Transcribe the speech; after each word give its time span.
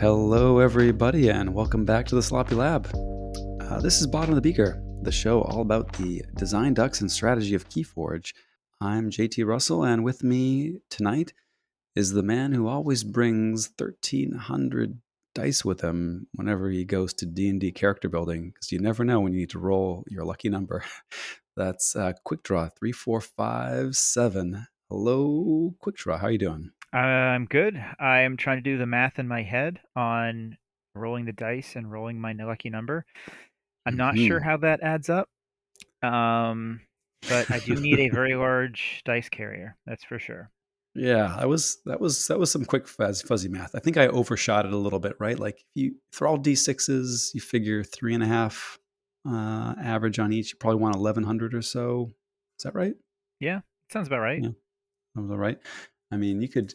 Hello, 0.00 0.60
everybody, 0.60 1.28
and 1.28 1.52
welcome 1.52 1.84
back 1.84 2.06
to 2.06 2.14
the 2.14 2.22
Sloppy 2.22 2.54
Lab. 2.54 2.88
Uh, 3.60 3.80
this 3.82 4.00
is 4.00 4.06
Bottom 4.06 4.30
of 4.30 4.34
the 4.34 4.40
Beaker, 4.40 4.82
the 5.02 5.12
show 5.12 5.42
all 5.42 5.60
about 5.60 5.92
the 5.92 6.22
design 6.36 6.72
ducks 6.72 7.02
and 7.02 7.12
strategy 7.12 7.54
of 7.54 7.68
Keyforge. 7.68 8.32
I'm 8.80 9.10
JT 9.10 9.46
Russell, 9.46 9.84
and 9.84 10.02
with 10.02 10.24
me 10.24 10.78
tonight 10.88 11.34
is 11.94 12.12
the 12.12 12.22
man 12.22 12.52
who 12.52 12.66
always 12.66 13.04
brings 13.04 13.68
1,300 13.76 14.98
dice 15.34 15.66
with 15.66 15.82
him 15.82 16.28
whenever 16.32 16.70
he 16.70 16.86
goes 16.86 17.12
to 17.12 17.26
D&D 17.26 17.70
character 17.72 18.08
building, 18.08 18.52
because 18.54 18.72
you 18.72 18.78
never 18.78 19.04
know 19.04 19.20
when 19.20 19.34
you 19.34 19.40
need 19.40 19.50
to 19.50 19.58
roll 19.58 20.04
your 20.08 20.24
lucky 20.24 20.48
number. 20.48 20.82
That's 21.58 21.94
uh, 21.94 22.14
Quick 22.24 22.42
Draw 22.42 22.70
3457. 22.70 24.66
Hello, 24.88 25.74
Quick 25.78 25.96
Draw. 25.96 26.16
How 26.16 26.28
you 26.28 26.38
doing? 26.38 26.70
I'm 26.92 27.46
good. 27.46 27.76
I'm 28.00 28.36
trying 28.36 28.58
to 28.58 28.62
do 28.62 28.78
the 28.78 28.86
math 28.86 29.18
in 29.18 29.28
my 29.28 29.42
head 29.42 29.80
on 29.94 30.56
rolling 30.94 31.24
the 31.24 31.32
dice 31.32 31.76
and 31.76 31.90
rolling 31.90 32.20
my 32.20 32.32
lucky 32.32 32.70
number. 32.70 33.04
I'm 33.86 33.96
not 33.96 34.16
sure 34.18 34.40
Mhm. 34.40 34.44
how 34.44 34.56
that 34.58 34.80
adds 34.82 35.08
up. 35.08 35.28
Um, 36.02 36.80
but 37.28 37.50
I 37.50 37.60
do 37.60 37.74
need 37.76 38.00
a 38.00 38.08
very 38.14 38.34
large 38.34 39.02
dice 39.04 39.28
carrier. 39.28 39.76
That's 39.86 40.04
for 40.04 40.18
sure. 40.18 40.50
Yeah, 40.94 41.36
I 41.36 41.46
was 41.46 41.80
that 41.86 42.00
was 42.00 42.26
that 42.26 42.38
was 42.40 42.50
some 42.50 42.64
quick 42.64 42.88
fuzz, 42.88 43.22
fuzzy 43.22 43.48
math. 43.48 43.76
I 43.76 43.78
think 43.78 43.96
I 43.96 44.08
overshot 44.08 44.66
it 44.66 44.72
a 44.72 44.76
little 44.76 44.98
bit, 44.98 45.14
right? 45.20 45.38
Like 45.38 45.60
if 45.60 45.66
you 45.76 45.94
for 46.12 46.26
all 46.26 46.36
d 46.36 46.56
sixes, 46.56 47.30
you 47.34 47.40
figure 47.40 47.84
three 47.84 48.12
and 48.14 48.22
a 48.24 48.26
half 48.26 48.80
uh, 49.28 49.74
average 49.80 50.18
on 50.18 50.32
each. 50.32 50.52
You 50.52 50.58
probably 50.58 50.80
want 50.80 50.96
eleven 50.96 51.22
hundred 51.22 51.54
or 51.54 51.62
so. 51.62 52.10
Is 52.58 52.64
that 52.64 52.74
right? 52.74 52.94
Yeah, 53.38 53.60
sounds 53.92 54.08
about 54.08 54.20
right. 54.20 54.42
Yeah. 54.42 54.50
Was 55.14 55.30
all 55.30 55.36
right. 55.36 55.58
I 56.10 56.16
mean, 56.16 56.40
you 56.42 56.48
could 56.48 56.74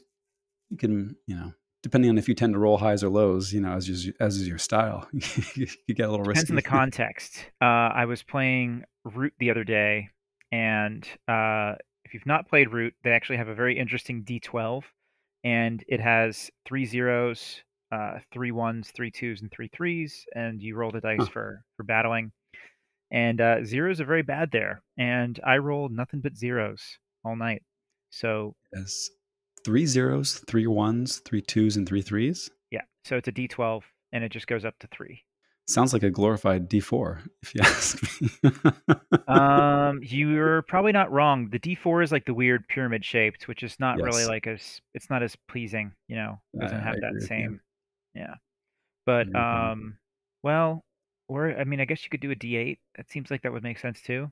you 0.70 0.78
can 0.78 1.16
you 1.28 1.36
know 1.36 1.54
depending 1.84 2.10
on 2.10 2.18
if 2.18 2.28
you 2.28 2.34
tend 2.34 2.54
to 2.54 2.60
roll 2.60 2.78
highs 2.78 3.04
or 3.04 3.10
lows, 3.10 3.54
you 3.54 3.62
know, 3.62 3.74
as 3.74 3.88
is, 3.88 4.10
as 4.20 4.38
is 4.38 4.48
your 4.48 4.58
style, 4.58 5.08
you 5.14 5.68
get 5.94 6.08
a 6.08 6.10
little 6.10 6.26
Depends 6.26 6.50
risky. 6.50 6.54
on 6.54 6.56
the 6.56 6.62
context. 6.80 7.46
Uh, 7.62 7.66
I 7.94 8.06
was 8.06 8.24
playing 8.24 8.84
Root 9.04 9.34
the 9.38 9.52
other 9.52 9.64
day, 9.64 10.10
and 10.52 11.08
uh, 11.28 11.76
if 12.04 12.16
you've 12.16 12.26
not 12.26 12.50
played 12.50 12.74
Root, 12.74 12.96
they 13.04 13.12
actually 13.12 13.38
have 13.38 13.50
a 13.50 13.54
very 13.54 13.78
interesting 13.78 14.24
D12, 14.24 14.82
and 15.44 15.84
it 15.88 16.00
has 16.00 16.50
three 16.66 16.86
zeros, 16.86 17.62
uh, 17.92 18.18
three 18.34 18.52
ones, 18.52 18.90
three 18.96 19.12
twos, 19.12 19.42
and 19.44 19.52
three 19.52 19.68
threes, 19.68 20.26
and 20.36 20.64
you 20.64 20.76
roll 20.76 20.90
the 20.90 21.02
dice 21.02 21.20
Huh. 21.20 21.30
for 21.32 21.66
for 21.78 21.84
battling. 21.84 22.32
And 23.12 23.40
uh, 23.40 23.64
zeros 23.64 24.02
are 24.02 24.06
very 24.06 24.24
bad 24.24 24.50
there, 24.52 24.82
and 24.98 25.40
I 25.46 25.58
rolled 25.58 25.92
nothing 25.92 26.22
but 26.22 26.36
zeros 26.36 26.98
all 27.24 27.36
night. 27.36 27.62
So 28.10 28.56
Yes. 28.76 29.08
Three 29.66 29.88
zeros, 29.88 30.44
three 30.48 30.68
ones, 30.68 31.24
three 31.26 31.42
twos, 31.42 31.76
and 31.76 31.90
three 31.90 32.04
threes. 32.04 32.52
yeah, 32.70 32.84
so 33.04 33.18
it's 33.18 33.28
a 33.28 33.32
D12, 33.32 33.82
and 34.14 34.24
it 34.24 34.32
just 34.32 34.46
goes 34.46 34.64
up 34.64 34.78
to 34.80 34.88
three. 34.88 35.24
Sounds 35.68 35.92
like 35.92 36.04
a 36.04 36.12
glorified 36.12 36.70
D4, 36.70 37.28
if 37.42 37.56
you 37.56 37.62
ask 37.64 38.22
me. 38.22 38.30
Um, 39.28 40.02
you're 40.04 40.62
probably 40.62 40.92
not 40.92 41.12
wrong. 41.12 41.50
The 41.50 41.58
D4 41.58 42.04
is 42.04 42.12
like 42.12 42.26
the 42.26 42.34
weird 42.36 42.68
pyramid 42.68 43.04
shaped, 43.04 43.48
which 43.48 43.64
is 43.64 43.80
not 43.80 44.00
really 44.00 44.26
like 44.26 44.46
as 44.46 44.80
it's 44.94 45.10
not 45.10 45.24
as 45.24 45.36
pleasing, 45.48 45.92
you 46.08 46.16
know. 46.16 46.40
It 46.54 46.62
doesn't 46.62 46.78
I 46.78 46.84
have 46.84 46.96
agree 46.98 47.10
that 47.20 47.28
same, 47.28 47.60
yeah. 48.14 48.36
But 49.08 49.22
agree 49.22 49.34
with 49.34 49.42
you. 49.42 49.42
um, 49.42 49.98
well, 50.44 50.86
or 51.28 51.58
I 51.58 51.64
mean, 51.64 51.82
I 51.82 51.86
guess 51.86 52.04
you 52.04 52.12
could 52.12 52.22
do 52.22 52.30
a 52.30 52.36
D8. 52.36 52.78
That 52.98 53.10
seems 53.10 53.32
like 53.32 53.42
that 53.42 53.52
would 53.52 53.64
make 53.64 53.80
sense 53.80 54.00
too. 54.04 54.32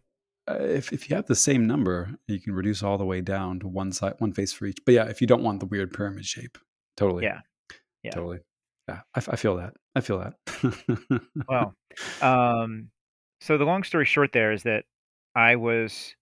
Uh, 0.49 0.57
if 0.59 0.91
if 0.91 1.09
you 1.09 1.15
have 1.15 1.25
the 1.25 1.35
same 1.35 1.65
number, 1.65 2.17
you 2.27 2.39
can 2.39 2.53
reduce 2.53 2.83
all 2.83 2.97
the 2.97 3.05
way 3.05 3.21
down 3.21 3.59
to 3.59 3.67
one 3.67 3.91
side, 3.91 4.15
one 4.19 4.33
face 4.33 4.51
for 4.51 4.65
each. 4.65 4.79
But 4.85 4.93
yeah, 4.93 5.05
if 5.05 5.21
you 5.21 5.27
don't 5.27 5.43
want 5.43 5.59
the 5.59 5.65
weird 5.65 5.93
pyramid 5.93 6.25
shape, 6.25 6.57
totally, 6.97 7.23
Yeah, 7.23 7.39
yeah. 8.03 8.11
totally. 8.11 8.39
Yeah, 8.89 9.01
I 9.15 9.37
feel 9.37 9.55
that. 9.57 9.73
I 9.95 10.01
feel 10.01 10.19
that. 10.19 11.21
Well, 11.47 11.73
um, 12.21 12.89
so 13.39 13.57
the 13.57 13.63
long 13.63 13.83
story 13.83 14.03
short 14.03 14.33
there 14.33 14.51
is 14.51 14.63
that 14.63 14.83
I 15.35 15.55
was 15.55 16.13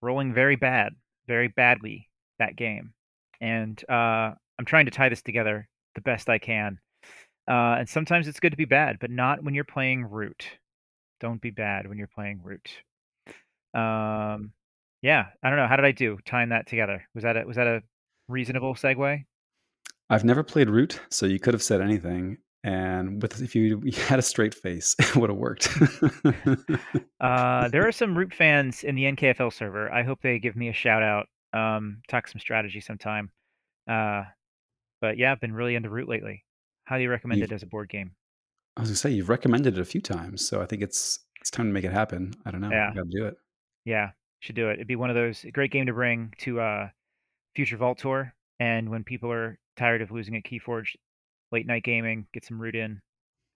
rolling 0.00 0.32
very 0.32 0.56
bad, 0.56 0.94
very 1.26 1.48
badly 1.48 2.08
that 2.38 2.56
game, 2.56 2.94
and 3.42 3.82
uh, 3.90 4.32
I'm 4.58 4.64
trying 4.64 4.86
to 4.86 4.90
tie 4.90 5.10
this 5.10 5.20
together 5.20 5.68
the 5.94 6.00
best 6.00 6.30
I 6.30 6.38
can. 6.38 6.78
Uh, 7.46 7.76
and 7.80 7.88
sometimes 7.88 8.28
it's 8.28 8.40
good 8.40 8.50
to 8.52 8.56
be 8.56 8.64
bad, 8.64 8.98
but 9.00 9.10
not 9.10 9.42
when 9.42 9.54
you're 9.54 9.64
playing 9.64 10.04
Root. 10.04 10.46
Don't 11.20 11.40
be 11.40 11.50
bad 11.50 11.86
when 11.86 11.98
you're 11.98 12.06
playing 12.06 12.40
Root. 12.42 12.70
Um, 13.74 14.52
yeah, 15.02 15.26
I 15.42 15.48
don't 15.48 15.58
know. 15.58 15.66
How 15.66 15.76
did 15.76 15.84
I 15.84 15.92
do 15.92 16.18
tying 16.26 16.50
that 16.50 16.66
together? 16.66 17.04
Was 17.14 17.24
that 17.24 17.36
a, 17.36 17.44
was 17.46 17.56
that 17.56 17.66
a 17.66 17.82
reasonable 18.28 18.74
segue? 18.74 19.24
I've 20.10 20.24
never 20.24 20.42
played 20.42 20.68
Root, 20.68 21.00
so 21.08 21.26
you 21.26 21.38
could 21.38 21.54
have 21.54 21.62
said 21.62 21.80
anything, 21.80 22.38
and 22.64 23.22
with 23.22 23.40
if 23.40 23.54
you, 23.54 23.80
you 23.84 23.92
had 23.92 24.18
a 24.18 24.22
straight 24.22 24.54
face, 24.54 24.96
it 24.98 25.16
would 25.16 25.30
have 25.30 25.38
worked. 25.38 25.68
Uh, 27.20 27.68
there 27.68 27.86
are 27.86 27.92
some 27.92 28.16
Root 28.16 28.32
fans 28.32 28.82
in 28.82 28.94
the 28.94 29.04
NKFL 29.04 29.52
server. 29.52 29.92
I 29.92 30.02
hope 30.02 30.20
they 30.22 30.38
give 30.38 30.56
me 30.56 30.68
a 30.68 30.72
shout 30.72 31.02
out. 31.02 31.26
Um, 31.52 32.00
talk 32.08 32.26
some 32.26 32.40
strategy 32.40 32.80
sometime. 32.80 33.30
Uh, 33.86 34.22
but 35.02 35.18
yeah, 35.18 35.30
I've 35.30 35.40
been 35.40 35.52
really 35.52 35.74
into 35.74 35.90
Root 35.90 36.08
lately. 36.08 36.44
Highly 36.88 37.06
recommend 37.08 37.40
You've- 37.40 37.52
it 37.52 37.54
as 37.54 37.62
a 37.62 37.66
board 37.66 37.90
game. 37.90 38.12
I 38.76 38.80
was 38.80 38.88
gonna 38.88 38.96
say 38.96 39.10
you've 39.10 39.28
recommended 39.28 39.76
it 39.76 39.80
a 39.80 39.84
few 39.84 40.00
times, 40.00 40.48
so 40.48 40.62
I 40.62 40.66
think 40.66 40.80
it's 40.80 41.18
it's 41.40 41.50
time 41.50 41.66
to 41.66 41.72
make 41.72 41.84
it 41.84 41.92
happen. 41.92 42.32
I 42.46 42.50
don't 42.50 42.62
know. 42.62 42.70
Yeah. 42.70 42.94
Got 42.94 43.10
to 43.10 43.18
do 43.18 43.26
it. 43.26 43.34
Yeah, 43.84 44.10
should 44.40 44.56
do 44.56 44.68
it. 44.68 44.74
It'd 44.74 44.86
be 44.86 44.96
one 44.96 45.10
of 45.10 45.16
those 45.16 45.44
great 45.52 45.72
game 45.72 45.86
to 45.86 45.92
bring 45.92 46.32
to 46.38 46.60
uh, 46.60 46.88
future 47.54 47.76
Vault 47.76 47.98
Tour. 47.98 48.34
And 48.58 48.88
when 48.90 49.04
people 49.04 49.32
are 49.32 49.58
tired 49.76 50.02
of 50.02 50.10
losing 50.10 50.36
at 50.36 50.44
Keyforge, 50.44 50.96
late 51.50 51.66
night 51.66 51.84
gaming, 51.84 52.26
get 52.32 52.44
some 52.44 52.60
Root 52.60 52.74
in. 52.74 53.00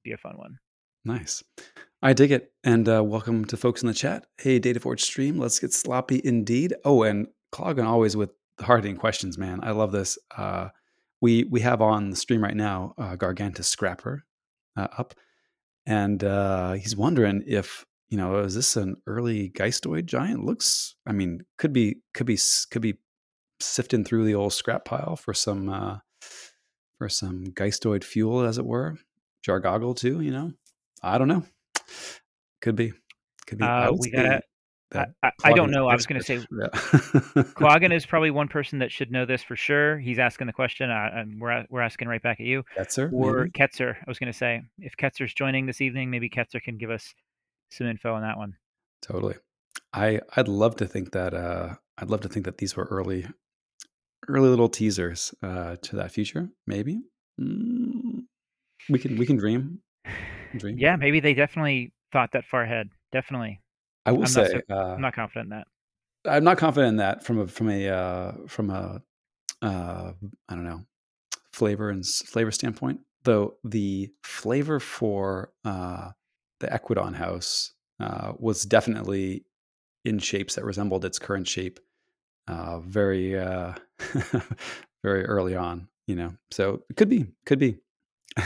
Be 0.05 0.13
a 0.13 0.17
fun 0.17 0.37
one. 0.37 0.59
Nice. 1.05 1.43
I 2.03 2.13
dig 2.13 2.33
it. 2.33 2.53
And 2.63 2.89
uh, 2.89 3.05
welcome 3.05 3.45
to 3.47 3.57
folks 3.57 3.83
in 3.83 3.89
the 3.89 3.95
chat. 3.95 4.27
Hey, 4.39 4.59
DataForge 4.59 5.01
stream. 5.01 5.39
Let's 5.39 5.59
get 5.59 5.73
sloppy 5.73 6.21
indeed. 6.25 6.75
Oh, 6.85 7.03
and 7.03 7.29
Clogging 7.53 7.87
always 7.87 8.17
with 8.17 8.31
the 8.59 8.65
hard 8.65 8.83
hitting 8.83 8.99
questions, 8.99 9.39
man. 9.39 9.61
I 9.63 9.71
love 9.71 9.93
this. 9.93 10.19
Uh, 10.37 10.71
we 11.21 11.45
we 11.45 11.61
have 11.61 11.81
on 11.81 12.11
the 12.11 12.17
stream 12.17 12.43
right 12.43 12.57
now 12.57 12.95
uh, 12.99 13.17
Gargantus 13.17 13.69
Scrapper 13.69 14.25
uh, 14.77 14.89
up, 14.99 15.15
and 15.87 16.23
uh, 16.25 16.73
he's 16.73 16.97
wondering 16.97 17.45
if 17.47 17.87
you 18.09 18.17
know 18.17 18.39
is 18.41 18.55
this 18.55 18.77
an 18.77 18.97
early 19.07 19.51
Geistoid 19.51 20.07
giant? 20.07 20.45
Looks, 20.45 20.95
I 21.07 21.13
mean, 21.13 21.41
could 21.59 21.73
be 21.73 21.97
could 22.13 22.27
be 22.27 22.39
could 22.71 22.83
be 22.83 22.95
sifting 23.61 24.05
through 24.05 24.25
the 24.25 24.35
old 24.35 24.53
scrap 24.53 24.85
pile 24.85 25.17
for 25.17 25.35
some 25.35 25.69
uh, 25.69 25.99
for 26.99 27.09
some 27.09 27.47
Geistoid 27.49 28.05
fuel, 28.05 28.41
as 28.41 28.59
it 28.59 28.67
were. 28.67 28.97
Jargogle 29.47 29.97
too, 29.97 30.21
you 30.21 30.31
know. 30.31 30.53
I 31.03 31.19
don't 31.19 31.29
know. 31.29 31.45
Could 32.63 32.77
be. 32.77 32.93
Could 33.47 33.59
be. 33.59 33.65
I 33.65 33.87
Uh, 33.89 33.93
we 33.99 34.11
gotta. 34.11 34.41
I, 34.95 35.07
I, 35.23 35.31
I 35.43 35.53
don't 35.53 35.71
know. 35.71 35.89
I 35.89 35.95
was 35.95 36.07
going 36.07 36.21
to 36.21 36.25
say. 36.25 36.37
Yeah. 36.37 36.69
Cloggin 37.55 37.93
is 37.93 38.07
probably 38.07 38.31
one 38.31 38.49
person 38.49 38.79
that 38.79 38.93
should 38.93 39.11
know 39.11 39.27
this 39.27 39.43
for 39.43 39.57
sure. 39.57 39.99
He's 39.99 40.19
asking 40.19 40.47
the 40.47 40.53
question, 40.53 40.91
uh, 40.91 41.11
and 41.13 41.41
we're 41.41 41.67
we're 41.69 41.81
asking 41.81 42.09
right 42.09 42.23
back 42.23 42.41
at 42.41 42.47
you. 42.47 42.63
Ketzer, 42.79 43.13
Or 43.13 43.39
maybe? 43.39 43.51
Ketzer. 43.51 43.97
I 43.97 44.05
was 44.07 44.19
going 44.19 44.33
to 44.33 44.39
say 44.39 44.63
if 44.79 44.97
Ketzer's 44.97 45.35
joining 45.35 45.67
this 45.67 45.81
evening, 45.81 46.11
maybe 46.11 46.31
Ketzer 46.31 46.63
can 46.63 46.79
give 46.79 46.91
us 46.91 47.13
some 47.75 47.87
info 47.87 48.15
on 48.15 48.23
that 48.23 48.39
one. 48.39 48.55
Totally. 49.03 49.35
I 49.93 50.21
I'd 50.37 50.49
love 50.49 50.77
to 50.77 50.87
think 50.87 51.13
that 51.13 51.35
uh 51.35 51.75
I'd 51.99 52.11
love 52.11 52.21
to 52.23 52.29
think 52.29 52.45
that 52.47 52.59
these 52.59 52.77
were 52.77 52.85
early 52.85 53.27
early 54.29 54.49
little 54.49 54.69
teasers 54.69 55.35
uh 55.43 55.77
to 55.83 55.97
that 55.97 56.11
future. 56.11 56.49
Maybe. 56.67 57.01
Mm, 57.41 58.25
we 58.89 58.99
can 58.99 59.17
we 59.17 59.27
can 59.27 59.37
dream. 59.37 59.81
Dream. 60.57 60.79
Yeah, 60.79 60.97
maybe 60.97 61.21
they 61.21 61.35
definitely 61.35 61.93
thought 62.13 62.31
that 62.33 62.45
far 62.45 62.63
ahead. 62.63 62.89
Definitely. 63.13 63.61
I 64.07 64.13
will 64.13 64.19
I'm 64.19 64.23
not 64.23 64.31
say 64.31 64.49
so- 64.69 64.75
uh, 64.75 64.95
I'm 64.95 65.01
not 65.01 65.15
confident 65.15 65.47
in 65.53 65.59
that. 65.59 65.67
I'm 66.27 66.45
not 66.45 66.57
confident 66.59 66.89
in 66.89 66.97
that 66.97 67.25
from 67.25 67.41
a 67.41 67.47
from 67.47 67.69
a 67.69 67.89
uh, 67.89 68.33
from 68.47 68.71
a 68.71 69.03
uh, 69.63 70.13
I 70.49 70.55
don't 70.55 70.65
know 70.65 70.85
flavor 71.53 71.91
and 71.91 72.05
flavor 72.07 72.51
standpoint. 72.51 73.01
Though 73.25 73.57
the 73.65 74.11
flavor 74.23 74.81
for 74.81 75.53
uh, 75.65 76.11
the 76.61 76.67
Ekwidon 76.69 77.15
house 77.15 77.74
uh, 78.01 78.33
was 78.39 78.65
definitely 78.65 79.45
in 80.05 80.19
shapes 80.19 80.55
that 80.57 80.65
resembled 80.65 81.05
its 81.05 81.19
current 81.19 81.49
shape, 81.49 81.81
uh, 82.49 82.81
very 82.81 83.39
uh, 83.39 83.75
very 85.03 85.25
early 85.25 85.57
on. 85.57 85.89
You 86.07 86.17
know, 86.17 86.35
so 86.51 86.83
it 86.91 86.97
could 86.97 87.09
be, 87.09 87.27
could 87.47 87.59
be. 87.59 87.79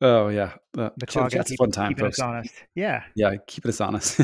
oh 0.00 0.28
yeah, 0.28 0.52
uh, 0.76 0.90
The 0.96 1.06
Cloggin 1.06 1.40
a 1.40 1.44
keep- 1.44 1.58
fun 1.58 1.70
time, 1.70 1.90
keeping 1.90 2.04
folks 2.06 2.18
us 2.18 2.24
honest. 2.24 2.54
Yeah. 2.74 3.04
yeah 3.14 3.36
keep 3.46 3.66
us 3.66 3.80
honest 3.80 4.20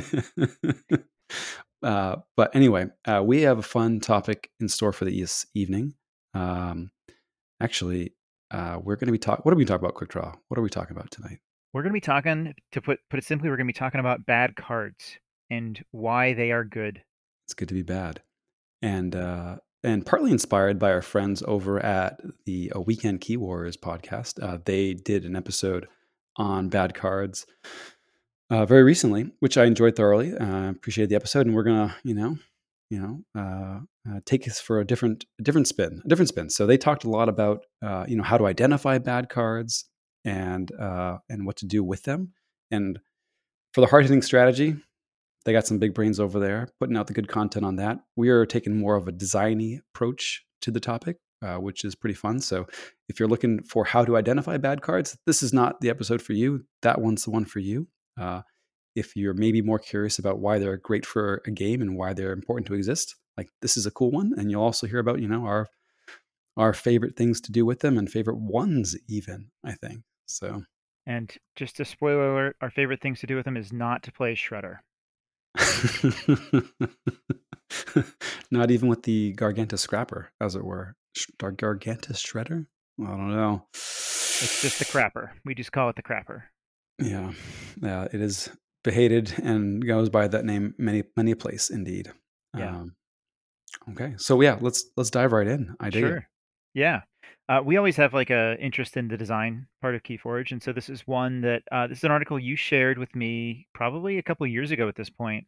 uh, 1.82 2.16
but 2.36 2.54
anyway 2.54 2.86
uh, 3.06 3.22
we 3.24 3.42
have 3.42 3.58
a 3.58 3.62
fun 3.62 4.00
topic 4.00 4.50
in 4.60 4.68
store 4.68 4.92
for 4.92 5.04
the 5.04 5.20
this 5.20 5.46
evening 5.54 5.94
um, 6.34 6.90
actually 7.60 8.14
uh, 8.50 8.78
we're 8.82 8.96
going 8.96 9.06
to 9.06 9.12
be 9.12 9.18
talking 9.18 9.42
what 9.42 9.52
are 9.52 9.56
we 9.56 9.64
talking 9.64 9.84
about 9.84 9.94
quick 9.94 10.10
draw 10.10 10.32
what 10.48 10.58
are 10.58 10.62
we 10.62 10.70
talking 10.70 10.96
about 10.96 11.10
tonight 11.10 11.38
We're 11.72 11.82
going 11.82 11.92
to 11.92 11.96
be 11.96 12.00
talking 12.00 12.54
to 12.72 12.80
put 12.80 12.98
put 13.08 13.18
it 13.18 13.24
simply, 13.24 13.48
we're 13.48 13.56
going 13.56 13.66
to 13.66 13.72
be 13.72 13.78
talking 13.78 14.00
about 14.00 14.26
bad 14.26 14.56
cards 14.56 15.18
and 15.50 15.82
why 15.90 16.34
they 16.34 16.52
are 16.52 16.64
good. 16.64 17.02
it's 17.46 17.54
good 17.54 17.68
to 17.68 17.74
be 17.74 17.82
bad 17.82 18.22
and 18.82 19.14
uh, 19.14 19.56
and 19.82 20.04
partly 20.04 20.30
inspired 20.30 20.78
by 20.78 20.90
our 20.92 21.02
friends 21.02 21.42
over 21.46 21.78
at 21.80 22.20
the 22.44 22.72
uh, 22.74 22.80
Weekend 22.80 23.20
Key 23.20 23.36
Warriors 23.36 23.76
podcast. 23.76 24.42
Uh, 24.42 24.58
they 24.64 24.94
did 24.94 25.24
an 25.24 25.36
episode 25.36 25.86
on 26.36 26.68
bad 26.68 26.94
cards 26.94 27.46
uh, 28.50 28.66
very 28.66 28.82
recently, 28.82 29.30
which 29.40 29.56
I 29.56 29.64
enjoyed 29.64 29.96
thoroughly. 29.96 30.36
Uh, 30.36 30.70
appreciated 30.70 31.10
the 31.10 31.16
episode, 31.16 31.46
and 31.46 31.54
we're 31.54 31.62
gonna, 31.62 31.96
you 32.04 32.14
know, 32.14 32.36
you 32.90 33.00
know, 33.00 33.40
uh, 33.40 33.80
uh, 34.10 34.20
take 34.26 34.46
us 34.48 34.60
for 34.60 34.80
a 34.80 34.84
different, 34.84 35.24
a 35.38 35.42
different 35.42 35.68
spin, 35.68 36.02
a 36.04 36.08
different 36.08 36.28
spin. 36.28 36.50
So 36.50 36.66
they 36.66 36.76
talked 36.76 37.04
a 37.04 37.10
lot 37.10 37.28
about, 37.28 37.64
uh, 37.82 38.04
you 38.08 38.16
know, 38.16 38.24
how 38.24 38.36
to 38.36 38.46
identify 38.46 38.98
bad 38.98 39.28
cards 39.28 39.84
and 40.24 40.70
uh, 40.78 41.18
and 41.28 41.46
what 41.46 41.56
to 41.58 41.66
do 41.66 41.82
with 41.82 42.02
them. 42.02 42.32
And 42.70 42.98
for 43.72 43.80
the 43.80 43.86
hard 43.86 44.04
hitting 44.04 44.22
strategy, 44.22 44.76
they 45.44 45.52
got 45.52 45.66
some 45.66 45.78
big 45.78 45.94
brains 45.94 46.20
over 46.20 46.38
there 46.38 46.68
putting 46.78 46.96
out 46.96 47.06
the 47.06 47.14
good 47.14 47.28
content 47.28 47.64
on 47.64 47.76
that. 47.76 47.98
We 48.16 48.28
are 48.28 48.44
taking 48.44 48.76
more 48.76 48.96
of 48.96 49.08
a 49.08 49.12
designy 49.12 49.78
approach 49.94 50.44
to 50.62 50.70
the 50.70 50.80
topic, 50.80 51.16
uh, 51.42 51.56
which 51.56 51.84
is 51.84 51.94
pretty 51.94 52.14
fun. 52.14 52.40
So 52.40 52.66
if 53.08 53.18
you're 53.18 53.28
looking 53.28 53.62
for 53.62 53.84
how 53.84 54.04
to 54.04 54.16
identify 54.16 54.56
bad 54.58 54.82
cards, 54.82 55.16
this 55.26 55.42
is 55.42 55.52
not 55.52 55.80
the 55.80 55.90
episode 55.90 56.20
for 56.20 56.32
you. 56.32 56.64
That 56.82 57.00
one's 57.00 57.24
the 57.24 57.30
one 57.30 57.44
for 57.44 57.60
you. 57.60 57.88
Uh, 58.20 58.42
if 58.94 59.16
you're 59.16 59.34
maybe 59.34 59.62
more 59.62 59.78
curious 59.78 60.18
about 60.18 60.38
why 60.38 60.58
they're 60.58 60.76
great 60.76 61.06
for 61.06 61.42
a 61.46 61.50
game 61.50 61.80
and 61.80 61.96
why 61.96 62.12
they're 62.12 62.32
important 62.32 62.66
to 62.68 62.74
exist, 62.74 63.16
like 63.36 63.48
this 63.62 63.76
is 63.76 63.86
a 63.86 63.90
cool 63.90 64.10
one. 64.10 64.32
And 64.36 64.50
you'll 64.50 64.62
also 64.62 64.86
hear 64.86 64.98
about, 64.98 65.20
you 65.20 65.28
know, 65.28 65.44
our 65.44 65.66
our 66.56 66.72
favorite 66.72 67.16
things 67.16 67.40
to 67.42 67.52
do 67.52 67.64
with 67.64 67.80
them 67.80 67.96
and 67.96 68.10
favorite 68.10 68.38
ones 68.38 68.96
even, 69.08 69.50
I 69.64 69.72
think. 69.72 70.02
So 70.26 70.64
And 71.06 71.32
just 71.56 71.80
a 71.80 71.84
spoiler 71.84 72.32
alert, 72.32 72.56
our 72.60 72.70
favorite 72.70 73.00
things 73.00 73.20
to 73.20 73.26
do 73.26 73.36
with 73.36 73.44
them 73.44 73.56
is 73.56 73.72
not 73.72 74.02
to 74.04 74.12
play 74.12 74.34
Shredder. 74.34 74.78
Not 78.50 78.70
even 78.70 78.88
with 78.88 79.02
the 79.02 79.32
Gargantus 79.32 79.80
Scrapper, 79.80 80.30
as 80.40 80.54
it 80.54 80.64
were. 80.64 80.96
Gargantus 81.38 82.22
Shredder? 82.22 82.66
I 83.00 83.06
don't 83.06 83.34
know. 83.34 83.66
It's 83.72 84.62
just 84.62 84.78
the 84.78 84.84
crapper. 84.84 85.30
We 85.44 85.54
just 85.54 85.72
call 85.72 85.88
it 85.88 85.96
the 85.96 86.02
crapper. 86.02 86.42
Yeah, 86.98 87.32
yeah, 87.82 88.06
it 88.12 88.20
is 88.20 88.50
behated 88.82 89.34
and 89.42 89.86
goes 89.86 90.08
by 90.08 90.28
that 90.28 90.44
name 90.44 90.74
many 90.78 91.04
many 91.16 91.32
a 91.32 91.36
place 91.36 91.70
indeed. 91.70 92.10
Yeah. 92.56 92.70
Um, 92.70 92.94
okay, 93.90 94.14
so 94.16 94.40
yeah, 94.40 94.58
let's 94.60 94.84
let's 94.96 95.10
dive 95.10 95.32
right 95.32 95.46
in. 95.46 95.74
I 95.80 95.90
dig 95.90 96.02
sure. 96.02 96.16
it. 96.18 96.24
Yeah. 96.74 97.00
Uh, 97.48 97.60
we 97.64 97.76
always 97.76 97.96
have 97.96 98.14
like 98.14 98.30
a 98.30 98.56
interest 98.60 98.96
in 98.96 99.08
the 99.08 99.16
design 99.16 99.66
part 99.82 99.96
of 99.96 100.02
KeyForge, 100.04 100.52
and 100.52 100.62
so 100.62 100.72
this 100.72 100.88
is 100.88 101.06
one 101.06 101.40
that 101.40 101.62
uh, 101.72 101.86
this 101.88 101.98
is 101.98 102.04
an 102.04 102.12
article 102.12 102.38
you 102.38 102.54
shared 102.54 102.96
with 102.96 103.14
me 103.16 103.66
probably 103.74 104.18
a 104.18 104.22
couple 104.22 104.46
years 104.46 104.70
ago 104.70 104.88
at 104.88 104.94
this 104.94 105.10
point, 105.10 105.46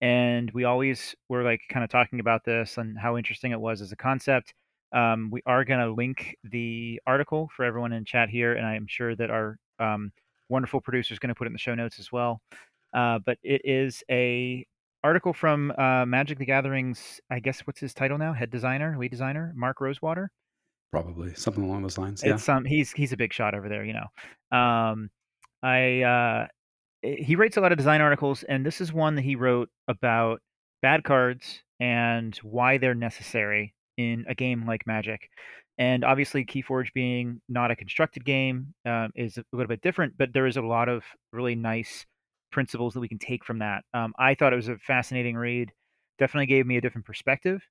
and 0.00 0.50
we 0.52 0.64
always 0.64 1.14
were 1.28 1.44
like 1.44 1.60
kind 1.70 1.84
of 1.84 1.90
talking 1.90 2.18
about 2.18 2.44
this 2.44 2.78
and 2.78 2.98
how 2.98 3.16
interesting 3.16 3.52
it 3.52 3.60
was 3.60 3.80
as 3.80 3.92
a 3.92 3.96
concept. 3.96 4.54
Um, 4.92 5.30
we 5.30 5.40
are 5.46 5.64
going 5.64 5.80
to 5.80 5.92
link 5.92 6.36
the 6.44 7.00
article 7.06 7.48
for 7.56 7.64
everyone 7.64 7.92
in 7.92 8.04
chat 8.04 8.28
here, 8.28 8.54
and 8.54 8.66
I'm 8.66 8.86
sure 8.88 9.14
that 9.14 9.30
our 9.30 9.56
um, 9.78 10.10
wonderful 10.48 10.80
producer 10.80 11.12
is 11.12 11.18
going 11.18 11.28
to 11.28 11.34
put 11.34 11.46
it 11.46 11.48
in 11.48 11.52
the 11.52 11.58
show 11.58 11.74
notes 11.74 11.98
as 11.98 12.10
well. 12.12 12.40
Uh, 12.94 13.18
but 13.24 13.38
it 13.42 13.62
is 13.64 14.02
a 14.10 14.66
article 15.04 15.32
from 15.32 15.72
uh, 15.78 16.04
Magic 16.06 16.38
the 16.38 16.46
Gathering's, 16.46 17.20
I 17.30 17.40
guess, 17.40 17.60
what's 17.60 17.80
his 17.80 17.94
title 17.94 18.18
now? 18.18 18.32
Head 18.32 18.50
designer, 18.50 18.96
lead 18.98 19.10
designer, 19.10 19.52
Mark 19.56 19.80
Rosewater. 19.80 20.30
Probably 20.92 21.34
something 21.34 21.64
along 21.64 21.82
those 21.82 21.98
lines. 21.98 22.22
Yeah. 22.24 22.34
It's 22.34 22.48
um 22.48 22.64
he's 22.64 22.92
he's 22.92 23.12
a 23.12 23.16
big 23.16 23.32
shot 23.32 23.54
over 23.54 23.68
there, 23.68 23.84
you 23.84 23.92
know. 23.92 24.56
Um 24.56 25.10
I 25.62 26.02
uh 26.02 26.46
he 27.02 27.36
writes 27.36 27.56
a 27.56 27.60
lot 27.60 27.72
of 27.72 27.78
design 27.78 28.00
articles 28.00 28.44
and 28.44 28.64
this 28.64 28.80
is 28.80 28.92
one 28.92 29.16
that 29.16 29.22
he 29.22 29.36
wrote 29.36 29.68
about 29.88 30.40
bad 30.82 31.04
cards 31.04 31.62
and 31.80 32.34
why 32.38 32.78
they're 32.78 32.94
necessary 32.94 33.74
in 33.96 34.24
a 34.28 34.34
game 34.34 34.64
like 34.66 34.86
Magic. 34.86 35.28
And 35.78 36.04
obviously 36.04 36.44
Keyforge 36.44 36.92
being 36.94 37.40
not 37.48 37.70
a 37.70 37.76
constructed 37.76 38.24
game 38.24 38.74
um, 38.86 39.10
is 39.14 39.36
a 39.36 39.44
little 39.52 39.68
bit 39.68 39.82
different, 39.82 40.16
but 40.16 40.32
there 40.32 40.46
is 40.46 40.56
a 40.56 40.62
lot 40.62 40.88
of 40.88 41.04
really 41.32 41.54
nice 41.54 42.06
principles 42.50 42.94
that 42.94 43.00
we 43.00 43.08
can 43.08 43.18
take 43.18 43.44
from 43.44 43.58
that. 43.58 43.84
Um, 43.92 44.14
I 44.18 44.34
thought 44.34 44.52
it 44.52 44.56
was 44.56 44.68
a 44.68 44.78
fascinating 44.78 45.36
read. 45.36 45.72
Definitely 46.18 46.46
gave 46.46 46.66
me 46.66 46.78
a 46.78 46.80
different 46.80 47.06
perspective 47.06 47.62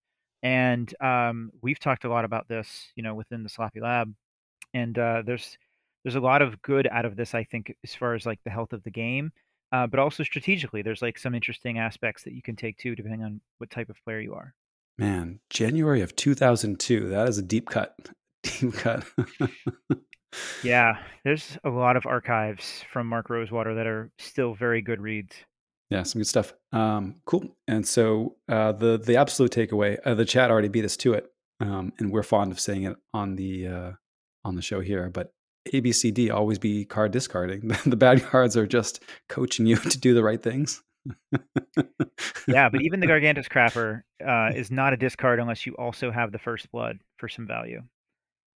and 0.45 0.93
um, 1.01 1.49
we've 1.63 1.79
talked 1.79 2.05
a 2.05 2.09
lot 2.09 2.23
about 2.23 2.47
this, 2.47 2.91
you 2.95 3.01
know, 3.01 3.15
within 3.15 3.41
the 3.41 3.49
Sloppy 3.49 3.81
Lab, 3.81 4.13
and 4.75 4.97
uh, 4.97 5.23
there's 5.25 5.57
there's 6.03 6.15
a 6.15 6.19
lot 6.19 6.43
of 6.43 6.61
good 6.61 6.87
out 6.91 7.03
of 7.03 7.15
this, 7.15 7.33
I 7.33 7.43
think, 7.43 7.75
as 7.83 7.95
far 7.95 8.13
as 8.13 8.27
like 8.27 8.39
the 8.43 8.51
health 8.51 8.71
of 8.71 8.83
the 8.83 8.91
game, 8.91 9.31
uh, 9.71 9.87
but 9.87 9.99
also 9.99 10.21
strategically, 10.21 10.83
there's 10.83 11.01
like 11.01 11.17
some 11.17 11.33
interesting 11.33 11.79
aspects 11.79 12.23
that 12.23 12.33
you 12.33 12.43
can 12.43 12.55
take 12.55 12.77
too, 12.77 12.95
depending 12.95 13.23
on 13.23 13.41
what 13.57 13.71
type 13.71 13.89
of 13.89 13.97
player 14.03 14.19
you 14.19 14.35
are. 14.35 14.53
Man, 14.97 15.39
January 15.49 16.01
of 16.01 16.15
2002. 16.15 17.09
That 17.09 17.27
is 17.27 17.37
a 17.37 17.41
deep 17.41 17.69
cut. 17.69 17.95
Deep 18.43 18.75
cut. 18.75 19.03
yeah, 20.63 20.99
there's 21.23 21.57
a 21.63 21.69
lot 21.69 21.97
of 21.97 22.05
archives 22.05 22.83
from 22.93 23.07
Mark 23.07 23.31
Rosewater 23.31 23.73
that 23.73 23.87
are 23.87 24.11
still 24.19 24.53
very 24.53 24.83
good 24.83 25.01
reads. 25.01 25.35
Yeah, 25.89 26.03
some 26.03 26.19
good 26.19 26.27
stuff. 26.27 26.53
Um, 26.71 27.15
cool. 27.25 27.55
And 27.67 27.87
so 27.87 28.35
uh, 28.47 28.71
the 28.73 28.99
the 28.99 29.17
absolute 29.17 29.51
takeaway, 29.51 29.97
uh, 30.05 30.13
the 30.13 30.25
chat 30.25 30.51
already 30.51 30.67
beat 30.67 30.85
us 30.85 30.95
to 30.97 31.13
it, 31.13 31.25
um, 31.59 31.91
and 31.97 32.11
we're 32.11 32.21
fond 32.23 32.51
of 32.51 32.59
saying 32.59 32.83
it 32.83 32.95
on 33.13 33.35
the 33.35 33.67
uh, 33.67 33.91
on 34.43 34.55
the 34.55 34.61
show 34.61 34.79
here. 34.79 35.09
But 35.09 35.31
ABCD 35.73 36.31
always 36.31 36.59
be 36.59 36.85
card 36.85 37.11
discarding. 37.11 37.67
the 37.85 37.95
bad 37.95 38.23
cards 38.29 38.55
are 38.55 38.67
just 38.67 39.03
coaching 39.29 39.65
you 39.65 39.77
to 39.77 39.97
do 39.97 40.13
the 40.13 40.23
right 40.23 40.41
things. 40.41 40.81
Yeah, 42.47 42.69
but 42.69 42.81
even 42.81 42.99
the 42.99 43.07
Gargantus 43.13 43.47
Crapper 43.47 44.01
uh, 44.25 44.51
is 44.55 44.71
not 44.71 44.93
a 44.93 44.97
discard 44.97 45.39
unless 45.39 45.65
you 45.65 45.73
also 45.73 46.11
have 46.11 46.31
the 46.31 46.39
first 46.39 46.71
blood 46.71 46.99
for 47.17 47.27
some 47.27 47.47
value. 47.47 47.81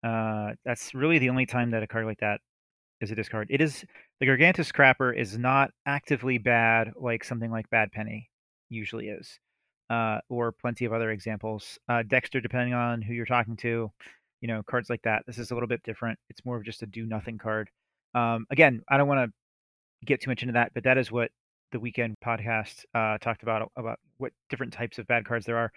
Uh, 0.03 0.53
that's 0.65 0.93
really 0.93 1.19
the 1.19 1.29
only 1.29 1.45
time 1.45 1.71
that 1.71 1.83
a 1.83 1.87
card 1.87 2.05
like 2.05 2.19
that 2.19 2.39
is 3.01 3.11
a 3.11 3.15
discard. 3.15 3.47
It 3.49 3.61
is 3.61 3.85
the 4.19 4.25
Gargantus 4.25 4.71
Crapper 4.71 5.15
is 5.15 5.37
not 5.37 5.71
actively 5.85 6.37
bad 6.37 6.91
like 6.95 7.23
something 7.23 7.51
like 7.51 7.69
Bad 7.69 7.91
Penny 7.91 8.29
usually 8.69 9.09
is, 9.09 9.39
uh, 9.89 10.19
or 10.29 10.51
plenty 10.51 10.85
of 10.85 10.93
other 10.93 11.11
examples. 11.11 11.77
Uh, 11.87 12.03
Dexter, 12.03 12.41
depending 12.41 12.73
on 12.73 13.01
who 13.01 13.13
you're 13.13 13.25
talking 13.25 13.57
to, 13.57 13.91
you 14.41 14.47
know, 14.47 14.61
cards 14.63 14.89
like 14.89 15.01
that. 15.03 15.23
This 15.25 15.37
is 15.37 15.51
a 15.51 15.53
little 15.53 15.67
bit 15.67 15.83
different. 15.83 16.19
It's 16.29 16.45
more 16.45 16.57
of 16.57 16.63
just 16.63 16.81
a 16.81 16.85
do 16.85 17.05
nothing 17.05 17.37
card. 17.37 17.69
Um, 18.15 18.45
again, 18.49 18.81
I 18.89 18.97
don't 18.97 19.07
want 19.07 19.29
to 19.29 20.05
get 20.05 20.21
too 20.21 20.29
much 20.29 20.43
into 20.43 20.53
that, 20.53 20.71
but 20.73 20.83
that 20.83 20.97
is 20.97 21.11
what 21.11 21.31
the 21.71 21.79
weekend 21.79 22.15
podcast 22.23 22.85
uh, 22.93 23.17
talked 23.19 23.43
about 23.43 23.71
about 23.77 23.99
what 24.17 24.31
different 24.49 24.73
types 24.73 24.97
of 24.99 25.07
bad 25.07 25.25
cards 25.25 25.45
there 25.45 25.57
are. 25.57 25.71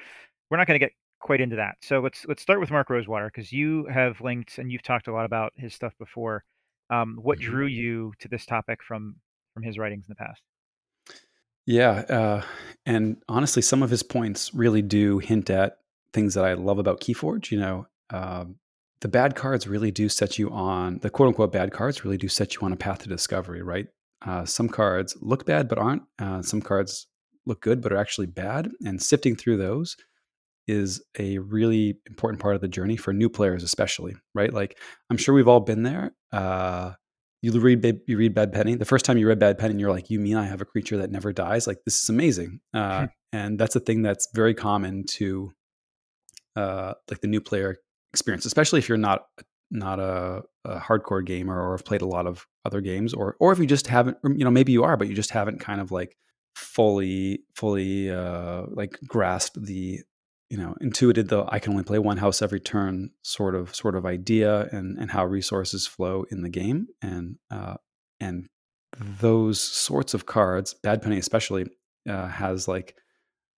We're 0.51 0.59
not 0.59 0.67
going 0.67 0.79
to 0.81 0.85
get 0.87 0.93
quite 1.21 1.41
into 1.41 1.57
that. 1.57 1.77
So 1.83 2.01
let's 2.01 2.27
let's 2.27 2.43
start 2.43 2.61
with 2.61 2.71
Mark 2.71 2.91
Rosewater 2.91 3.27
because 3.35 3.53
you 3.53 3.87
have 3.87 4.21
linked 4.21 4.59
and 4.59 4.71
you've 4.73 4.83
talked 4.83 5.09
a 5.09 5.13
lot 5.13 5.25
about 5.25 5.53
his 5.57 5.75
stuff 5.75 5.95
before. 5.99 6.45
Um, 6.91 7.19
what 7.23 7.39
Mhm. 7.39 7.43
drew 7.43 7.67
you 7.67 8.13
to 8.21 8.29
this 8.29 8.47
topic 8.47 8.83
from 8.83 9.17
from 9.55 9.63
his 9.63 9.79
writings 9.79 10.07
in 10.09 10.13
the 10.13 10.17
past? 10.17 10.43
Yeah, 11.67 11.91
uh, 12.09 12.43
and 12.87 13.23
honestly, 13.29 13.63
some 13.63 13.83
of 13.83 13.91
his 13.91 14.03
points 14.03 14.53
really 14.53 14.83
do 14.83 15.19
hint 15.19 15.49
at 15.49 15.79
things 16.13 16.35
that 16.35 16.45
I 16.45 16.55
love 16.55 16.79
about 16.79 17.01
Keyforge. 17.01 17.51
You 17.53 17.61
know, 17.61 17.87
um, 18.11 18.57
the 19.01 19.09
bad 19.09 19.37
cards 19.37 19.67
really 19.69 19.91
do 19.91 20.09
set 20.09 20.39
you 20.39 20.51
on 20.51 20.99
the 20.99 21.11
quote 21.11 21.29
unquote 21.29 21.53
bad 21.53 21.73
cards 21.73 22.05
really 22.05 22.19
do 22.19 22.29
set 22.29 22.55
you 22.57 22.63
on 22.63 22.73
a 22.73 22.77
path 22.77 23.01
to 23.01 23.09
discovery, 23.09 23.63
right? 23.63 23.87
Uh, 24.25 24.45
some 24.45 24.69
cards 24.69 25.17
look 25.21 25.47
bad 25.47 25.69
but 25.69 25.79
aren't. 25.79 26.03
Uh, 26.19 26.43
some 26.43 26.61
cards 26.61 27.07
look 27.47 27.61
good 27.61 27.81
but 27.81 27.93
are 27.93 27.99
actually 27.99 28.27
bad, 28.27 28.71
and 28.85 29.03
sifting 29.03 29.37
through 29.37 29.57
those 29.57 29.97
is 30.69 31.03
a 31.19 31.39
really 31.39 31.99
important 32.07 32.41
part 32.41 32.55
of 32.55 32.61
the 32.61 32.69
journey 32.69 32.97
for 32.97 33.13
new 33.13 33.29
players, 33.29 33.63
especially, 33.63 34.15
right? 34.35 34.53
Like 34.53 34.79
I'm 35.11 35.17
sure 35.17 35.35
we've 35.35 35.49
all 35.49 35.61
been 35.61 35.83
there. 35.83 36.13
Uh, 36.33 36.93
you 37.43 37.53
read 37.59 37.85
you 38.07 38.17
read 38.17 38.35
Bad 38.35 38.53
Penny. 38.53 38.77
The 38.77 38.85
first 38.85 39.05
time 39.05 39.19
you 39.19 39.27
read 39.27 39.41
Bad 39.41 39.59
Penny, 39.59 39.81
you're 39.81 39.91
like, 39.91 40.11
"You 40.11 40.21
mean 40.21 40.37
I 40.37 40.47
have 40.47 40.61
a 40.61 40.65
creature 40.65 40.99
that 40.99 41.11
never 41.11 41.33
dies? 41.33 41.67
Like 41.67 41.79
this 41.85 42.01
is 42.03 42.09
amazing." 42.09 42.61
Uh, 42.73 43.09
and 43.33 43.59
that's 43.59 43.75
a 43.75 43.81
thing 43.81 44.03
that's 44.03 44.29
very 44.33 44.55
common 44.55 45.05
to 45.17 45.53
uh, 46.55 46.95
like 47.11 47.21
the 47.21 47.27
new 47.27 47.41
player 47.41 47.77
experience, 48.13 48.47
especially 48.47 48.79
if 48.79 48.89
you're 48.89 48.99
not 48.99 49.23
not 49.73 49.99
a, 49.99 50.43
a, 50.65 50.79
hardcore 50.79 51.25
gamer 51.25 51.61
or 51.61 51.73
have 51.73 51.85
played 51.85 52.03
a 52.03 52.07
lot 52.07 52.27
of 52.27 52.47
other 52.65 52.81
games, 52.81 53.15
or 53.15 53.37
or 53.41 53.53
if 53.53 53.59
you 53.59 53.67
just 53.67 53.87
haven't, 53.87 54.19
you 54.25 54.45
know, 54.45 54.51
maybe 54.51 54.73
you 54.73 54.85
are, 54.85 54.97
but 54.97 55.09
you 55.09 55.15
just 55.15 55.31
haven't 55.31 55.61
kind 55.61 55.81
of 55.81 55.91
like 55.91 56.17
fully 56.55 57.41
fully 57.57 58.11
uh, 58.11 58.63
like 58.69 58.99
grasped 59.07 59.61
the 59.65 60.01
you 60.51 60.59
know 60.59 60.77
intuited 60.81 61.29
the 61.29 61.45
I 61.49 61.59
can 61.59 61.73
only 61.73 61.85
play 61.85 61.99
one 61.99 62.19
house 62.19 62.43
every 62.43 62.61
turn 62.61 63.11
sort 63.23 63.55
of 63.55 63.75
sort 63.75 63.97
of 63.97 64.05
idea 64.07 64.69
and 64.73 64.99
and 64.99 65.11
how 65.11 65.25
resources 65.25 65.87
flow 65.87 66.25
in 66.31 66.43
the 66.43 66.51
game 66.51 66.89
and 67.01 67.37
uh, 67.51 67.77
and 68.21 68.49
those 68.99 69.61
sorts 69.61 70.15
of 70.15 70.27
cards, 70.27 70.75
Bad 70.75 71.03
Penny 71.03 71.19
especially, 71.19 71.67
uh, 72.09 72.29
has 72.29 72.69
like 72.69 72.97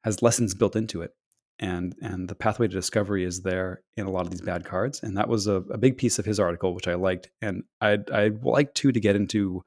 has 0.05 0.23
lessons 0.23 0.55
built 0.55 0.77
into 0.77 1.03
it, 1.03 1.13
and 1.59 1.95
and 2.03 2.29
the 2.29 2.35
pathway 2.35 2.67
to 2.67 2.75
discovery 2.75 3.25
is 3.25 3.43
there 3.43 3.83
in 3.97 4.07
a 4.07 4.11
lot 4.11 4.27
of 4.27 4.31
these 4.31 4.41
bad 4.41 4.65
cards, 4.65 5.03
and 5.03 5.17
that 5.17 5.29
was 5.29 5.47
a, 5.47 5.57
a 5.71 5.79
big 5.79 5.97
piece 5.97 6.19
of 6.19 6.25
his 6.25 6.41
article 6.41 6.75
which 6.75 6.89
I 6.89 6.95
liked, 6.95 7.31
and 7.41 7.65
I'd 7.81 8.11
I'd 8.11 8.43
like 8.45 8.75
too 8.75 8.93
to 8.93 9.01
get 9.01 9.17
into 9.17 9.63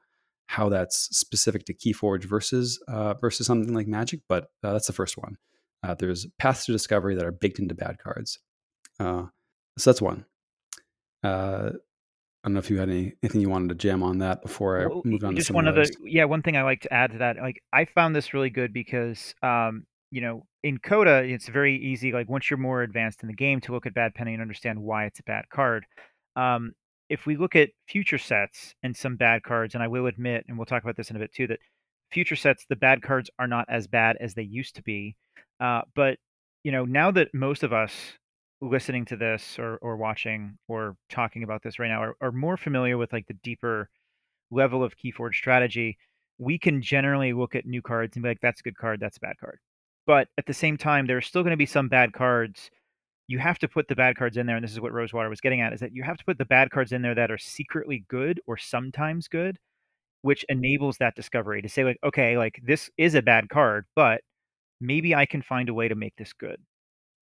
how 0.46 0.68
that's 0.70 1.14
specific 1.16 1.64
to 1.66 1.74
Keyforge 1.74 2.24
versus 2.24 2.82
uh, 2.88 3.14
versus 3.14 3.46
something 3.46 3.74
like 3.74 3.86
Magic, 3.86 4.20
but 4.28 4.44
uh, 4.64 4.72
that's 4.72 4.86
the 4.86 4.92
first 4.92 5.16
one. 5.18 5.36
Uh, 5.82 5.94
there's 5.94 6.26
paths 6.38 6.66
to 6.66 6.72
discovery 6.72 7.14
that 7.14 7.24
are 7.24 7.32
baked 7.32 7.58
into 7.58 7.74
bad 7.74 7.98
cards. 7.98 8.38
Uh, 8.98 9.26
so 9.76 9.90
that's 9.90 10.02
one. 10.02 10.24
Uh, 11.22 11.70
I 12.42 12.48
don't 12.48 12.54
know 12.54 12.60
if 12.60 12.70
you 12.70 12.78
had 12.78 12.88
any, 12.88 13.14
anything 13.22 13.40
you 13.40 13.48
wanted 13.48 13.68
to 13.70 13.74
jam 13.74 14.02
on 14.02 14.18
that 14.18 14.42
before 14.42 14.80
I 14.80 14.86
Well, 14.86 15.02
moved 15.04 15.24
on 15.24 15.32
to 15.32 15.38
just 15.38 15.50
one 15.50 15.66
of 15.66 15.76
other, 15.76 15.84
yeah, 16.02 16.24
one 16.24 16.42
thing 16.42 16.56
I 16.56 16.62
like 16.62 16.80
to 16.82 16.92
add 16.92 17.12
to 17.12 17.18
that, 17.18 17.36
like 17.36 17.62
I 17.72 17.84
found 17.84 18.16
this 18.16 18.32
really 18.32 18.50
good 18.50 18.72
because, 18.72 19.34
um, 19.42 19.86
you 20.10 20.20
know, 20.20 20.46
in 20.62 20.78
CotA, 20.78 21.32
it's 21.32 21.48
very 21.48 21.76
easy. 21.76 22.12
Like 22.12 22.28
once 22.28 22.50
you're 22.50 22.58
more 22.58 22.82
advanced 22.82 23.22
in 23.22 23.28
the 23.28 23.34
game, 23.34 23.60
to 23.62 23.72
look 23.72 23.86
at 23.86 23.94
bad 23.94 24.14
penny 24.14 24.32
and 24.32 24.42
understand 24.42 24.82
why 24.82 25.04
it's 25.04 25.20
a 25.20 25.24
bad 25.24 25.48
card. 25.50 25.84
Um, 26.36 26.72
if 27.08 27.26
we 27.26 27.36
look 27.36 27.56
at 27.56 27.70
future 27.86 28.18
sets 28.18 28.74
and 28.82 28.96
some 28.96 29.16
bad 29.16 29.42
cards, 29.42 29.74
and 29.74 29.82
I 29.82 29.88
will 29.88 30.06
admit, 30.06 30.44
and 30.48 30.58
we'll 30.58 30.66
talk 30.66 30.82
about 30.82 30.96
this 30.96 31.10
in 31.10 31.16
a 31.16 31.18
bit 31.18 31.32
too, 31.32 31.46
that 31.48 31.60
future 32.10 32.36
sets, 32.36 32.64
the 32.68 32.76
bad 32.76 33.02
cards 33.02 33.30
are 33.38 33.46
not 33.46 33.66
as 33.68 33.86
bad 33.86 34.16
as 34.20 34.34
they 34.34 34.42
used 34.42 34.76
to 34.76 34.82
be. 34.82 35.16
Uh, 35.60 35.82
but 35.94 36.18
you 36.64 36.72
know, 36.72 36.84
now 36.84 37.10
that 37.10 37.28
most 37.34 37.62
of 37.62 37.72
us 37.72 37.92
listening 38.60 39.04
to 39.04 39.16
this 39.16 39.56
or 39.58 39.78
or 39.78 39.96
watching 39.96 40.58
or 40.66 40.96
talking 41.08 41.44
about 41.44 41.62
this 41.62 41.78
right 41.78 41.88
now 41.88 42.02
are, 42.02 42.16
are 42.20 42.32
more 42.32 42.56
familiar 42.56 42.98
with 42.98 43.12
like 43.12 43.26
the 43.26 43.34
deeper 43.44 43.88
level 44.50 44.82
of 44.82 44.96
Keyforge 44.96 45.34
strategy, 45.34 45.96
we 46.38 46.58
can 46.58 46.82
generally 46.82 47.32
look 47.32 47.54
at 47.54 47.66
new 47.66 47.82
cards 47.82 48.16
and 48.16 48.22
be 48.22 48.30
like, 48.30 48.40
that's 48.40 48.60
a 48.60 48.62
good 48.62 48.76
card, 48.76 49.00
that's 49.00 49.18
a 49.18 49.20
bad 49.20 49.36
card. 49.38 49.58
But 50.08 50.28
at 50.38 50.46
the 50.46 50.54
same 50.54 50.76
time, 50.76 51.06
there 51.06 51.18
are 51.18 51.20
still 51.20 51.42
going 51.42 51.52
to 51.52 51.56
be 51.56 51.66
some 51.66 51.88
bad 51.88 52.14
cards. 52.14 52.70
You 53.28 53.38
have 53.38 53.58
to 53.60 53.68
put 53.68 53.88
the 53.88 53.94
bad 53.94 54.16
cards 54.16 54.38
in 54.38 54.46
there, 54.46 54.56
and 54.56 54.64
this 54.64 54.72
is 54.72 54.80
what 54.80 54.92
Rosewater 54.92 55.28
was 55.28 55.42
getting 55.42 55.60
at, 55.60 55.74
is 55.74 55.80
that 55.80 55.92
you 55.92 56.02
have 56.02 56.16
to 56.16 56.24
put 56.24 56.38
the 56.38 56.46
bad 56.46 56.70
cards 56.70 56.92
in 56.92 57.02
there 57.02 57.14
that 57.14 57.30
are 57.30 57.38
secretly 57.38 58.04
good 58.08 58.40
or 58.46 58.56
sometimes 58.56 59.28
good, 59.28 59.58
which 60.22 60.44
enables 60.48 60.96
that 60.96 61.14
discovery 61.14 61.60
to 61.62 61.68
say, 61.68 61.84
like, 61.84 61.98
okay, 62.02 62.38
like 62.38 62.58
this 62.64 62.90
is 62.96 63.14
a 63.14 63.22
bad 63.22 63.50
card, 63.50 63.84
but 63.94 64.22
maybe 64.80 65.14
I 65.14 65.26
can 65.26 65.42
find 65.42 65.68
a 65.68 65.74
way 65.74 65.88
to 65.88 65.94
make 65.94 66.16
this 66.16 66.32
good. 66.32 66.60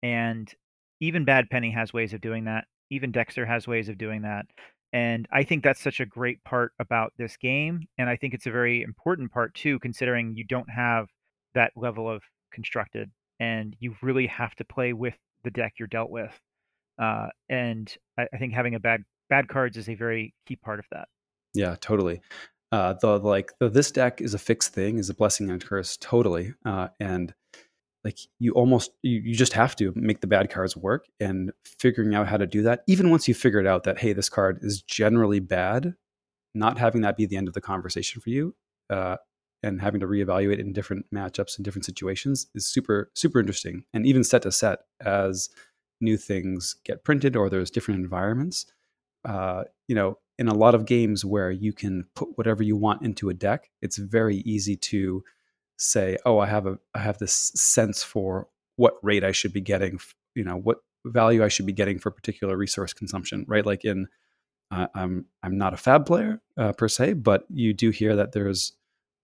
And 0.03 0.53
even 1.01 1.25
Bad 1.25 1.49
Penny 1.51 1.71
has 1.71 1.95
ways 1.95 2.13
of 2.13 2.21
doing 2.21 2.45
that. 2.45 2.67
Even 2.91 3.13
Dexter 3.13 3.47
has 3.47 3.67
ways 3.67 3.89
of 3.89 3.97
doing 3.97 4.23
that. 4.23 4.45
And 4.93 5.27
I 5.33 5.43
think 5.43 5.65
that's 5.65 5.81
such 5.81 6.01
a 6.01 6.07
great 6.07 6.45
part 6.45 6.73
about 6.79 7.15
this 7.17 7.37
game. 7.39 7.87
And 7.99 8.11
I 8.11 8.17
think 8.17 8.35
it's 8.35 8.47
a 8.47 8.51
very 8.51 8.83
important 8.83 9.33
part 9.33 9.55
too, 9.55 9.79
considering 9.79 10.37
you 10.37 10.45
don't 10.45 10.71
have 10.71 11.09
that 11.55 11.73
level 11.77 12.09
of 12.11 12.23
constructed 12.55 13.11
and 13.41 13.77
you 13.81 13.95
really 14.03 14.27
have 14.27 14.55
to 14.57 14.65
play 14.65 14.93
with 14.93 15.17
the 15.43 15.51
deck 15.51 15.75
you're 15.79 15.89
dealt 15.89 16.11
with. 16.11 16.33
Uh, 17.01 17.29
and 17.49 17.95
I, 18.19 18.27
I 18.33 18.39
think 18.39 18.55
having 18.55 18.75
a 18.75 18.81
bad 18.81 19.03
bad 19.29 19.49
cards 19.49 19.77
is 19.77 19.89
a 19.89 19.95
very 19.95 20.35
key 20.47 20.57
part 20.57 20.79
of 20.79 20.87
that. 20.93 21.09
Yeah, 21.55 21.77
totally. 21.81 22.21
Uh, 22.73 22.95
the 23.01 23.19
like 23.19 23.53
the 23.61 23.69
this 23.69 23.91
deck 23.91 24.21
is 24.21 24.35
a 24.35 24.39
fixed 24.39 24.73
thing, 24.73 24.99
is 24.99 25.11
a 25.11 25.15
blessing 25.15 25.51
and 25.51 25.63
a 25.63 25.67
curse, 25.67 25.97
totally. 25.97 26.55
Uh, 26.65 26.89
and 27.01 27.35
like 28.05 28.19
you 28.39 28.53
almost 28.53 28.93
you, 29.03 29.21
you 29.21 29.35
just 29.35 29.55
have 29.55 29.75
to 29.77 29.93
make 29.97 30.21
the 30.21 30.27
bad 30.27 30.51
cards 30.51 30.77
work 30.77 31.07
and 31.19 31.53
figuring 31.65 32.15
out 32.15 32.29
how 32.29 32.37
to 32.37 32.47
do 32.47 32.63
that 32.63 32.85
even 32.87 33.11
once 33.11 33.27
you 33.27 33.35
figured 33.35 33.67
out 33.67 33.85
that 33.85 33.99
hey 33.99 34.13
this 34.13 34.29
card 34.29 34.59
is 34.63 34.83
generally 34.83 35.41
bad 35.41 35.95
not 36.55 36.79
having 36.79 37.01
that 37.01 37.17
be 37.17 37.27
the 37.27 37.37
end 37.37 37.49
of 37.49 37.55
the 37.55 37.61
conversation 37.61 38.21
for 38.21 38.31
you 38.31 38.55
uh, 38.91 39.17
and 39.65 39.81
having 39.81 40.01
to 40.01 40.07
reevaluate 40.07 40.59
in 40.59 40.73
different 40.73 41.07
matchups 41.13 41.57
and 41.57 41.65
different 41.65 41.85
situations 41.85 42.47
is 42.55 42.67
super 42.67 43.11
super 43.15 43.41
interesting 43.41 43.85
and 43.93 44.07
even 44.07 44.23
set 44.23 44.43
to 44.43 44.53
set 44.53 44.81
as 45.01 45.49
new 46.01 46.17
things 46.17 46.77
get 46.85 47.05
printed 47.05 47.37
or 47.37 47.49
there's 47.49 47.71
different 47.71 48.01
environments 48.01 48.67
uh, 49.25 49.65
you 49.89 49.95
know 49.95 50.19
in 50.39 50.49
a 50.49 50.55
lot 50.55 50.75
of 50.75 50.85
games 50.85 51.25
where 51.25 51.51
you 51.51 51.73
can 51.73 52.05
put 52.17 52.29
whatever 52.37 52.63
you 52.63 52.77
want 52.77 53.03
into 53.03 53.29
a 53.29 53.35
deck 53.35 53.71
it's 53.83 53.97
very 53.97 54.37
easy 54.39 54.77
to 54.77 55.23
say, 55.77 56.17
oh, 56.25 56.39
I 56.39 56.47
have 56.47 56.67
a 56.67 56.79
I 56.95 57.01
have 57.01 57.19
this 57.19 57.33
sense 57.55 58.03
for 58.03 58.49
what 58.77 58.95
rate 59.03 59.25
I 59.25 59.33
should 59.33 59.53
be 59.53 59.61
getting, 59.61 59.99
you 60.35 60.45
know, 60.45 60.57
what 60.57 60.79
value 61.07 61.45
I 61.45 61.49
should 61.49 61.67
be 61.67 61.73
getting 61.73 61.99
for 61.99 62.11
particular 62.11 62.57
resource 62.57 62.93
consumption, 62.93 63.45
right? 63.49 63.65
Like 63.65 63.85
in 63.85 64.09
uh, 64.71 64.89
I'm 64.95 65.27
I'm 65.43 65.59
not 65.59 65.75
a 65.75 65.79
fab 65.79 66.07
player 66.07 66.41
uh, 66.57 66.73
per 66.73 66.89
se, 66.89 67.15
but 67.15 67.45
you 67.51 67.75
do 67.75 67.91
hear 67.91 68.17
that 68.17 68.33
there's 68.33 68.73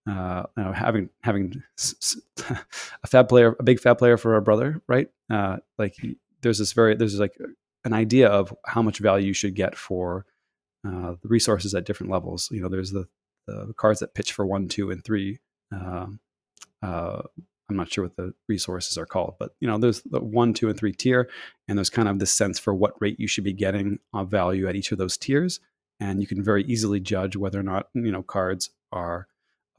uh, 0.08 0.44
you 0.56 0.64
know, 0.64 0.72
having 0.72 1.10
having 1.22 1.62
a 2.50 3.06
fab 3.06 3.28
player, 3.28 3.56
a 3.58 3.62
big 3.62 3.80
fab 3.80 3.98
player 3.98 4.16
for 4.16 4.34
our 4.34 4.40
brother, 4.40 4.82
right? 4.88 5.08
Uh, 5.30 5.58
like 5.78 5.96
there's 6.42 6.58
this 6.58 6.72
very 6.72 6.94
there's 6.94 7.18
like 7.18 7.36
an 7.84 7.92
idea 7.92 8.28
of 8.28 8.54
how 8.66 8.82
much 8.82 8.98
value 8.98 9.28
you 9.28 9.32
should 9.32 9.54
get 9.54 9.76
for 9.76 10.26
uh, 10.86 11.14
the 11.22 11.28
resources 11.28 11.74
at 11.74 11.84
different 11.84 12.10
levels. 12.12 12.48
You 12.50 12.62
know, 12.62 12.68
there's 12.68 12.92
the 12.92 13.06
the 13.46 13.74
cards 13.76 14.00
that 14.00 14.14
pitch 14.14 14.32
for 14.32 14.46
one, 14.46 14.68
two, 14.68 14.90
and 14.90 15.04
three. 15.04 15.40
Um, 15.72 16.20
uh, 16.82 17.22
I'm 17.68 17.76
not 17.76 17.92
sure 17.92 18.04
what 18.04 18.16
the 18.16 18.34
resources 18.48 18.98
are 18.98 19.06
called, 19.06 19.34
but 19.38 19.54
you 19.60 19.68
know, 19.68 19.78
there's 19.78 20.02
the 20.02 20.20
one, 20.20 20.54
two, 20.54 20.68
and 20.68 20.78
three 20.78 20.92
tier, 20.92 21.28
and 21.68 21.78
there's 21.78 21.90
kind 21.90 22.08
of 22.08 22.18
this 22.18 22.32
sense 22.32 22.58
for 22.58 22.74
what 22.74 23.00
rate 23.00 23.20
you 23.20 23.28
should 23.28 23.44
be 23.44 23.52
getting 23.52 23.98
of 24.12 24.28
value 24.28 24.68
at 24.68 24.76
each 24.76 24.92
of 24.92 24.98
those 24.98 25.16
tiers, 25.16 25.60
and 26.00 26.20
you 26.20 26.26
can 26.26 26.42
very 26.42 26.64
easily 26.64 27.00
judge 27.00 27.36
whether 27.36 27.60
or 27.60 27.64
not 27.64 27.88
you 27.94 28.10
know 28.10 28.22
cards 28.22 28.70
are 28.92 29.28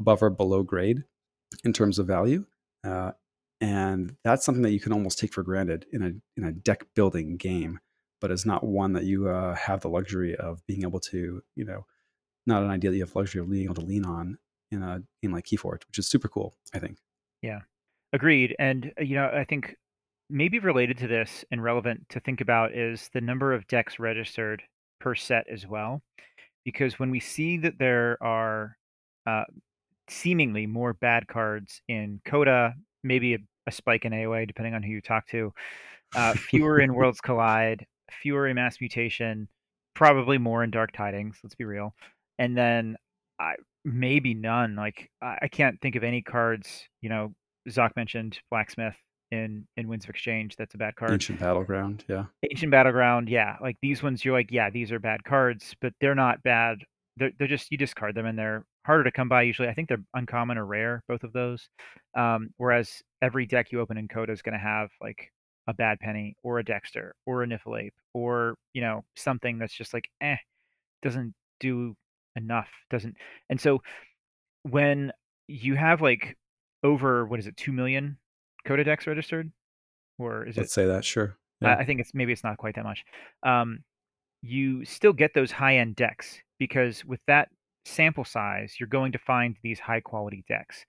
above 0.02 0.24
or 0.24 0.30
below 0.30 0.64
grade 0.64 1.04
in 1.64 1.74
terms 1.74 2.00
of 2.00 2.08
value, 2.08 2.46
uh, 2.84 3.12
and 3.62 4.16
that's 4.24 4.44
something 4.44 4.64
that 4.64 4.72
you 4.72 4.80
can 4.80 4.92
almost 4.92 5.20
take 5.20 5.34
for 5.34 5.44
granted 5.44 5.86
in 5.94 6.02
a 6.02 6.12
in 6.36 6.44
a 6.48 6.52
deck 6.52 6.86
building 6.96 7.38
game, 7.38 7.80
but 8.20 8.32
it's 8.32 8.46
not 8.46 8.64
one 8.64 8.94
that 8.94 9.04
you 9.04 9.30
uh, 9.30 9.56
have 9.56 9.82
the 9.82 9.90
luxury 9.90 10.36
of 10.36 10.66
being 10.66 10.84
able 10.84 11.00
to 11.00 11.42
you 11.56 11.66
know, 11.66 11.86
not 12.48 12.64
an 12.64 12.72
idea 12.72 12.90
that 12.90 12.98
you 12.98 13.04
have 13.04 13.16
luxury 13.16 13.42
of 13.42 13.50
being 13.50 13.66
able 13.66 13.76
to 13.76 13.82
lean 13.86 14.06
on 14.06 14.38
in 14.72 14.82
a 14.82 15.02
game 15.22 15.32
like 15.32 15.46
Keyforge, 15.46 15.86
which 15.88 16.00
is 16.00 16.08
super 16.08 16.28
cool. 16.28 16.56
I 16.74 16.80
think. 16.80 16.98
Yeah, 17.42 17.60
agreed. 18.14 18.56
And 18.58 18.92
uh, 19.00 19.04
you 19.04 19.16
know, 19.16 19.30
I 19.34 19.44
think 19.44 19.76
maybe 20.30 20.60
related 20.60 20.98
to 20.98 21.08
this 21.08 21.46
and 21.52 21.64
relevant 21.64 22.08
to 22.10 22.20
think 22.20 22.42
about 22.42 22.74
is 22.74 23.10
the 23.14 23.22
number 23.22 23.54
of 23.54 23.68
decks 23.68 24.00
registered 24.00 24.64
per 25.00 25.14
set 25.14 25.46
as 25.52 25.68
well, 25.68 26.02
because 26.66 26.98
when 26.98 27.12
we 27.12 27.20
see 27.20 27.58
that 27.58 27.78
there 27.78 28.18
are 28.22 28.78
uh, 29.28 29.44
seemingly 30.12 30.68
more 30.68 30.94
bad 30.94 31.28
cards 31.28 31.82
in 31.88 32.22
CotA, 32.28 32.74
maybe 33.04 33.36
a, 33.36 33.38
a, 33.68 33.72
spike 33.72 34.06
in 34.06 34.12
AOA 34.12 34.48
depending 34.48 34.74
on 34.74 34.84
who 34.84 34.92
you 34.92 35.02
talk 35.02 35.28
to, 35.28 35.54
uh, 36.16 36.34
fewer 36.34 36.80
in 36.80 36.94
Worlds 36.96 37.22
Collide, 37.22 37.86
fewer 38.12 38.48
in 38.48 38.56
Mass 38.56 38.78
Mutation, 38.82 39.48
probably 39.96 40.38
more 40.38 40.64
in 40.64 40.72
Dark 40.72 40.92
Tidings. 40.92 41.38
Let's 41.44 41.56
be 41.56 41.66
real. 41.66 41.96
And 42.38 42.58
then 42.58 42.98
I 43.40 43.56
maybe 43.86 44.34
none. 44.34 44.76
Like 44.76 45.10
I, 45.22 45.40
I 45.44 45.48
can't 45.48 45.80
think 45.82 45.96
of 45.96 46.04
any 46.04 46.22
cards. 46.22 46.84
You 47.02 47.10
know, 47.10 47.34
Zoc 47.70 47.96
mentioned 47.96 48.40
Blacksmith 48.50 48.98
in 49.32 49.66
in 49.78 49.88
Winds 49.88 50.06
of 50.06 50.10
Exchange. 50.10 50.56
That's 50.58 50.76
a 50.76 50.78
bad 50.78 50.96
card. 50.96 51.12
Ancient 51.12 51.40
Battleground, 51.40 52.04
yeah. 52.08 52.26
Ancient 52.50 52.72
Battleground, 52.72 53.30
yeah. 53.30 53.56
Like 53.62 53.78
these 53.82 54.04
ones, 54.04 54.24
you're 54.24 54.34
like, 54.34 54.52
yeah, 54.52 54.70
these 54.70 54.92
are 54.92 55.00
bad 55.00 55.24
cards, 55.24 55.76
but 55.82 55.94
they're 56.02 56.16
not 56.16 56.44
bad. 56.44 56.80
They're 57.18 57.32
they're 57.38 57.48
just 57.48 57.72
you 57.72 57.78
discard 57.78 58.16
them 58.16 58.26
and 58.26 58.38
they're 58.38 58.66
harder 58.86 59.04
to 59.04 59.12
come 59.12 59.30
by 59.30 59.44
usually. 59.44 59.68
I 59.68 59.74
think 59.74 59.90
they're 59.90 60.04
uncommon 60.14 60.58
or 60.58 60.66
rare, 60.66 61.04
both 61.08 61.24
of 61.24 61.34
those. 61.34 61.70
Um, 62.16 62.50
whereas 62.58 63.02
every 63.22 63.46
deck 63.46 63.72
you 63.72 63.80
open 63.80 63.98
in 63.98 64.08
CotA 64.08 64.32
is 64.32 64.42
going 64.42 64.54
to 64.54 64.60
have 64.60 64.90
like 65.02 65.32
a 65.68 65.74
bad 65.74 66.00
penny 66.00 66.36
or 66.44 66.60
a 66.60 66.64
Dexter 66.64 67.16
or 67.26 67.44
a 67.44 67.48
Niffleape 67.48 67.94
or 68.14 68.56
you 68.74 68.82
know 68.82 69.04
something 69.16 69.58
that's 69.58 69.74
just 69.74 69.94
like 69.94 70.10
eh 70.22 70.38
doesn't 71.04 71.34
do 71.60 71.96
enough 72.36 72.70
doesn't 72.90 73.16
and 73.50 73.60
so 73.60 73.82
when 74.64 75.12
you 75.48 75.76
have 75.76 76.02
like 76.02 76.38
over 76.84 77.26
what 77.26 77.40
is 77.40 77.48
it 77.48 77.56
2 77.58 77.72
million 77.72 78.18
CotA 78.68 78.86
decks 78.86 79.06
registered 79.06 79.52
or 80.18 80.48
is 80.48 80.58
let's 80.58 80.72
it 80.72 80.74
say 80.74 80.86
that 80.86 81.06
sure 81.06 81.38
yeah. 81.62 81.76
I, 81.76 81.80
I 81.80 81.86
think 81.86 82.00
it's 82.00 82.14
maybe 82.14 82.32
it's 82.32 82.44
not 82.44 82.58
quite 82.58 82.76
that 82.76 82.84
much 82.84 83.04
um 83.44 83.84
you 84.42 84.84
still 84.86 85.14
get 85.14 85.34
those 85.34 85.52
high 85.52 85.78
end 85.78 85.96
decks 85.96 86.40
because 86.58 87.06
with 87.06 87.20
that 87.28 87.50
sample 87.86 88.26
size 88.26 88.76
you're 88.80 88.88
going 88.88 89.12
to 89.12 89.18
find 89.18 89.56
these 89.64 89.80
high 89.80 90.00
quality 90.00 90.44
decks 90.48 90.86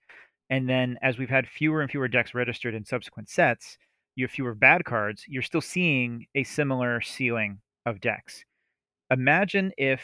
and 0.49 0.69
then 0.69 0.97
as 1.01 1.17
we've 1.17 1.29
had 1.29 1.47
fewer 1.47 1.81
and 1.81 1.89
fewer 1.89 2.07
decks 2.07 2.33
registered 2.33 2.73
in 2.73 2.85
subsequent 2.85 3.29
sets 3.29 3.77
you 4.15 4.25
have 4.25 4.31
fewer 4.31 4.53
bad 4.53 4.85
cards 4.85 5.23
you're 5.27 5.41
still 5.41 5.61
seeing 5.61 6.25
a 6.35 6.43
similar 6.43 7.01
ceiling 7.01 7.59
of 7.85 7.99
decks 7.99 8.45
imagine 9.09 9.71
if 9.77 10.01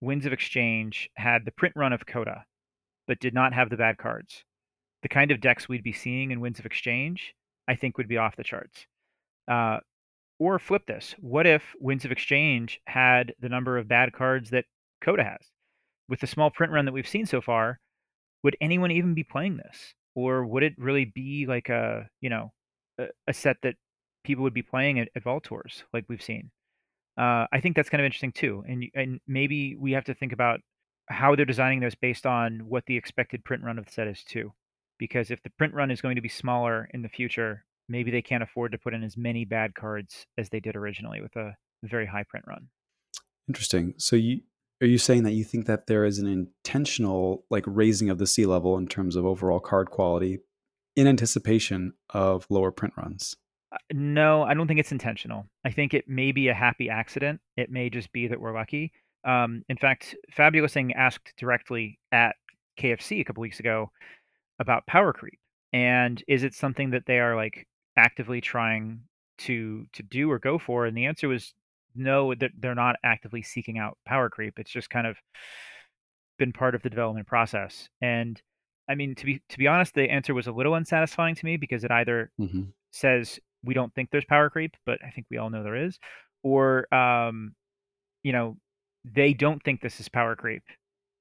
Winds 0.00 0.24
of 0.24 0.32
Exchange 0.32 1.10
had 1.16 1.44
the 1.44 1.52
print 1.52 1.74
run 1.76 1.92
of 1.92 2.06
CotA, 2.06 2.42
but 3.06 3.20
did 3.20 3.34
not 3.34 3.52
have 3.52 3.68
the 3.68 3.76
bad 3.76 3.98
cards. 3.98 4.44
The 5.02 5.08
kind 5.08 5.30
of 5.30 5.40
decks 5.40 5.68
we'd 5.68 5.82
be 5.82 5.92
seeing 5.92 6.30
in 6.30 6.40
Winds 6.40 6.58
of 6.58 6.66
Exchange, 6.66 7.34
I 7.68 7.74
think, 7.74 7.98
would 7.98 8.08
be 8.08 8.16
off 8.16 8.36
the 8.36 8.44
charts. 8.44 8.86
Uh, 9.46 9.78
or 10.38 10.58
flip 10.58 10.86
this: 10.86 11.14
what 11.18 11.46
if 11.46 11.74
Winds 11.80 12.04
of 12.04 12.12
Exchange 12.12 12.80
had 12.86 13.34
the 13.40 13.48
number 13.48 13.76
of 13.76 13.88
bad 13.88 14.12
cards 14.12 14.50
that 14.50 14.64
CotA 15.04 15.24
has? 15.24 15.46
With 16.10 16.20
the 16.20 16.26
small 16.26 16.50
print 16.50 16.72
run 16.72 16.84
that 16.84 16.92
we've 16.92 17.08
seen 17.08 17.24
so 17.24 17.40
far, 17.40 17.78
would 18.42 18.56
anyone 18.60 18.90
even 18.90 19.14
be 19.14 19.22
playing 19.22 19.56
this, 19.56 19.94
or 20.14 20.44
would 20.44 20.62
it 20.62 20.74
really 20.76 21.04
be 21.04 21.46
like 21.46 21.68
a 21.68 22.08
you 22.20 22.28
know 22.28 22.52
a, 22.98 23.06
a 23.28 23.32
set 23.32 23.56
that 23.62 23.76
people 24.24 24.42
would 24.42 24.52
be 24.52 24.62
playing 24.62 24.98
at, 24.98 25.08
at 25.14 25.22
Vault 25.22 25.44
Tours 25.44 25.84
like 25.94 26.04
we've 26.08 26.22
seen? 26.22 26.50
Uh, 27.16 27.46
I 27.52 27.60
think 27.62 27.76
that's 27.76 27.88
kind 27.88 28.00
of 28.00 28.06
interesting 28.06 28.32
too, 28.32 28.64
and 28.68 28.84
and 28.94 29.20
maybe 29.26 29.76
we 29.76 29.92
have 29.92 30.04
to 30.04 30.14
think 30.14 30.32
about 30.32 30.60
how 31.08 31.34
they're 31.34 31.44
designing 31.44 31.80
this 31.80 31.94
based 31.94 32.26
on 32.26 32.60
what 32.68 32.84
the 32.86 32.96
expected 32.96 33.44
print 33.44 33.62
run 33.62 33.78
of 33.78 33.86
the 33.86 33.92
set 33.92 34.08
is 34.08 34.24
too, 34.24 34.52
because 34.98 35.30
if 35.30 35.42
the 35.42 35.50
print 35.58 35.74
run 35.74 35.90
is 35.90 36.00
going 36.00 36.16
to 36.16 36.22
be 36.22 36.28
smaller 36.28 36.88
in 36.92 37.02
the 37.02 37.08
future, 37.08 37.64
maybe 37.88 38.10
they 38.10 38.22
can't 38.22 38.42
afford 38.42 38.72
to 38.72 38.78
put 38.78 38.94
in 38.94 39.02
as 39.02 39.16
many 39.16 39.44
bad 39.44 39.74
cards 39.74 40.26
as 40.38 40.48
they 40.48 40.60
did 40.60 40.76
originally 40.76 41.20
with 41.20 41.34
a 41.36 41.54
very 41.84 42.06
high 42.06 42.24
print 42.28 42.46
run. 42.48 42.68
Interesting. 43.48 43.94
So 43.96 44.14
you 44.16 44.42
are 44.80 44.86
you 44.86 44.98
saying 44.98 45.24
that 45.24 45.32
you 45.32 45.44
think 45.44 45.66
that 45.66 45.86
there 45.86 46.04
is 46.04 46.18
an 46.18 46.26
intentional 46.26 47.44
like 47.50 47.64
raising 47.66 48.08
of 48.08 48.18
the 48.18 48.26
sea 48.26 48.46
level 48.46 48.78
in 48.78 48.86
terms 48.86 49.16
of 49.16 49.26
overall 49.26 49.60
card 49.60 49.90
quality 49.90 50.38
in 50.96 51.06
anticipation 51.06 51.92
of 52.10 52.46
lower 52.48 52.70
print 52.70 52.94
runs? 52.96 53.36
Uh, 53.72 53.78
no, 53.92 54.42
I 54.42 54.54
don't 54.54 54.66
think 54.66 54.80
it's 54.80 54.92
intentional. 54.92 55.46
I 55.64 55.70
think 55.70 55.94
it 55.94 56.08
may 56.08 56.32
be 56.32 56.48
a 56.48 56.54
happy 56.54 56.88
accident. 56.88 57.40
It 57.56 57.70
may 57.70 57.90
just 57.90 58.12
be 58.12 58.26
that 58.28 58.40
we're 58.40 58.54
lucky. 58.54 58.92
Um, 59.24 59.62
in 59.68 59.76
fact, 59.76 60.16
Fabulousing 60.36 60.92
asked 60.96 61.34
directly 61.36 61.98
at 62.10 62.36
KFC 62.80 63.20
a 63.20 63.24
couple 63.24 63.42
weeks 63.42 63.60
ago 63.60 63.90
about 64.58 64.86
power 64.86 65.12
creep, 65.12 65.38
and 65.72 66.22
is 66.26 66.42
it 66.42 66.54
something 66.54 66.90
that 66.90 67.04
they 67.06 67.18
are 67.18 67.36
like 67.36 67.66
actively 67.96 68.40
trying 68.40 69.00
to 69.38 69.86
to 69.92 70.02
do 70.02 70.30
or 70.30 70.38
go 70.38 70.58
for? 70.58 70.86
And 70.86 70.96
the 70.96 71.04
answer 71.04 71.28
was 71.28 71.54
no. 71.94 72.34
That 72.34 72.52
they're 72.58 72.74
not 72.74 72.96
actively 73.04 73.42
seeking 73.42 73.78
out 73.78 73.98
power 74.06 74.28
creep. 74.30 74.58
It's 74.58 74.70
just 74.70 74.90
kind 74.90 75.06
of 75.06 75.16
been 76.38 76.52
part 76.52 76.74
of 76.74 76.82
the 76.82 76.90
development 76.90 77.26
process. 77.26 77.88
And 78.00 78.40
I 78.88 78.94
mean, 78.94 79.14
to 79.14 79.26
be 79.26 79.40
to 79.48 79.58
be 79.58 79.68
honest, 79.68 79.94
the 79.94 80.10
answer 80.10 80.34
was 80.34 80.46
a 80.46 80.52
little 80.52 80.74
unsatisfying 80.74 81.34
to 81.36 81.44
me 81.44 81.56
because 81.56 81.84
it 81.84 81.90
either 81.90 82.30
hmm 82.38 82.70
says 82.92 83.38
we 83.64 83.74
don't 83.74 83.94
think 83.94 84.10
there's 84.10 84.24
power 84.24 84.50
creep, 84.50 84.76
but 84.86 84.98
I 85.06 85.10
think 85.10 85.26
we 85.30 85.38
all 85.38 85.50
know 85.50 85.62
there 85.62 85.76
is, 85.76 85.98
or 86.42 86.92
um, 86.94 87.54
you 88.22 88.32
know, 88.32 88.56
they 89.04 89.32
don't 89.34 89.62
think 89.62 89.80
this 89.80 90.00
is 90.00 90.08
power 90.08 90.36
creep, 90.36 90.62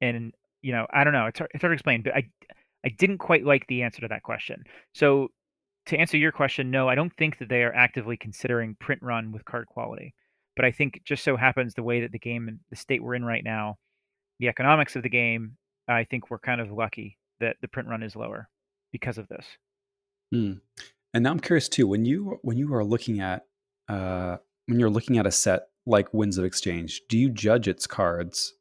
and 0.02 0.34
you 0.62 0.72
know, 0.72 0.88
I 0.94 1.04
don't 1.04 1.14
know. 1.14 1.28
It's 1.28 1.40
hard, 1.40 1.52
it's 1.54 1.62
hard 1.62 1.72
to 1.72 1.76
explain, 1.76 2.04
but 2.04 2.16
I 2.16 2.30
I 2.86 2.90
didn't 2.90 3.20
quite 3.20 3.46
like 3.46 3.68
the 3.68 3.84
answer 3.84 4.02
to 4.02 4.08
that 4.10 4.24
question. 4.24 4.64
So 4.94 5.30
to 5.88 5.98
answer 5.98 6.18
your 6.18 6.32
question, 6.32 6.72
no, 6.72 6.90
I 6.90 6.96
don't 6.96 7.14
think 7.18 7.40
that 7.40 7.50
they 7.50 7.64
are 7.64 7.74
actively 7.74 8.18
considering 8.18 8.76
print 8.80 9.02
run 9.04 9.32
with 9.32 9.46
card 9.46 9.68
quality, 9.68 10.14
but 10.60 10.66
I 10.66 10.72
think 10.74 11.00
just 11.06 11.24
so 11.24 11.38
happens 11.38 11.74
the 11.74 11.84
way 11.84 12.02
that 12.02 12.12
the 12.12 12.20
game 12.20 12.50
and 12.50 12.60
the 12.70 12.76
state 12.76 13.02
we're 13.02 13.16
in 13.16 13.24
right 13.24 13.46
now, 13.46 13.78
the 14.42 14.50
economics 14.50 14.98
of 14.98 15.04
the 15.04 15.10
game, 15.10 15.56
I 15.88 16.04
think 16.04 16.30
we're 16.30 16.38
kind 16.38 16.60
of 16.60 16.70
lucky 16.70 17.18
that 17.40 17.56
the 17.62 17.70
print 17.70 17.88
run 17.88 18.04
is 18.04 18.14
lower 18.14 18.50
because 18.92 19.18
of 19.18 19.30
this. 19.30 19.46
Mm. 20.36 20.60
And 21.14 21.24
now 21.24 21.32
I'm 21.32 21.40
curious 21.40 21.70
too. 21.70 21.88
When 21.88 22.04
you 22.04 22.40
when 22.42 22.58
you 22.58 22.74
are 22.74 22.84
looking 22.84 23.22
at 23.22 23.46
uh, 23.88 24.36
when 24.66 24.82
you're 24.82 24.90
looking 24.90 25.18
at 25.18 25.26
a 25.26 25.32
set 25.32 25.70
like 25.86 26.14
Winds 26.14 26.38
of 26.38 26.44
Exchange, 26.44 27.04
do 27.08 27.18
you 27.18 27.30
judge 27.30 27.70
its 27.70 27.88
cards 27.88 28.54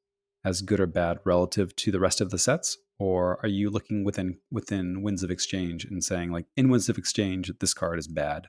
as 0.45 0.63
good 0.63 0.79
or 0.79 0.87
bad 0.87 1.19
relative 1.25 1.75
to 1.75 1.91
the 1.91 1.99
rest 1.99 2.21
of 2.21 2.31
the 2.31 2.39
sets, 2.39 2.79
or 3.01 3.41
are 3.43 3.49
you 3.49 3.71
looking 3.71 4.05
within 4.05 4.39
within 4.53 5.03
Winds 5.03 5.25
of 5.25 5.33
Exchange 5.33 5.85
and 5.85 6.05
saying 6.05 6.31
like 6.31 6.47
in 6.57 6.69
Winds 6.69 6.89
of 6.89 6.97
Exchange 6.97 7.51
this 7.59 7.75
card 7.75 7.99
is 7.99 8.07
bad? 8.07 8.47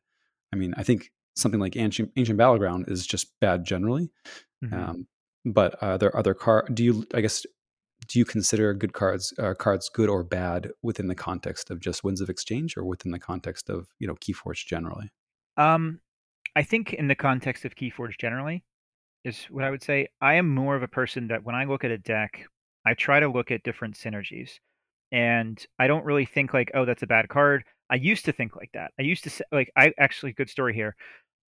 I 0.54 0.56
mean, 0.56 0.76
I 0.78 0.84
think 0.84 1.10
something 1.40 1.60
like 1.60 1.76
Ancient, 1.76 2.12
Ancient 2.16 2.38
Battleground 2.38 2.86
is 2.88 3.06
just 3.08 3.40
bad 3.40 3.66
generally. 3.66 4.12
Mhm. 4.64 4.74
Um, 4.74 5.08
but 5.46 5.82
are 5.82 5.98
there 5.98 6.16
other 6.16 6.34
card? 6.34 6.76
Do 6.76 6.84
you 6.84 7.06
I 7.14 7.22
guess 7.22 7.46
do 8.08 8.20
you 8.20 8.26
consider 8.26 8.74
good 8.74 8.94
cards 8.94 9.34
uh, 9.40 9.54
cards 9.54 9.90
good 9.90 10.10
or 10.10 10.24
bad 10.24 10.72
within 10.82 11.08
the 11.08 11.16
context 11.16 11.70
of 11.70 11.80
just 11.80 12.04
Winds 12.04 12.22
of 12.22 12.30
Exchange 12.30 12.78
or 12.78 12.86
within 12.86 13.12
the 13.12 13.20
context 13.20 13.70
of 13.70 13.88
you 14.00 14.08
know 14.08 14.16
Keyforge 14.16 14.66
generally? 14.66 15.12
Um, 15.58 16.00
I 16.56 16.64
think 16.64 16.94
in 16.94 17.08
the 17.08 17.16
context 17.16 17.66
of 17.66 17.76
Keyforge 17.76 18.18
generally 18.18 18.64
is 19.24 19.46
what 19.46 19.64
I 19.64 19.70
would 19.70 19.84
say. 19.84 20.08
I 20.22 20.36
am 20.36 20.50
more 20.50 20.76
of 20.76 20.84
a 20.84 20.88
person 20.88 21.28
that 21.28 21.44
when 21.44 21.56
I 21.56 21.66
look 21.66 21.84
at 21.84 21.92
a 21.92 21.98
deck, 21.98 22.48
I 22.86 22.94
try 22.94 23.20
to 23.20 23.28
look 23.28 23.52
at 23.52 23.64
different 23.64 23.96
synergies, 23.96 24.60
and 25.12 25.64
I 25.78 25.88
don't 25.88 26.06
really 26.06 26.26
think 26.26 26.54
like, 26.54 26.72
oh, 26.74 26.86
that's 26.86 27.04
a 27.04 27.08
bad 27.08 27.30
card. 27.30 27.64
I 27.90 27.96
used 27.96 28.26
to 28.26 28.32
think 28.32 28.56
like 28.56 28.72
that. 28.74 28.92
I 29.00 29.04
used 29.04 29.24
to 29.24 29.30
say, 29.30 29.44
like, 29.52 29.72
I 29.76 29.94
actually 29.98 30.34
good 30.34 30.50
story 30.50 30.74
here. 30.74 30.96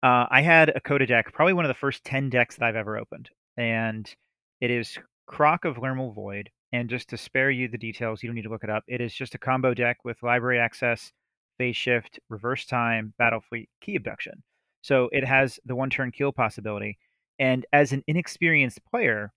Uh, 0.03 0.27
I 0.31 0.41
had 0.41 0.71
a 0.71 0.81
CotA 0.81 1.07
deck, 1.07 1.33
probably 1.33 1.53
one 1.53 1.65
of 1.65 1.69
the 1.69 1.75
first 1.75 2.05
ten 2.05 2.31
decks 2.31 2.57
that 2.57 2.65
I've 2.65 2.77
ever 2.77 2.97
opened, 2.97 3.31
and 3.57 4.13
it 4.61 4.71
is 4.71 4.99
Croc 5.27 5.65
of 5.65 5.77
Lermal 5.77 6.15
Void. 6.15 6.51
And 6.73 6.89
just 6.89 7.09
to 7.11 7.17
spare 7.17 7.51
you 7.51 7.67
the 7.69 7.77
details, 7.77 8.23
you 8.23 8.29
don't 8.29 8.37
need 8.37 8.43
to 8.43 8.49
look 8.49 8.63
it 8.65 8.71
up. 8.71 8.85
It 8.87 9.01
is 9.01 9.13
just 9.13 9.35
a 9.35 9.39
combo 9.39 9.75
deck 9.75 9.99
with 10.05 10.23
library 10.23 10.61
access, 10.61 11.13
phase 11.59 11.77
shift, 11.77 12.21
reverse 12.29 12.65
time, 12.65 13.13
battle 13.19 13.41
fleet, 13.41 13.69
key 13.81 13.97
abduction. 13.97 14.43
So 14.83 15.09
it 15.13 15.25
has 15.25 15.59
the 15.67 15.75
one 15.75 15.91
turn 15.91 16.13
kill 16.13 16.33
possibility. 16.33 16.97
And 17.39 17.67
as 17.73 17.93
an 17.93 18.05
inexperienced 18.07 18.81
player, 18.89 19.33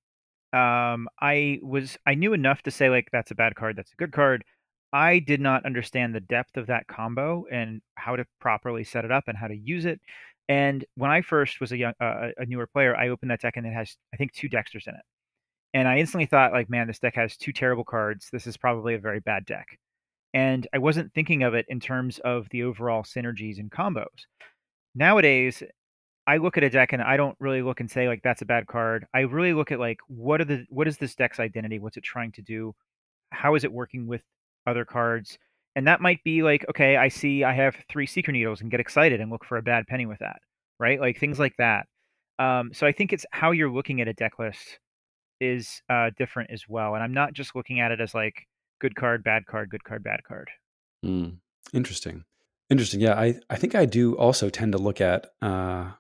um, 0.54 1.08
I 1.22 1.60
was 1.64 1.98
I 2.06 2.14
knew 2.16 2.34
enough 2.34 2.62
to 2.64 2.72
say 2.72 2.90
like 2.90 3.10
that's 3.12 3.32
a 3.32 3.36
bad 3.36 3.56
card, 3.56 3.76
that's 3.76 3.92
a 3.92 3.96
good 3.96 4.12
card. 4.12 4.44
I 4.94 5.20
did 5.20 5.42
not 5.42 5.66
understand 5.66 6.14
the 6.14 6.20
depth 6.20 6.56
of 6.56 6.68
that 6.68 6.88
combo 6.88 7.46
and 7.52 7.82
how 7.96 8.16
to 8.16 8.26
properly 8.40 8.84
set 8.84 9.06
it 9.06 9.12
up 9.12 9.24
and 9.28 9.36
how 9.36 9.48
to 9.48 9.58
use 9.58 9.86
it. 9.86 10.00
And 10.50 10.84
when 10.96 11.12
I 11.12 11.22
first 11.22 11.62
was 11.62 11.72
a 11.72 11.78
young 11.78 11.94
uh, 12.00 12.30
a 12.38 12.46
newer 12.46 12.68
player, 12.68 12.96
I 12.96 13.10
opened 13.10 13.32
that 13.32 13.42
deck 13.42 13.58
and 13.58 13.66
it 13.66 13.74
has 13.74 13.96
I 14.14 14.18
think 14.18 14.34
two 14.34 14.50
Dexters 14.50 14.88
in 14.88 14.96
it. 14.96 15.02
And 15.74 15.88
I 15.88 15.98
instantly 15.98 16.28
thought 16.28 16.52
like, 16.52 16.70
man, 16.70 16.88
this 16.88 17.00
deck 17.00 17.16
has 17.16 17.36
two 17.38 17.52
terrible 17.52 17.84
cards. 17.84 18.30
This 18.32 18.46
is 18.46 18.58
probably 18.58 18.94
a 18.94 19.00
very 19.00 19.20
bad 19.20 19.46
deck. 19.46 19.80
And 20.34 20.68
I 20.74 20.80
wasn't 20.80 21.14
thinking 21.14 21.44
of 21.44 21.54
it 21.54 21.66
in 21.70 21.80
terms 21.80 22.20
of 22.20 22.48
the 22.50 22.64
overall 22.64 23.04
synergies 23.04 23.60
and 23.60 23.72
combos. 23.72 24.06
Nowadays, 24.96 25.64
I 26.26 26.38
look 26.38 26.58
at 26.58 26.64
a 26.64 26.70
deck 26.70 26.94
and 26.94 27.02
I 27.02 27.18
don't 27.18 27.36
really 27.40 27.62
look 27.62 27.80
and 27.80 27.90
say 27.90 28.08
like 28.08 28.22
that's 28.24 28.42
a 28.42 28.46
bad 28.46 28.68
card. 28.68 29.06
I 29.14 29.22
really 29.22 29.54
look 29.54 29.72
at 29.72 29.80
like 29.80 30.00
what 30.08 30.42
are 30.42 30.46
the 30.46 30.66
what 30.70 30.88
is 30.88 30.98
this 30.98 31.16
deck's 31.16 31.40
identity? 31.40 31.80
What's 31.80 31.98
it 31.98 32.04
trying 32.04 32.32
to 32.34 32.42
do? 32.42 32.76
How 33.32 33.56
is 33.56 33.64
it 33.64 33.72
working 33.72 34.08
with 34.08 34.24
other 34.68 34.86
cards? 34.86 35.38
And 35.76 35.88
that 35.88 36.02
might 36.02 36.24
be 36.24 36.44
like, 36.44 36.66
okay, 36.70 36.98
I 36.98 37.08
see 37.08 37.44
I 37.44 37.54
have 37.54 37.76
three 37.90 38.06
Seeker 38.06 38.32
Needles 38.32 38.62
and 38.62 38.70
get 38.70 38.80
excited 38.80 39.20
and 39.20 39.32
look 39.32 39.44
for 39.44 39.58
a 39.58 39.64
bad 39.64 39.88
penny 39.88 40.06
with 40.06 40.20
that, 40.20 40.38
right? 40.80 41.00
Like 41.00 41.20
things 41.20 41.40
like 41.40 41.56
that. 41.58 41.88
Um, 42.40 42.72
so 42.74 42.86
I 42.86 42.92
think 42.92 43.14
it's 43.14 43.26
how 43.32 43.52
you're 43.52 43.72
looking 43.72 44.02
at 44.02 44.08
a 44.08 44.14
deck 44.14 44.40
list 44.40 44.80
is 45.40 45.82
uh, 45.90 46.12
different 46.18 46.52
as 46.52 46.64
well. 46.68 46.96
And 46.96 47.04
I'm 47.04 47.14
not 47.14 47.34
just 47.34 47.56
looking 47.56 47.80
at 47.80 47.92
it 47.92 48.00
as 48.00 48.14
like 48.14 48.48
good 48.80 48.96
card, 48.96 49.24
bad 49.24 49.46
card, 49.46 49.70
good 49.70 49.84
card, 49.84 50.04
bad 50.04 50.24
card. 50.28 50.50
Mm, 51.06 51.38
interesting. 51.74 52.24
Interesting. 52.70 53.02
Yeah, 53.02 53.20
I, 53.20 53.36
I 53.50 53.56
think 53.56 53.76
I 53.76 53.86
do 53.86 54.16
also 54.18 54.50
tend 54.50 54.72
to 54.72 54.78
look 54.78 55.02
at 55.02 55.28
uh, 55.42 55.92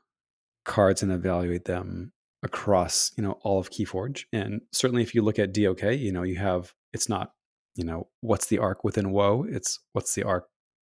cards 0.65 1.03
and 1.03 1.11
evaluate 1.11 1.65
them 1.65 2.13
across, 2.41 3.11
you 3.17 3.23
know, 3.23 3.33
all 3.43 3.59
of 3.59 3.69
Keyforge. 3.69 4.25
And 4.31 4.61
certainly 4.71 5.01
if 5.01 5.13
you 5.15 5.21
look 5.21 5.39
at 5.39 5.53
DOK, 5.53 5.83
you 5.83 6.11
know, 6.11 6.23
you 6.23 6.37
have 6.37 6.73
it's 6.93 7.09
not, 7.09 7.31
you 7.75 7.83
know, 7.83 8.07
what's 8.21 8.47
the 8.47 8.57
AERC 8.57 8.77
within 8.83 9.11
woe, 9.11 9.45
it's 9.49 9.79
what's 9.93 10.13
the 10.15 10.23
AERC 10.23 10.41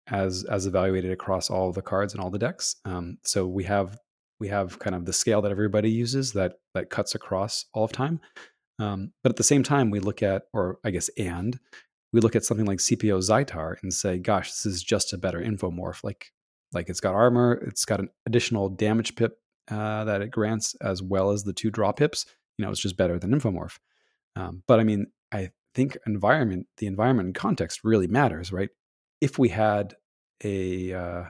as 0.08 0.44
as 0.44 0.66
evaluated 0.66 1.12
across 1.12 1.50
all 1.50 1.72
the 1.72 1.82
cards 1.82 2.12
and 2.12 2.22
all 2.22 2.30
the 2.30 2.38
decks. 2.38 2.76
Um, 2.84 3.18
so 3.24 3.46
we 3.46 3.64
have 3.64 3.98
we 4.40 4.48
have 4.48 4.78
kind 4.78 4.96
of 4.96 5.04
the 5.04 5.12
scale 5.12 5.42
that 5.42 5.52
everybody 5.52 5.90
uses 5.90 6.32
that 6.32 6.54
that 6.74 6.90
cuts 6.90 7.14
across 7.14 7.66
all 7.72 7.84
of 7.84 7.92
time. 7.92 8.20
Um, 8.80 9.12
but 9.22 9.30
at 9.30 9.36
the 9.36 9.44
same 9.44 9.62
time, 9.62 9.90
we 9.90 10.00
look 10.00 10.22
at, 10.22 10.44
or 10.54 10.78
I 10.84 10.90
guess, 10.90 11.10
and 11.18 11.58
we 12.12 12.20
look 12.20 12.34
at 12.34 12.44
something 12.44 12.66
like 12.66 12.78
CPO 12.78 13.18
Zytar 13.18 13.76
and 13.82 13.92
say, 13.92 14.18
gosh, 14.18 14.48
this 14.48 14.66
is 14.66 14.82
just 14.82 15.12
a 15.12 15.18
better 15.18 15.38
infomorph. 15.38 16.02
Like, 16.02 16.32
like 16.72 16.88
it's 16.88 17.00
got 17.00 17.14
armor, 17.14 17.62
it's 17.66 17.84
got 17.84 18.00
an 18.00 18.08
additional 18.26 18.70
damage 18.70 19.16
pip 19.16 19.38
uh, 19.70 20.04
that 20.04 20.22
it 20.22 20.30
grants, 20.30 20.74
as 20.80 21.02
well 21.02 21.30
as 21.30 21.44
the 21.44 21.52
two 21.52 21.70
draw 21.70 21.92
pips. 21.92 22.24
You 22.56 22.64
know, 22.64 22.70
it's 22.70 22.80
just 22.80 22.96
better 22.96 23.18
than 23.18 23.38
infomorph. 23.38 23.78
Um, 24.34 24.62
but 24.66 24.80
I 24.80 24.84
mean, 24.84 25.08
I 25.30 25.50
think 25.74 25.96
environment, 26.06 26.66
the 26.78 26.86
environment 26.86 27.26
and 27.26 27.34
context 27.34 27.80
really 27.84 28.06
matters, 28.06 28.52
right? 28.52 28.70
If 29.20 29.38
we 29.38 29.48
had 29.48 29.94
a 30.42 30.92
uh, 30.92 31.24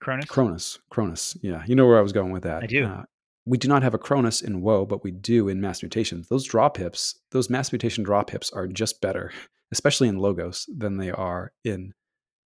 Chronus? 0.00 0.26
Chronus, 0.26 0.78
Chronus, 0.90 1.36
yeah, 1.42 1.62
you 1.66 1.74
know 1.74 1.86
where 1.86 1.98
I 1.98 2.02
was 2.02 2.12
going 2.12 2.32
with 2.32 2.42
that. 2.44 2.62
I 2.62 2.66
do. 2.66 2.86
Uh, 2.86 3.02
we 3.46 3.58
do 3.58 3.68
not 3.68 3.82
have 3.82 3.94
a 3.94 3.98
Chronus 3.98 4.42
in 4.42 4.60
Woe, 4.60 4.86
but 4.86 5.02
we 5.02 5.10
do 5.10 5.48
in 5.48 5.60
Mass 5.60 5.82
Mutations. 5.82 6.28
Those 6.28 6.44
draw 6.44 6.68
pips, 6.68 7.18
those 7.32 7.50
Mass 7.50 7.72
Mutation 7.72 8.04
draw 8.04 8.22
pips, 8.22 8.50
are 8.50 8.66
just 8.66 9.00
better, 9.00 9.32
especially 9.72 10.08
in 10.08 10.18
Logos, 10.18 10.66
than 10.68 10.96
they 10.96 11.10
are 11.10 11.52
in 11.64 11.92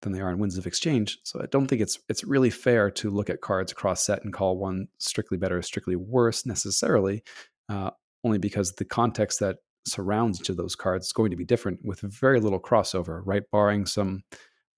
than 0.02 0.12
they 0.12 0.20
are 0.20 0.30
in 0.30 0.38
Winds 0.38 0.58
of 0.58 0.66
Exchange. 0.66 1.18
So 1.24 1.40
I 1.42 1.46
don't 1.46 1.66
think 1.66 1.80
it's 1.80 1.98
it's 2.08 2.24
really 2.24 2.50
fair 2.50 2.90
to 2.92 3.10
look 3.10 3.30
at 3.30 3.40
cards 3.40 3.72
across 3.72 4.02
set 4.02 4.22
and 4.24 4.32
call 4.32 4.58
one 4.58 4.88
strictly 4.98 5.38
better 5.38 5.58
or 5.58 5.62
strictly 5.62 5.96
worse 5.96 6.44
necessarily, 6.44 7.22
uh, 7.68 7.90
only 8.22 8.38
because 8.38 8.72
the 8.72 8.84
context 8.84 9.40
that 9.40 9.58
surrounds 9.86 10.40
each 10.40 10.48
of 10.48 10.56
those 10.56 10.74
cards 10.76 11.06
is 11.06 11.12
going 11.12 11.30
to 11.30 11.36
be 11.36 11.44
different 11.44 11.80
with 11.84 12.00
very 12.00 12.40
little 12.40 12.60
crossover, 12.60 13.22
right? 13.24 13.42
Barring 13.52 13.86
some 13.86 14.22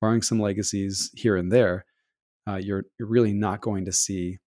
barring 0.02 0.22
some 0.22 0.40
legacies 0.40 1.12
here 1.16 1.36
and 1.38 1.52
there, 1.52 1.86
uh, 2.48 2.56
you're 2.56 2.86
you're 3.00 3.08
really 3.08 3.34
not 3.34 3.62
going 3.62 3.86
to 3.86 3.92
see 3.92 4.38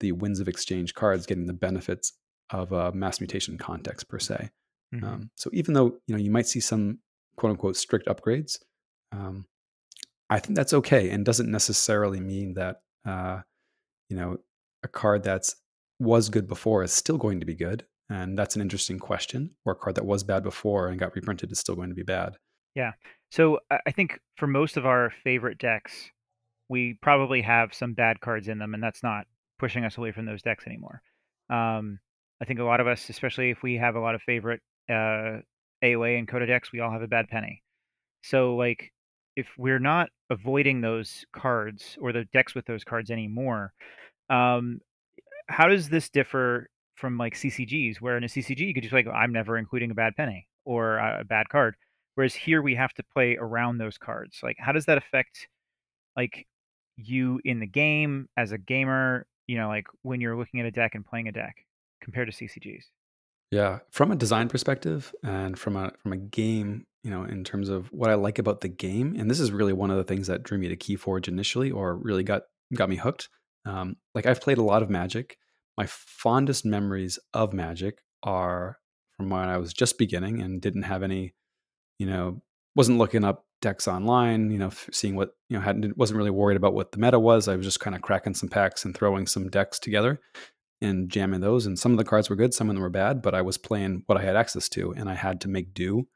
the 0.00 0.12
Winds 0.12 0.40
of 0.40 0.48
Exchange 0.48 0.94
cards 0.94 1.26
getting 1.26 1.46
the 1.46 1.52
benefits 1.52 2.12
of 2.50 2.72
a 2.72 2.92
mass 2.92 3.20
mutation 3.20 3.58
context 3.58 4.08
per 4.08 4.18
se. 4.18 4.50
Mhm. 4.94 5.04
Um, 5.04 5.30
so 5.36 5.50
even 5.52 5.74
though 5.74 5.98
you 6.06 6.14
know 6.14 6.18
you 6.18 6.30
might 6.30 6.46
see 6.46 6.60
some 6.60 7.00
quote 7.36 7.50
unquote 7.50 7.76
strict 7.76 8.06
upgrades, 8.06 8.58
um, 9.12 9.46
I 10.30 10.38
think 10.38 10.56
that's 10.56 10.74
okay 10.74 11.10
and 11.10 11.24
doesn't 11.24 11.50
necessarily 11.50 12.20
mean 12.20 12.54
that 12.54 12.82
uh, 13.04 13.40
you 14.08 14.16
know 14.16 14.38
a 14.82 14.88
card 14.88 15.22
that's 15.22 15.56
was 16.00 16.28
good 16.28 16.46
before 16.46 16.82
is 16.84 16.92
still 16.92 17.18
going 17.18 17.40
to 17.40 17.46
be 17.46 17.54
good. 17.54 17.84
And 18.10 18.38
that's 18.38 18.56
an 18.56 18.62
interesting 18.62 18.98
question. 18.98 19.50
Or 19.64 19.72
a 19.72 19.76
card 19.76 19.96
that 19.96 20.06
was 20.06 20.22
bad 20.22 20.42
before 20.42 20.88
and 20.88 20.98
got 20.98 21.14
reprinted 21.14 21.52
is 21.52 21.58
still 21.58 21.74
going 21.74 21.90
to 21.90 21.94
be 21.94 22.02
bad. 22.02 22.36
Yeah. 22.74 22.92
So 23.30 23.58
I 23.70 23.90
think 23.90 24.18
for 24.36 24.46
most 24.46 24.76
of 24.76 24.86
our 24.86 25.12
favorite 25.24 25.58
decks, 25.58 26.10
we 26.68 26.98
probably 27.02 27.42
have 27.42 27.74
some 27.74 27.94
bad 27.94 28.20
cards 28.20 28.48
in 28.48 28.58
them, 28.58 28.74
and 28.74 28.82
that's 28.82 29.02
not 29.02 29.26
pushing 29.58 29.84
us 29.84 29.98
away 29.98 30.12
from 30.12 30.26
those 30.26 30.42
decks 30.42 30.66
anymore. 30.66 31.02
Um, 31.50 31.98
I 32.40 32.44
think 32.44 32.60
a 32.60 32.64
lot 32.64 32.80
of 32.80 32.86
us, 32.86 33.08
especially 33.08 33.50
if 33.50 33.62
we 33.62 33.76
have 33.76 33.96
a 33.96 34.00
lot 34.00 34.14
of 34.14 34.22
favorite 34.22 34.60
uh, 34.88 35.40
AOA 35.82 36.18
and 36.18 36.28
CotA 36.28 36.46
decks, 36.46 36.72
we 36.72 36.80
all 36.80 36.92
have 36.92 37.02
a 37.02 37.08
bad 37.08 37.28
penny. 37.28 37.62
So 38.22 38.56
like 38.56 38.92
if 39.36 39.48
we're 39.56 39.78
not 39.78 40.08
avoiding 40.30 40.80
those 40.80 41.24
cards 41.32 41.96
or 42.00 42.12
the 42.12 42.24
decks 42.32 42.54
with 42.54 42.66
those 42.66 42.84
cards 42.84 43.10
anymore, 43.10 43.72
um, 44.30 44.80
how 45.48 45.68
does 45.68 45.88
this 45.88 46.10
differ 46.10 46.68
from 46.98 47.16
like 47.16 47.34
CCGs, 47.34 48.00
where 48.00 48.16
in 48.16 48.24
a 48.24 48.28
CCG 48.28 48.60
you 48.60 48.74
could 48.74 48.82
just 48.82 48.92
like 48.92 49.06
I'm 49.06 49.32
never 49.32 49.56
including 49.56 49.90
a 49.90 49.94
bad 49.94 50.16
penny 50.16 50.48
or 50.64 50.98
a 50.98 51.24
bad 51.24 51.48
card, 51.48 51.76
whereas 52.14 52.34
here 52.34 52.60
we 52.60 52.74
have 52.74 52.92
to 52.94 53.02
play 53.02 53.36
around 53.40 53.78
those 53.78 53.98
cards. 53.98 54.40
Like 54.42 54.56
how 54.58 54.72
does 54.72 54.86
that 54.86 54.98
affect 54.98 55.48
like 56.16 56.46
you 56.96 57.40
in 57.44 57.60
the 57.60 57.66
game 57.66 58.28
as 58.36 58.52
a 58.52 58.58
gamer? 58.58 59.26
You 59.46 59.56
know, 59.56 59.68
like 59.68 59.86
when 60.02 60.20
you're 60.20 60.36
looking 60.36 60.60
at 60.60 60.66
a 60.66 60.70
deck 60.70 60.94
and 60.94 61.06
playing 61.06 61.28
a 61.28 61.32
deck 61.32 61.64
compared 62.02 62.30
to 62.30 62.36
CCGs. 62.36 62.84
Yeah, 63.50 63.78
from 63.90 64.10
a 64.10 64.16
design 64.16 64.48
perspective 64.48 65.14
and 65.22 65.58
from 65.58 65.76
a 65.76 65.92
from 66.02 66.12
a 66.12 66.16
game, 66.16 66.86
you 67.02 67.10
know, 67.10 67.24
in 67.24 67.44
terms 67.44 67.68
of 67.70 67.90
what 67.92 68.10
I 68.10 68.14
like 68.14 68.38
about 68.38 68.60
the 68.60 68.68
game, 68.68 69.14
and 69.18 69.30
this 69.30 69.40
is 69.40 69.52
really 69.52 69.72
one 69.72 69.90
of 69.90 69.96
the 69.96 70.04
things 70.04 70.26
that 70.26 70.42
drew 70.42 70.58
me 70.58 70.68
to 70.68 70.76
KeyForge 70.76 71.28
initially, 71.28 71.70
or 71.70 71.94
really 71.94 72.24
got 72.24 72.42
got 72.74 72.90
me 72.90 72.96
hooked. 72.96 73.30
Um, 73.64 73.96
like 74.14 74.26
I've 74.26 74.40
played 74.40 74.58
a 74.58 74.62
lot 74.62 74.82
of 74.82 74.90
Magic. 74.90 75.38
My 75.78 75.86
fondest 75.86 76.64
memories 76.64 77.20
of 77.32 77.52
Magic 77.52 78.00
are 78.24 78.78
from 79.16 79.30
when 79.30 79.48
I 79.48 79.58
was 79.58 79.72
just 79.72 79.96
beginning 79.96 80.42
and 80.42 80.60
didn't 80.60 80.82
have 80.82 81.04
any, 81.04 81.34
you 82.00 82.06
know, 82.06 82.42
wasn't 82.74 82.98
looking 82.98 83.22
up 83.22 83.44
decks 83.62 83.86
online, 83.86 84.50
you 84.50 84.58
know, 84.58 84.70
seeing 84.90 85.14
what 85.14 85.36
you 85.48 85.56
know 85.56 85.62
hadn't 85.62 85.96
wasn't 85.96 86.16
really 86.16 86.32
worried 86.32 86.56
about 86.56 86.74
what 86.74 86.90
the 86.90 86.98
meta 86.98 87.20
was. 87.20 87.46
I 87.46 87.54
was 87.54 87.64
just 87.64 87.78
kind 87.78 87.94
of 87.94 88.02
cracking 88.02 88.34
some 88.34 88.48
packs 88.48 88.84
and 88.84 88.92
throwing 88.92 89.28
some 89.28 89.48
decks 89.50 89.78
together 89.78 90.20
and 90.80 91.08
jamming 91.08 91.42
those. 91.42 91.64
And 91.64 91.78
some 91.78 91.92
of 91.92 91.98
the 91.98 92.04
cards 92.04 92.28
were 92.28 92.34
good, 92.34 92.54
some 92.54 92.68
of 92.68 92.74
them 92.74 92.82
were 92.82 92.90
bad, 92.90 93.22
but 93.22 93.36
I 93.36 93.42
was 93.42 93.56
playing 93.56 94.02
what 94.06 94.18
I 94.18 94.24
had 94.24 94.34
access 94.34 94.68
to, 94.70 94.92
and 94.92 95.08
I 95.08 95.14
had 95.14 95.40
to 95.42 95.48
make 95.48 95.74
do 95.74 96.08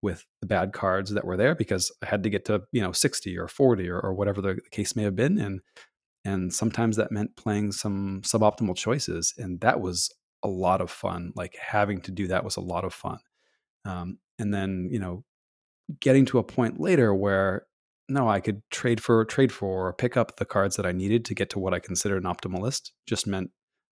with 0.00 0.24
the 0.40 0.46
bad 0.46 0.72
cards 0.72 1.10
that 1.10 1.26
were 1.26 1.36
there 1.36 1.54
because 1.54 1.92
I 2.02 2.06
had 2.06 2.22
to 2.22 2.30
get 2.30 2.46
to 2.46 2.62
you 2.72 2.80
know 2.80 2.92
60 2.92 3.36
or 3.36 3.46
40 3.46 3.90
or, 3.90 4.00
or 4.00 4.14
whatever 4.14 4.40
the 4.40 4.58
case 4.70 4.96
may 4.96 5.02
have 5.02 5.16
been, 5.16 5.38
and 5.38 5.60
and 6.24 6.52
sometimes 6.52 6.96
that 6.96 7.12
meant 7.12 7.36
playing 7.36 7.72
some 7.72 8.22
suboptimal 8.22 8.76
choices, 8.76 9.34
and 9.38 9.60
that 9.60 9.80
was 9.80 10.10
a 10.42 10.48
lot 10.48 10.80
of 10.80 10.90
fun. 10.90 11.32
Like 11.36 11.56
having 11.60 12.00
to 12.02 12.10
do 12.10 12.26
that 12.28 12.44
was 12.44 12.56
a 12.56 12.60
lot 12.60 12.84
of 12.84 12.94
fun. 12.94 13.18
Um, 13.84 14.18
and 14.38 14.52
then 14.52 14.88
you 14.90 14.98
know 14.98 15.24
getting 16.00 16.24
to 16.26 16.38
a 16.38 16.44
point 16.44 16.80
later 16.80 17.14
where 17.14 17.66
no, 18.08 18.28
I 18.28 18.40
could 18.40 18.62
trade 18.70 19.02
for 19.02 19.24
trade 19.24 19.52
for 19.52 19.88
or 19.88 19.92
pick 19.92 20.16
up 20.16 20.36
the 20.36 20.44
cards 20.44 20.76
that 20.76 20.86
I 20.86 20.92
needed 20.92 21.24
to 21.26 21.34
get 21.34 21.50
to 21.50 21.58
what 21.58 21.74
I 21.74 21.78
consider 21.78 22.16
an 22.16 22.24
optimal 22.24 22.60
list. 22.60 22.92
Just 23.06 23.26
meant 23.26 23.50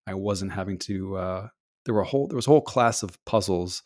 I 0.08 0.13
wasn't 0.13 0.52
having 0.52 0.78
to. 0.80 1.15
Uh, 1.15 1.48
there 1.86 1.96
were 1.96 2.02
a 2.02 2.06
whole 2.06 2.28
there 2.28 2.36
was 2.36 2.48
a 2.48 2.50
whole 2.50 2.62
class 2.62 3.04
of 3.04 3.18
puzzles 3.26 3.82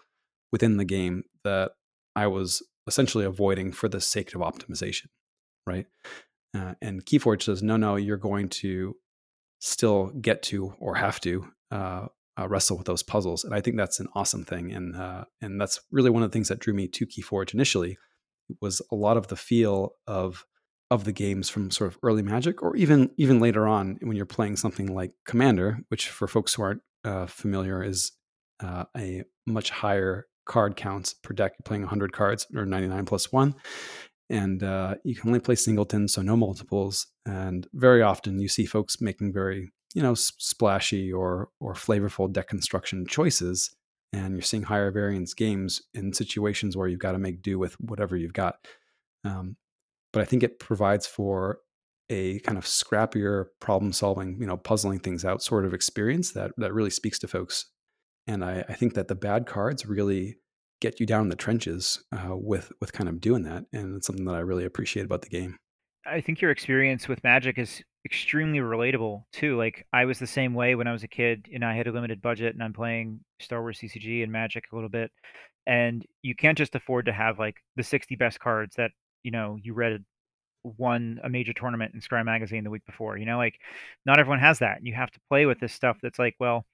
within 0.51 0.77
the 0.77 0.85
game 0.85 1.23
that 1.43 1.71
I 2.15 2.27
was 2.27 2.63
essentially 2.87 3.25
avoiding 3.25 3.71
for 3.71 3.87
the 3.87 4.01
sake 4.01 4.33
of 4.35 4.41
optimization, 4.41 5.07
right? 5.65 5.85
Uh, 6.55 6.75
and 6.81 7.05
KeyForge 7.05 7.43
says, 7.43 7.63
no, 7.63 7.77
no, 7.77 7.95
you're 7.95 8.17
going 8.17 8.49
to 8.49 8.95
still 9.59 10.11
get 10.21 10.43
to 10.43 10.73
or 10.79 10.95
have 10.95 11.19
to 11.21 11.47
uh, 11.71 12.07
uh, 12.39 12.47
wrestle 12.47 12.77
with 12.77 12.85
those 12.85 13.03
puzzles, 13.03 13.43
and 13.43 13.53
I 13.53 13.61
think 13.61 13.77
that's 13.77 13.99
an 13.99 14.07
awesome 14.15 14.43
thing, 14.43 14.71
and 14.71 14.95
uh, 14.95 15.25
and 15.41 15.59
that's 15.59 15.79
really 15.91 16.09
one 16.09 16.23
of 16.23 16.31
the 16.31 16.33
things 16.33 16.49
that 16.49 16.59
drew 16.59 16.73
me 16.73 16.87
to 16.87 17.05
KeyForge 17.05 17.53
initially 17.53 17.97
was 18.61 18.81
a 18.91 18.95
lot 18.95 19.17
of 19.17 19.27
the 19.27 19.35
feel 19.35 19.93
of 20.07 20.45
of 20.91 21.05
the 21.05 21.11
games 21.11 21.49
from 21.49 21.71
sort 21.71 21.91
of 21.91 21.99
early 22.03 22.23
Magic, 22.23 22.61
or 22.61 22.75
even 22.75 23.11
even 23.17 23.39
later 23.39 23.67
on 23.67 23.97
when 24.01 24.17
you're 24.17 24.25
playing 24.25 24.55
something 24.55 24.93
like 24.93 25.11
Commander, 25.27 25.79
which 25.89 26.09
for 26.09 26.27
folks 26.27 26.53
who 26.53 26.63
aren't 26.63 26.81
uh, 27.03 27.27
familiar 27.27 27.83
is 27.83 28.11
uh, 28.61 28.85
a 28.97 29.23
much 29.45 29.69
higher 29.69 30.25
card 30.45 30.75
counts 30.75 31.13
per 31.13 31.33
deck. 31.33 31.53
You're 31.53 31.63
playing 31.65 31.83
100 31.83 32.13
cards 32.13 32.47
or 32.55 32.65
99 32.65 33.05
plus 33.05 33.31
one, 33.31 33.55
and 34.29 34.63
uh, 34.63 34.95
you 35.03 35.15
can 35.15 35.29
only 35.29 35.39
play 35.39 35.55
singletons, 35.55 36.13
so 36.13 36.21
no 36.21 36.35
multiples. 36.35 37.07
And 37.25 37.67
very 37.73 38.01
often 38.01 38.39
you 38.39 38.47
see 38.47 38.65
folks 38.65 39.01
making 39.01 39.33
very 39.33 39.71
you 39.93 40.01
know 40.01 40.15
splashy 40.15 41.11
or 41.11 41.49
or 41.59 41.73
flavorful 41.73 42.31
deck 42.31 42.47
construction 42.47 43.05
choices, 43.07 43.75
and 44.11 44.33
you're 44.33 44.41
seeing 44.41 44.63
higher 44.63 44.91
variance 44.91 45.33
games 45.33 45.81
in 45.93 46.13
situations 46.13 46.75
where 46.75 46.87
you've 46.87 46.99
got 46.99 47.13
to 47.13 47.19
make 47.19 47.41
do 47.41 47.59
with 47.59 47.73
whatever 47.79 48.15
you've 48.15 48.33
got. 48.33 48.55
Um, 49.23 49.57
but 50.11 50.21
I 50.21 50.25
think 50.25 50.43
it 50.43 50.59
provides 50.59 51.07
for 51.07 51.59
a 52.09 52.39
kind 52.39 52.57
of 52.57 52.65
scrappier 52.65 53.45
problem 53.59 53.91
solving, 53.93 54.37
you 54.39 54.45
know, 54.45 54.57
puzzling 54.57 54.99
things 54.99 55.25
out 55.25 55.41
sort 55.41 55.65
of 55.65 55.73
experience 55.73 56.31
that 56.33 56.51
that 56.57 56.73
really 56.73 56.89
speaks 56.89 57.19
to 57.19 57.27
folks. 57.27 57.65
And 58.27 58.43
I, 58.43 58.63
I 58.69 58.73
think 58.73 58.93
that 58.93 59.07
the 59.07 59.15
bad 59.15 59.45
cards 59.45 59.85
really 59.85 60.37
get 60.83 60.99
you 60.99 61.05
down 61.05 61.21
in 61.21 61.29
the 61.29 61.35
trenches 61.35 62.03
uh, 62.11 62.35
with 62.35 62.71
with 62.81 62.91
kind 62.91 63.07
of 63.09 63.21
doing 63.21 63.43
that, 63.43 63.65
and 63.71 63.95
it's 63.95 64.05
something 64.05 64.25
that 64.25 64.35
I 64.35 64.39
really 64.39 64.65
appreciate 64.65 65.05
about 65.05 65.21
the 65.21 65.29
game. 65.29 65.57
I 66.05 66.19
think 66.19 66.41
your 66.41 66.51
experience 66.51 67.07
with 67.07 67.23
Magic 67.23 67.57
is 67.57 67.81
extremely 68.05 68.59
relatable 68.59 69.23
too. 69.31 69.57
Like 69.57 69.87
I 69.93 70.03
was 70.03 70.19
the 70.19 70.27
same 70.27 70.53
way 70.53 70.75
when 70.75 70.85
I 70.85 70.91
was 70.91 71.03
a 71.03 71.07
kid, 71.07 71.47
and 71.53 71.63
I 71.63 71.73
had 71.73 71.87
a 71.87 71.91
limited 71.91 72.21
budget, 72.21 72.53
and 72.53 72.61
I'm 72.61 72.73
playing 72.73 73.21
Star 73.39 73.61
Wars 73.61 73.79
CCG 73.79 74.23
and 74.23 74.31
Magic 74.31 74.65
a 74.71 74.75
little 74.75 74.89
bit, 74.89 75.09
and 75.65 76.05
you 76.21 76.35
can't 76.35 76.57
just 76.57 76.75
afford 76.75 77.05
to 77.05 77.13
have 77.13 77.39
like 77.39 77.55
the 77.77 77.83
60 77.83 78.15
best 78.17 78.41
cards 78.41 78.75
that 78.75 78.91
you 79.23 79.31
know 79.31 79.57
you 79.63 79.73
read 79.73 80.03
won 80.77 81.19
a 81.23 81.29
major 81.29 81.53
tournament 81.53 81.93
in 81.93 82.01
Scrye 82.01 82.25
magazine 82.25 82.65
the 82.65 82.69
week 82.69 82.85
before. 82.85 83.17
You 83.17 83.25
know, 83.25 83.37
like 83.37 83.57
not 84.05 84.19
everyone 84.19 84.39
has 84.39 84.59
that. 84.59 84.79
You 84.81 84.93
have 84.95 85.11
to 85.11 85.19
play 85.29 85.45
with 85.45 85.61
this 85.61 85.73
stuff 85.73 85.97
that's 86.03 86.19
like, 86.19 86.35
well, 86.39 86.65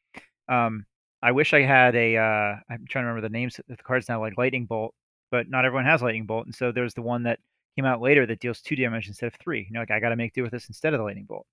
um, 0.47 0.85
I 1.21 1.31
wish 1.31 1.53
I 1.53 1.61
had 1.61 1.95
a. 1.95 2.17
Uh, 2.17 2.55
I'm 2.69 2.85
trying 2.89 3.03
to 3.03 3.07
remember 3.07 3.21
the 3.21 3.31
names 3.31 3.59
of 3.59 3.65
the 3.67 3.77
cards 3.77 4.07
now, 4.07 4.21
like 4.21 4.37
Lightning 4.37 4.65
Bolt, 4.65 4.93
but 5.31 5.49
not 5.49 5.65
everyone 5.65 5.85
has 5.85 6.01
Lightning 6.01 6.25
Bolt, 6.25 6.45
and 6.45 6.55
so 6.55 6.71
there's 6.71 6.93
the 6.93 7.01
one 7.01 7.23
that 7.23 7.39
came 7.75 7.85
out 7.85 8.01
later 8.01 8.25
that 8.25 8.39
deals 8.39 8.61
two 8.61 8.75
damage 8.75 9.07
instead 9.07 9.27
of 9.27 9.33
three. 9.35 9.65
You 9.67 9.73
know, 9.73 9.81
like 9.81 9.91
I 9.91 9.99
got 9.99 10.09
to 10.09 10.15
make 10.15 10.33
do 10.33 10.43
with 10.43 10.51
this 10.51 10.67
instead 10.67 10.93
of 10.93 10.99
the 10.99 11.03
Lightning 11.03 11.25
Bolt, 11.27 11.45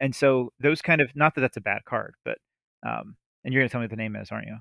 and 0.00 0.14
so 0.14 0.52
those 0.60 0.82
kind 0.82 1.00
of 1.00 1.14
not 1.14 1.34
that 1.34 1.42
that's 1.42 1.56
a 1.56 1.60
bad 1.60 1.84
card, 1.84 2.14
but 2.24 2.38
um, 2.84 3.16
and 3.44 3.54
you're 3.54 3.62
gonna 3.62 3.68
tell 3.68 3.80
me 3.80 3.84
what 3.84 3.90
the 3.90 3.96
name 3.96 4.16
is, 4.16 4.30
aren't 4.30 4.48
you? 4.48 4.56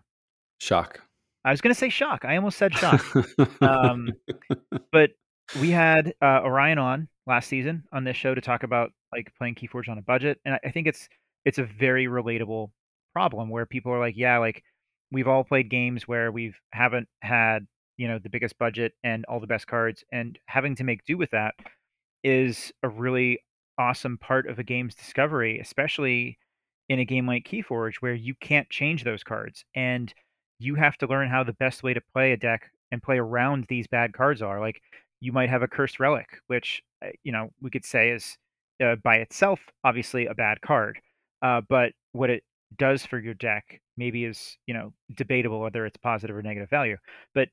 Shock. 0.59 1.01
I 1.43 1.51
was 1.51 1.61
gonna 1.61 1.75
say 1.75 1.89
shock. 1.89 2.23
I 2.23 2.35
almost 2.35 2.57
said 2.57 2.73
shock. 2.75 3.03
um, 3.61 4.09
but 4.91 5.11
we 5.59 5.71
had 5.71 6.13
uh, 6.21 6.41
Orion 6.43 6.77
on 6.77 7.07
last 7.25 7.47
season 7.49 7.83
on 7.91 8.03
this 8.03 8.15
show 8.15 8.35
to 8.35 8.41
talk 8.41 8.63
about 8.63 8.91
like 9.11 9.33
playing 9.37 9.55
Keyforge 9.55 9.89
on 9.89 9.97
a 9.97 10.03
budget, 10.03 10.39
and 10.45 10.53
I, 10.53 10.59
I 10.65 10.71
think 10.71 10.85
it's 10.87 11.09
it's 11.45 11.57
a 11.57 11.63
very 11.63 12.05
relatable 12.05 12.69
problem 13.13 13.49
where 13.49 13.65
people 13.65 13.91
are 13.91 13.99
like, 13.99 14.17
yeah, 14.17 14.37
like 14.37 14.63
we've 15.11 15.27
all 15.27 15.43
played 15.43 15.69
games 15.69 16.07
where 16.07 16.31
we've 16.31 16.59
haven't 16.71 17.07
had 17.21 17.67
you 17.97 18.07
know 18.07 18.19
the 18.19 18.29
biggest 18.29 18.57
budget 18.57 18.93
and 19.03 19.25
all 19.25 19.39
the 19.39 19.47
best 19.47 19.67
cards, 19.67 20.03
and 20.11 20.39
having 20.47 20.75
to 20.75 20.83
make 20.83 21.03
do 21.05 21.17
with 21.17 21.31
that 21.31 21.55
is 22.23 22.71
a 22.83 22.89
really 22.89 23.39
awesome 23.77 24.17
part 24.17 24.47
of 24.47 24.59
a 24.59 24.63
game's 24.63 24.95
discovery, 24.95 25.59
especially 25.59 26.37
in 26.89 26.99
a 26.99 27.05
game 27.05 27.25
like 27.25 27.45
Keyforge 27.45 27.95
where 27.99 28.13
you 28.13 28.35
can't 28.41 28.69
change 28.69 29.03
those 29.03 29.23
cards 29.23 29.63
and 29.75 30.13
you 30.59 30.75
have 30.75 30.97
to 30.97 31.07
learn 31.07 31.29
how 31.29 31.43
the 31.43 31.53
best 31.53 31.83
way 31.83 31.93
to 31.93 32.01
play 32.13 32.33
a 32.33 32.37
deck 32.37 32.69
and 32.91 33.01
play 33.01 33.17
around 33.17 33.65
these 33.69 33.87
bad 33.87 34.13
cards 34.13 34.41
are. 34.41 34.59
Like 34.59 34.81
you 35.21 35.31
might 35.31 35.49
have 35.49 35.63
a 35.63 35.67
cursed 35.67 35.99
relic, 35.99 36.27
which 36.47 36.83
uh, 37.03 37.09
you 37.23 37.31
know 37.31 37.49
we 37.61 37.69
could 37.69 37.85
say 37.85 38.11
is 38.11 38.37
uh, 38.83 38.95
by 39.03 39.17
itself 39.17 39.61
obviously 39.83 40.25
a 40.27 40.35
bad 40.35 40.61
card, 40.61 40.99
uh, 41.41 41.61
but 41.67 41.93
what 42.11 42.29
it 42.29 42.43
does 42.77 43.05
for 43.05 43.19
your 43.19 43.33
deck 43.33 43.81
maybe 43.97 44.25
is 44.25 44.57
you 44.65 44.73
know 44.73 44.93
debatable 45.15 45.59
whether 45.59 45.85
it's 45.85 45.97
positive 45.97 46.35
or 46.35 46.41
negative 46.41 46.69
value. 46.69 46.97
But 47.33 47.49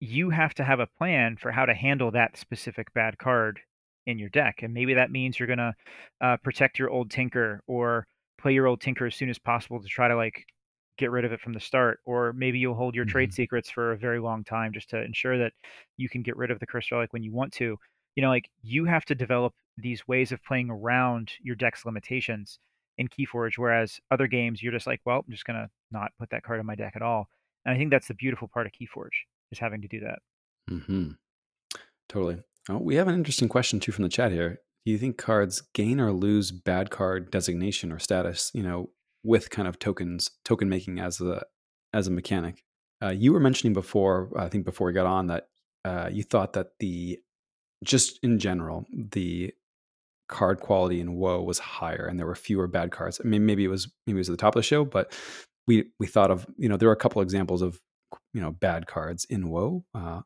you 0.00 0.30
have 0.30 0.54
to 0.54 0.64
have 0.64 0.80
a 0.80 0.86
plan 0.86 1.36
for 1.36 1.52
how 1.52 1.64
to 1.66 1.74
handle 1.74 2.10
that 2.10 2.36
specific 2.36 2.92
bad 2.94 3.18
card 3.18 3.60
in 4.06 4.18
your 4.18 4.30
deck, 4.30 4.62
and 4.62 4.74
maybe 4.74 4.94
that 4.94 5.10
means 5.10 5.38
you're 5.38 5.48
gonna 5.48 5.74
uh, 6.20 6.36
protect 6.38 6.78
your 6.78 6.90
old 6.90 7.10
Tinker 7.10 7.62
or 7.66 8.06
play 8.40 8.52
your 8.52 8.66
old 8.66 8.80
Tinker 8.80 9.06
as 9.06 9.14
soon 9.14 9.30
as 9.30 9.38
possible 9.38 9.80
to 9.80 9.88
try 9.88 10.08
to 10.08 10.16
like 10.16 10.44
get 10.98 11.10
rid 11.10 11.24
of 11.24 11.32
it 11.32 11.40
from 11.40 11.52
the 11.52 11.60
start, 11.60 12.00
or 12.04 12.32
maybe 12.32 12.58
you'll 12.58 12.74
hold 12.74 12.94
your 12.94 13.04
mm-hmm. 13.04 13.12
trade 13.12 13.34
secrets 13.34 13.70
for 13.70 13.92
a 13.92 13.98
very 13.98 14.20
long 14.20 14.44
time 14.44 14.72
just 14.72 14.90
to 14.90 15.02
ensure 15.02 15.38
that 15.38 15.52
you 15.96 16.08
can 16.08 16.22
get 16.22 16.36
rid 16.36 16.50
of 16.50 16.58
the 16.60 16.66
crystal 16.66 16.98
relic 16.98 17.12
when 17.12 17.22
you 17.22 17.32
want 17.32 17.52
to. 17.54 17.76
You 18.16 18.22
know, 18.22 18.28
like 18.28 18.50
you 18.62 18.84
have 18.84 19.04
to 19.06 19.14
develop 19.14 19.54
these 19.78 20.06
ways 20.06 20.32
of 20.32 20.44
playing 20.44 20.68
around 20.70 21.32
your 21.40 21.56
deck's 21.56 21.86
limitations 21.86 22.58
in 22.98 23.08
Keyforge, 23.08 23.56
whereas 23.56 24.00
other 24.10 24.26
games 24.26 24.62
you're 24.62 24.72
just 24.72 24.86
like, 24.86 25.00
well, 25.04 25.24
I'm 25.26 25.32
just 25.32 25.44
gonna 25.44 25.68
not 25.90 26.12
put 26.18 26.30
that 26.30 26.42
card 26.42 26.60
in 26.60 26.66
my 26.66 26.74
deck 26.74 26.92
at 26.96 27.02
all. 27.02 27.28
And 27.64 27.74
I 27.74 27.78
think 27.78 27.90
that's 27.90 28.08
the 28.08 28.14
beautiful 28.14 28.48
part 28.48 28.66
of 28.66 28.72
Keyforge 28.72 29.26
is 29.50 29.58
having 29.58 29.82
to 29.82 29.88
do 29.88 30.00
that. 30.00 30.18
Mm-hmm. 30.70 31.10
Totally. 32.08 32.38
Oh, 32.68 32.78
we 32.78 32.96
have 32.96 33.08
an 33.08 33.14
interesting 33.14 33.48
question 33.48 33.80
too 33.80 33.92
from 33.92 34.02
the 34.02 34.08
chat 34.08 34.32
here. 34.32 34.60
Do 34.84 34.92
you 34.92 34.98
think 34.98 35.16
cards 35.16 35.62
gain 35.74 36.00
or 36.00 36.12
lose 36.12 36.50
bad 36.50 36.90
card 36.90 37.30
designation 37.30 37.92
or 37.92 37.98
status? 37.98 38.50
You 38.54 38.62
know, 38.62 38.90
with 39.24 39.50
kind 39.50 39.68
of 39.68 39.78
tokens, 39.78 40.30
token 40.44 40.68
making 40.68 40.98
as 40.98 41.20
a 41.20 41.44
as 41.92 42.06
a 42.06 42.10
mechanic. 42.10 42.64
Uh, 43.02 43.10
you 43.10 43.32
were 43.32 43.40
mentioning 43.40 43.72
before, 43.72 44.30
I 44.36 44.48
think 44.48 44.64
before 44.64 44.86
we 44.86 44.92
got 44.92 45.06
on, 45.06 45.26
that 45.26 45.48
uh, 45.84 46.08
you 46.10 46.22
thought 46.22 46.52
that 46.52 46.78
the 46.78 47.18
just 47.84 48.18
in 48.22 48.38
general 48.38 48.86
the 48.92 49.52
card 50.32 50.58
quality 50.60 51.00
in 51.00 51.14
WoE 51.14 51.42
was 51.42 51.58
higher, 51.60 52.06
and 52.06 52.18
there 52.18 52.26
were 52.26 52.34
fewer 52.34 52.66
bad 52.66 52.90
cards. 52.90 53.20
I 53.24 53.28
mean, 53.28 53.46
maybe 53.46 53.64
it 53.64 53.68
was 53.68 53.88
maybe 54.06 54.16
it 54.16 54.20
was 54.20 54.28
at 54.28 54.32
the 54.32 54.36
top 54.38 54.56
of 54.56 54.58
the 54.58 54.64
show, 54.66 54.84
but 54.84 55.12
we 55.68 55.84
we 56.00 56.06
thought 56.08 56.30
of 56.32 56.44
you 56.56 56.68
know 56.68 56.76
there 56.76 56.88
are 56.88 56.92
a 56.92 56.96
couple 56.96 57.22
examples 57.22 57.62
of 57.62 57.78
you 58.34 58.40
know 58.40 58.50
bad 58.50 58.86
cards 58.86 59.24
in 59.30 59.48
WoE. 59.48 59.84
Uh, 59.94 60.22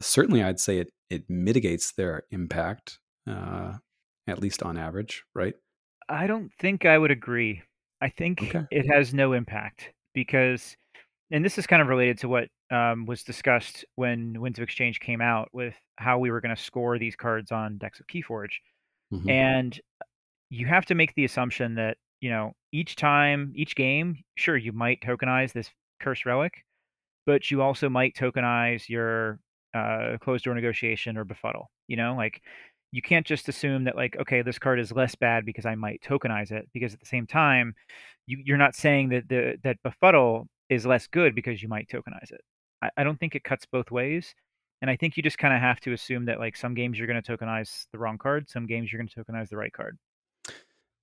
certainly, 0.00 0.42
I'd 0.42 0.60
say 0.60 0.78
it 0.78 0.90
it 1.10 1.24
mitigates 1.28 1.92
their 1.92 2.24
impact, 2.30 2.98
uh, 3.28 3.74
at 4.26 4.40
least 4.40 4.62
on 4.62 4.76
average, 4.78 5.22
right? 5.34 5.54
I 6.08 6.26
don't 6.26 6.50
think 6.58 6.84
I 6.84 6.98
would 6.98 7.10
agree. 7.10 7.62
I 8.00 8.08
think 8.08 8.42
Okay. 8.42 8.64
it 8.70 8.86
has 8.90 9.14
no 9.14 9.32
impact 9.32 9.92
because, 10.14 10.76
and 11.30 11.44
this 11.44 11.58
is 11.58 11.66
kind 11.66 11.80
of 11.80 11.88
related 11.88 12.18
to 12.18 12.28
what 12.28 12.48
um, 12.70 13.06
was 13.06 13.22
discussed 13.22 13.84
when 13.94 14.40
Winds 14.40 14.58
of 14.58 14.62
Exchange 14.64 14.98
came 15.00 15.20
out 15.20 15.48
with 15.52 15.74
how 15.96 16.18
we 16.18 16.30
were 16.30 16.40
going 16.40 16.54
to 16.56 16.60
score 16.60 16.98
these 16.98 17.14
cards 17.14 17.52
on 17.52 17.78
decks 17.78 18.00
of 18.00 18.06
Keyforge. 18.06 18.54
Hmm 19.12 19.32
And 19.32 19.78
you 20.50 20.66
have 20.66 20.86
to 20.86 20.94
make 20.94 21.14
the 21.14 21.24
assumption 21.24 21.74
that, 21.76 21.96
you 22.20 22.30
know, 22.30 22.52
each 22.72 22.96
time, 22.96 23.52
each 23.56 23.76
game, 23.76 24.18
sure, 24.36 24.56
you 24.56 24.72
might 24.72 25.00
tokenize 25.02 25.52
this 25.52 25.70
cursed 26.00 26.26
relic, 26.26 26.64
but 27.26 27.50
you 27.50 27.62
also 27.62 27.88
might 27.88 28.14
tokenize 28.16 28.88
your 28.88 29.40
uh, 29.74 30.18
closed 30.20 30.44
door 30.44 30.54
negotiation 30.54 31.16
or 31.18 31.24
befuddle. 31.24 31.70
You 31.88 31.96
know, 31.96 32.14
like 32.16 32.42
you 32.92 33.02
can't 33.02 33.26
just 33.26 33.48
assume 33.48 33.84
that 33.84 33.96
like, 33.96 34.16
okay, 34.20 34.42
this 34.42 34.58
card 34.58 34.80
is 34.80 34.92
less 34.92 35.14
bad 35.14 35.44
because 35.46 35.66
I 35.66 35.74
might 35.76 36.02
tokenize 36.02 36.52
it, 36.52 36.68
because 36.72 36.94
at 36.94 37.00
the 37.00 37.06
same 37.06 37.26
time, 37.26 37.74
you, 38.26 38.42
you're 38.44 38.58
not 38.58 38.74
saying 38.76 39.10
that 39.10 39.28
the 39.28 39.56
that 39.64 39.78
befuddle 39.84 40.48
is 40.70 40.86
less 40.86 41.06
good 41.06 41.34
because 41.34 41.62
you 41.62 41.68
might 41.68 41.88
tokenize 41.88 42.32
it. 42.32 42.40
I, 42.82 42.90
I 42.98 43.04
don't 43.04 43.18
think 43.20 43.34
it 43.34 43.44
cuts 43.44 43.66
both 43.66 43.90
ways. 43.90 44.34
And 44.82 44.90
I 44.90 44.96
think 44.96 45.16
you 45.16 45.22
just 45.22 45.38
kind 45.38 45.54
of 45.54 45.60
have 45.60 45.80
to 45.80 45.92
assume 45.92 46.24
that 46.26 46.40
like 46.40 46.56
some 46.56 46.74
games 46.74 46.98
you're 46.98 47.06
going 47.06 47.22
to 47.22 47.36
tokenize 47.36 47.86
the 47.92 47.98
wrong 47.98 48.18
card, 48.18 48.50
some 48.50 48.66
games 48.66 48.92
you're 48.92 48.98
going 48.98 49.08
to 49.08 49.24
tokenize 49.24 49.48
the 49.48 49.56
right 49.56 49.72
card. 49.72 49.96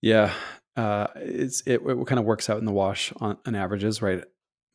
Yeah, 0.02 0.34
uh, 0.76 1.08
it's 1.16 1.62
it, 1.62 1.82
it 1.86 2.08
kind 2.08 2.20
of 2.20 2.26
works 2.26 2.50
out 2.50 2.60
in 2.60 2.66
the 2.66 2.74
wash 2.74 3.14
on, 3.22 3.38
on 3.48 3.56
averages, 3.56 4.02
right? 4.02 4.24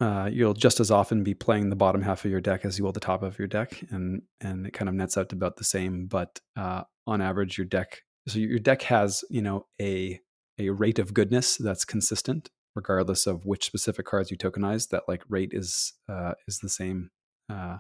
Uh, 0.00 0.28
you'll 0.32 0.54
just 0.54 0.80
as 0.80 0.90
often 0.90 1.22
be 1.22 1.34
playing 1.34 1.70
the 1.70 1.76
bottom 1.76 2.02
half 2.02 2.24
of 2.24 2.30
your 2.30 2.40
deck 2.40 2.64
as 2.64 2.78
you 2.78 2.84
will 2.84 2.92
the 2.92 3.00
top 3.00 3.22
of 3.22 3.38
your 3.38 3.46
deck, 3.46 3.84
and 3.90 4.22
and 4.40 4.66
it 4.66 4.72
kind 4.72 4.88
of 4.88 4.94
nets 4.94 5.16
out 5.16 5.28
to 5.28 5.36
about 5.36 5.56
the 5.56 5.64
same. 5.64 6.06
But 6.06 6.40
uh, 6.56 6.82
on 7.06 7.20
average, 7.20 7.56
your 7.58 7.66
deck 7.66 8.02
so 8.26 8.38
your 8.38 8.58
deck 8.58 8.82
has 8.82 9.22
you 9.30 9.42
know 9.42 9.66
a 9.80 10.20
a 10.58 10.70
rate 10.70 10.98
of 10.98 11.14
goodness 11.14 11.56
that's 11.56 11.84
consistent 11.84 12.50
regardless 12.74 13.26
of 13.26 13.44
which 13.46 13.64
specific 13.64 14.06
cards 14.06 14.30
you 14.30 14.36
tokenize. 14.36 14.88
That 14.88 15.04
like 15.08 15.22
rate 15.28 15.50
is 15.52 15.92
uh, 16.08 16.32
is 16.48 16.58
the 16.58 16.68
same 16.68 17.10
uh, 17.50 17.78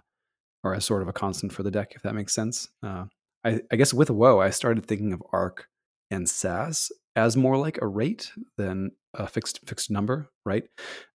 or 0.64 0.74
as 0.74 0.84
sort 0.84 1.02
of 1.02 1.08
a 1.08 1.12
constant 1.12 1.52
for 1.52 1.62
the 1.62 1.70
deck, 1.70 1.92
if 1.94 2.02
that 2.02 2.14
makes 2.14 2.34
sense. 2.34 2.68
Uh, 2.82 3.04
I, 3.44 3.60
I 3.70 3.76
guess 3.76 3.92
with 3.92 4.10
WoE, 4.10 4.40
I 4.40 4.50
started 4.50 4.86
thinking 4.86 5.12
of 5.12 5.22
AERC 5.32 5.64
and 6.10 6.28
SAS 6.28 6.90
as 7.14 7.36
more 7.36 7.56
like 7.56 7.78
a 7.80 7.86
rate 7.86 8.32
than 8.56 8.92
a 9.12 9.26
fixed 9.26 9.60
fixed 9.66 9.90
number, 9.90 10.30
right? 10.44 10.64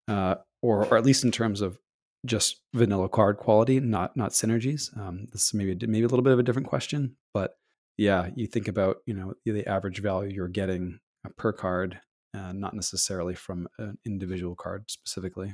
Uh, 0.08 0.36
or 0.62 0.86
or 0.86 0.98
at 0.98 1.06
least 1.06 1.24
in 1.24 1.32
terms 1.32 1.62
of 1.62 1.80
just 2.26 2.62
vanilla 2.74 3.10
card 3.10 3.38
quality, 3.38 3.80
not 3.80 4.16
not 4.16 4.32
synergies. 4.32 4.96
Um, 4.98 5.28
this 5.32 5.48
is 5.48 5.54
maybe 5.54 5.76
maybe 5.88 6.04
a 6.04 6.08
little 6.08 6.24
bit 6.24 6.34
of 6.34 6.40
a 6.40 6.44
different 6.44 6.68
question, 6.68 7.16
but 7.34 7.56
yeah, 7.98 8.30
you 8.36 8.48
think 8.48 8.68
about 8.68 8.98
you 9.06 9.14
know 9.14 9.34
the 9.46 9.68
average 9.68 10.02
value 10.02 10.30
you're 10.30 10.48
getting 10.48 11.00
per 11.38 11.52
card, 11.52 12.00
uh, 12.34 12.52
not 12.54 12.74
necessarily 12.74 13.36
from 13.36 13.68
an 13.78 13.98
individual 14.06 14.56
card 14.56 14.90
specifically. 14.90 15.54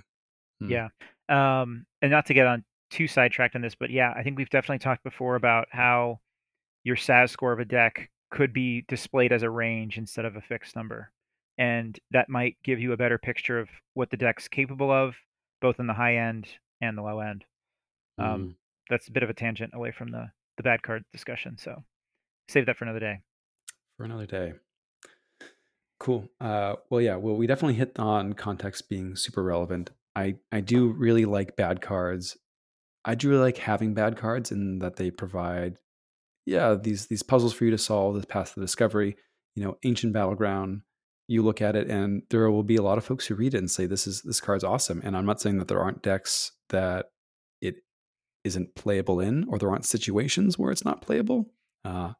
Hmm. 0.61 0.69
Yeah, 0.69 0.87
um, 1.29 1.85
and 2.01 2.11
not 2.11 2.27
to 2.27 2.33
get 2.33 2.47
on 2.47 2.63
too 2.89 3.07
sidetracked 3.07 3.55
on 3.55 3.61
this, 3.61 3.75
but 3.75 3.89
yeah, 3.89 4.13
I 4.15 4.23
think 4.23 4.37
we've 4.37 4.49
definitely 4.49 4.79
talked 4.79 5.03
before 5.03 5.35
about 5.35 5.67
how 5.71 6.19
your 6.83 6.95
SAS 6.95 7.31
score 7.31 7.51
of 7.51 7.59
a 7.59 7.65
deck 7.65 8.09
could 8.31 8.53
be 8.53 8.85
displayed 8.87 9.31
as 9.31 9.43
a 9.43 9.49
range 9.49 9.97
instead 9.97 10.25
of 10.25 10.35
a 10.35 10.41
fixed 10.41 10.75
number. 10.75 11.11
And 11.57 11.97
that 12.11 12.29
might 12.29 12.57
give 12.63 12.79
you 12.79 12.91
a 12.91 12.97
better 12.97 13.17
picture 13.17 13.59
of 13.59 13.69
what 13.93 14.09
the 14.09 14.17
deck's 14.17 14.47
capable 14.47 14.91
of, 14.91 15.15
both 15.61 15.79
in 15.79 15.87
the 15.87 15.93
high 15.93 16.17
end 16.17 16.47
and 16.81 16.97
the 16.97 17.01
low 17.01 17.19
end. 17.19 17.45
Um, 18.17 18.27
mm. 18.27 18.55
That's 18.89 19.07
a 19.07 19.11
bit 19.11 19.23
of 19.23 19.29
a 19.29 19.33
tangent 19.33 19.71
away 19.73 19.91
from 19.91 20.11
the, 20.11 20.29
the 20.57 20.63
bad 20.63 20.83
card 20.83 21.03
discussion. 21.11 21.57
So 21.57 21.83
save 22.49 22.65
that 22.65 22.77
for 22.77 22.85
another 22.85 22.99
day. 22.99 23.21
For 23.97 24.03
another 24.03 24.25
day. 24.25 24.53
Cool. 25.99 26.29
Uh, 26.41 26.75
well, 26.89 27.01
yeah. 27.01 27.15
Well, 27.15 27.35
we 27.35 27.47
definitely 27.47 27.75
hit 27.75 27.97
on 27.97 28.33
context 28.33 28.89
being 28.89 29.15
super 29.15 29.41
relevant. 29.41 29.91
I 30.15 30.35
I 30.51 30.59
do 30.59 30.89
really 30.89 31.25
like 31.25 31.55
bad 31.55 31.81
cards. 31.81 32.37
I 33.05 33.15
do 33.15 33.29
really 33.29 33.41
like 33.41 33.57
having 33.57 33.93
bad 33.93 34.17
cards 34.17 34.51
in 34.51 34.79
that 34.79 34.95
they 34.95 35.11
provide 35.11 35.77
yeah, 36.45 36.75
these 36.75 37.07
these 37.07 37.23
puzzles 37.23 37.53
for 37.53 37.65
you 37.65 37.71
to 37.71 37.77
solve, 37.77 38.19
the 38.19 38.27
path 38.27 38.53
to 38.53 38.59
discovery, 38.61 39.17
you 39.55 39.63
know, 39.63 39.77
ancient 39.83 40.13
battleground. 40.13 40.81
You 41.27 41.41
look 41.41 41.61
at 41.61 41.75
it, 41.75 41.89
and 41.89 42.21
there 42.29 42.49
will 42.51 42.63
be 42.63 42.75
a 42.75 42.83
lot 42.83 42.99
of 42.99 43.05
folks 43.05 43.25
who 43.25 43.35
read 43.35 43.55
it 43.55 43.57
and 43.57 43.71
say, 43.71 43.87
"This 43.87 44.05
is 44.05 44.21
this 44.21 44.39
card's 44.39 44.63
awesome." 44.63 45.01
And 45.03 45.17
I'm 45.17 45.25
not 45.25 45.41
saying 45.41 45.57
that 45.57 45.67
there 45.67 45.79
aren't 45.79 46.03
decks 46.03 46.51
that 46.69 47.07
it 47.61 47.77
isn't 48.43 48.75
playable 48.75 49.19
in, 49.19 49.45
or 49.47 49.57
there 49.57 49.69
aren't 49.69 49.85
situations 49.85 50.59
where 50.59 50.71
it's 50.71 50.85
not 50.85 51.01
playable. 51.01 51.51
Uh, 51.83 52.13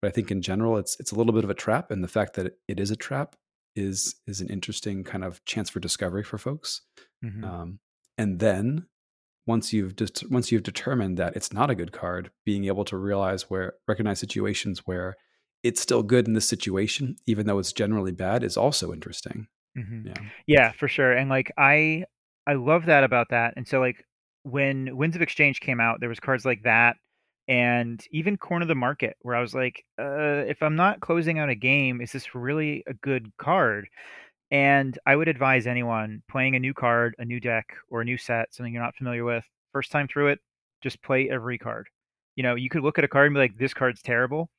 but 0.00 0.08
I 0.08 0.10
think 0.10 0.32
in 0.32 0.42
general, 0.42 0.76
it's 0.76 0.98
it's 0.98 1.12
a 1.12 1.14
little 1.14 1.32
bit 1.32 1.44
of 1.44 1.50
a 1.50 1.54
trap, 1.54 1.92
and 1.92 2.02
the 2.02 2.08
fact 2.08 2.34
that 2.34 2.54
it 2.66 2.80
is 2.80 2.90
a 2.90 2.96
trap 2.96 3.36
is 3.76 4.16
is 4.26 4.40
an 4.40 4.48
interesting 4.48 5.04
kind 5.04 5.22
of 5.22 5.44
chance 5.44 5.70
for 5.70 5.78
discovery 5.78 6.24
for 6.24 6.36
folks. 6.36 6.80
Mm-hmm. 7.24 7.44
Um, 7.44 7.78
and 8.18 8.40
then 8.40 8.86
once 9.46 9.72
you've 9.72 9.96
just 9.96 10.28
once 10.30 10.52
you've 10.52 10.62
determined 10.62 11.18
that 11.18 11.36
it's 11.36 11.52
not 11.52 11.70
a 11.70 11.74
good 11.74 11.92
card, 11.92 12.30
being 12.44 12.66
able 12.66 12.84
to 12.86 12.96
realize 12.96 13.50
where 13.50 13.74
recognize 13.88 14.18
situations 14.18 14.82
where 14.86 15.16
it's 15.62 15.80
still 15.80 16.02
good 16.02 16.26
in 16.26 16.34
this 16.34 16.48
situation, 16.48 17.16
even 17.26 17.46
though 17.46 17.58
it's 17.58 17.72
generally 17.72 18.12
bad, 18.12 18.42
is 18.42 18.56
also 18.56 18.92
interesting. 18.92 19.46
Mm-hmm. 19.76 20.08
Yeah, 20.08 20.22
yeah, 20.46 20.72
for 20.72 20.88
sure. 20.88 21.12
And 21.12 21.30
like 21.30 21.52
I, 21.56 22.04
I 22.46 22.54
love 22.54 22.86
that 22.86 23.04
about 23.04 23.28
that. 23.30 23.54
And 23.56 23.66
so 23.66 23.80
like 23.80 24.04
when 24.42 24.96
Winds 24.96 25.16
of 25.16 25.22
Exchange 25.22 25.60
came 25.60 25.80
out, 25.80 26.00
there 26.00 26.08
was 26.08 26.20
cards 26.20 26.44
like 26.44 26.62
that, 26.64 26.96
and 27.48 28.04
even 28.10 28.36
Corner 28.36 28.66
the 28.66 28.74
Market, 28.74 29.16
where 29.22 29.36
I 29.36 29.40
was 29.40 29.54
like, 29.54 29.84
uh, 30.00 30.44
if 30.46 30.62
I'm 30.62 30.76
not 30.76 31.00
closing 31.00 31.38
out 31.38 31.48
a 31.48 31.54
game, 31.54 32.00
is 32.00 32.12
this 32.12 32.34
really 32.34 32.82
a 32.86 32.94
good 32.94 33.30
card? 33.38 33.88
And 34.52 34.98
I 35.06 35.16
would 35.16 35.28
advise 35.28 35.66
anyone 35.66 36.22
playing 36.30 36.54
a 36.54 36.60
new 36.60 36.74
card, 36.74 37.14
a 37.18 37.24
new 37.24 37.40
deck, 37.40 37.74
or 37.90 38.02
a 38.02 38.04
new 38.04 38.18
set, 38.18 38.54
something 38.54 38.72
you're 38.72 38.82
not 38.82 38.94
familiar 38.94 39.24
with, 39.24 39.44
first 39.72 39.90
time 39.90 40.06
through 40.06 40.28
it, 40.28 40.40
just 40.82 41.02
play 41.02 41.30
every 41.30 41.56
card. 41.56 41.88
You 42.36 42.42
know, 42.42 42.54
you 42.54 42.68
could 42.68 42.82
look 42.82 42.98
at 42.98 43.04
a 43.04 43.08
card 43.08 43.26
and 43.26 43.34
be 43.34 43.40
like, 43.40 43.56
this 43.56 43.72
card's 43.72 44.02
terrible. 44.02 44.50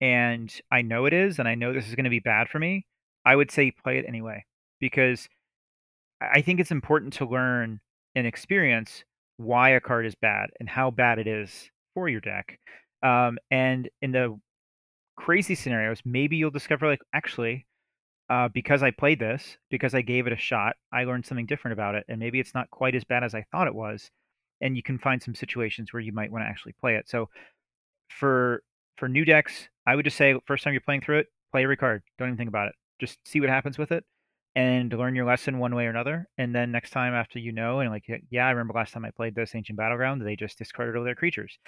And 0.00 0.54
I 0.70 0.82
know 0.82 1.04
it 1.06 1.12
is, 1.12 1.40
and 1.40 1.48
I 1.48 1.56
know 1.56 1.72
this 1.72 1.88
is 1.88 1.96
going 1.96 2.04
to 2.04 2.10
be 2.10 2.20
bad 2.20 2.48
for 2.48 2.60
me. 2.60 2.86
I 3.24 3.34
would 3.34 3.50
say 3.50 3.72
play 3.72 3.98
it 3.98 4.04
anyway, 4.06 4.44
because 4.78 5.28
I 6.20 6.42
think 6.42 6.60
it's 6.60 6.70
important 6.70 7.12
to 7.14 7.26
learn 7.26 7.80
and 8.14 8.26
experience 8.26 9.04
why 9.36 9.70
a 9.70 9.80
card 9.80 10.06
is 10.06 10.14
bad 10.14 10.50
and 10.60 10.68
how 10.68 10.92
bad 10.92 11.18
it 11.18 11.26
is 11.26 11.70
for 11.94 12.08
your 12.08 12.20
deck. 12.20 12.60
Um, 13.02 13.36
and 13.50 13.88
in 14.00 14.12
the 14.12 14.38
crazy 15.16 15.56
scenarios, 15.56 16.02
maybe 16.04 16.36
you'll 16.36 16.50
discover, 16.50 16.86
like, 16.86 17.02
actually, 17.12 17.66
uh, 18.30 18.48
because 18.48 18.82
I 18.82 18.92
played 18.92 19.18
this, 19.18 19.58
because 19.70 19.92
I 19.92 20.02
gave 20.02 20.28
it 20.28 20.32
a 20.32 20.36
shot, 20.36 20.76
I 20.92 21.02
learned 21.02 21.26
something 21.26 21.46
different 21.46 21.72
about 21.72 21.96
it, 21.96 22.04
and 22.08 22.20
maybe 22.20 22.38
it's 22.38 22.54
not 22.54 22.70
quite 22.70 22.94
as 22.94 23.02
bad 23.02 23.24
as 23.24 23.34
I 23.34 23.44
thought 23.50 23.66
it 23.66 23.74
was. 23.74 24.10
And 24.60 24.76
you 24.76 24.82
can 24.82 24.98
find 24.98 25.20
some 25.20 25.34
situations 25.34 25.92
where 25.92 26.00
you 26.00 26.12
might 26.12 26.30
want 26.30 26.44
to 26.44 26.48
actually 26.48 26.74
play 26.80 26.94
it. 26.94 27.08
So 27.08 27.28
for 28.08 28.62
for 28.96 29.08
new 29.08 29.24
decks, 29.24 29.68
I 29.86 29.96
would 29.96 30.04
just 30.04 30.16
say 30.16 30.38
first 30.46 30.62
time 30.62 30.74
you're 30.74 30.80
playing 30.82 31.00
through 31.00 31.20
it, 31.20 31.26
play 31.50 31.64
every 31.64 31.76
card. 31.76 32.02
Don't 32.18 32.28
even 32.28 32.36
think 32.36 32.48
about 32.48 32.68
it. 32.68 32.74
Just 33.00 33.18
see 33.26 33.40
what 33.40 33.48
happens 33.48 33.78
with 33.78 33.90
it, 33.90 34.04
and 34.54 34.92
learn 34.92 35.16
your 35.16 35.24
lesson 35.24 35.58
one 35.58 35.74
way 35.74 35.86
or 35.86 35.90
another. 35.90 36.28
And 36.38 36.54
then 36.54 36.70
next 36.70 36.90
time 36.90 37.14
after 37.14 37.40
you 37.40 37.50
know, 37.50 37.80
and 37.80 37.90
like 37.90 38.04
yeah, 38.30 38.46
I 38.46 38.50
remember 38.50 38.74
last 38.74 38.92
time 38.92 39.04
I 39.04 39.10
played 39.10 39.34
this 39.34 39.56
ancient 39.56 39.78
battleground, 39.78 40.24
they 40.24 40.36
just 40.36 40.58
discarded 40.58 40.96
all 40.96 41.04
their 41.04 41.16
creatures. 41.16 41.58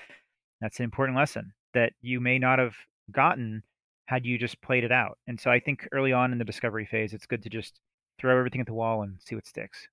That's 0.61 0.79
an 0.79 0.85
important 0.85 1.19
lesson 1.19 1.55
that 1.75 1.95
you 2.03 2.21
may 2.21 2.39
not 2.39 2.61
have 2.61 2.77
gotten 3.11 3.65
had 4.07 4.27
you 4.27 4.39
just 4.39 4.61
played 4.63 4.85
it 4.85 4.93
out. 4.93 5.19
And 5.27 5.41
so 5.41 5.51
I 5.51 5.61
think 5.61 5.89
early 5.93 6.13
on 6.13 6.33
in 6.33 6.39
the 6.39 6.45
discovery 6.45 6.87
phase, 6.87 7.13
it's 7.13 7.27
good 7.27 7.43
to 7.43 7.49
just 7.49 7.81
throw 8.19 8.37
everything 8.37 8.61
at 8.61 8.67
the 8.67 8.75
wall 8.75 9.03
and 9.03 9.17
see 9.21 9.35
what 9.35 9.47
sticks. 9.47 9.89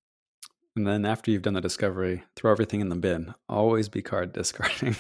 And 0.76 0.88
then 0.88 1.06
after 1.06 1.32
you've 1.32 1.41
done 1.41 1.56
the 1.56 1.62
discovery, 1.62 2.24
throw 2.36 2.52
everything 2.52 2.80
in 2.80 2.89
the 2.89 2.95
bin. 2.95 3.34
Always 3.50 3.89
be 3.89 4.02
card 4.02 4.32
discarding. 4.34 4.95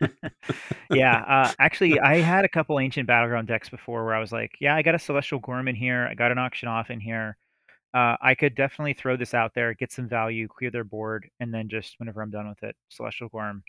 yeah, 0.90 1.18
uh, 1.28 1.52
actually, 1.58 2.00
I 2.00 2.16
had 2.16 2.44
a 2.44 2.48
couple 2.48 2.80
ancient 2.80 3.06
battleground 3.06 3.48
decks 3.48 3.68
before 3.68 4.04
where 4.04 4.14
I 4.14 4.20
was 4.20 4.32
like, 4.32 4.52
yeah, 4.60 4.74
I 4.74 4.82
got 4.82 4.94
a 4.94 4.98
celestial 4.98 5.38
gorm 5.38 5.68
in 5.68 5.76
here, 5.76 6.08
I 6.10 6.14
got 6.14 6.32
an 6.32 6.38
auction 6.38 6.68
off 6.68 6.90
in 6.90 7.00
here. 7.00 7.36
Uh, 7.94 8.16
I 8.20 8.34
could 8.34 8.54
definitely 8.54 8.94
throw 8.94 9.16
this 9.16 9.34
out 9.34 9.54
there, 9.54 9.72
get 9.72 9.92
some 9.92 10.08
value, 10.08 10.48
clear 10.48 10.70
their 10.70 10.84
board, 10.84 11.28
and 11.40 11.52
then 11.52 11.68
just 11.68 11.94
whenever 11.98 12.20
I'm 12.20 12.30
done 12.30 12.48
with 12.48 12.62
it, 12.62 12.76
celestial 12.88 13.28
gorm, 13.28 13.62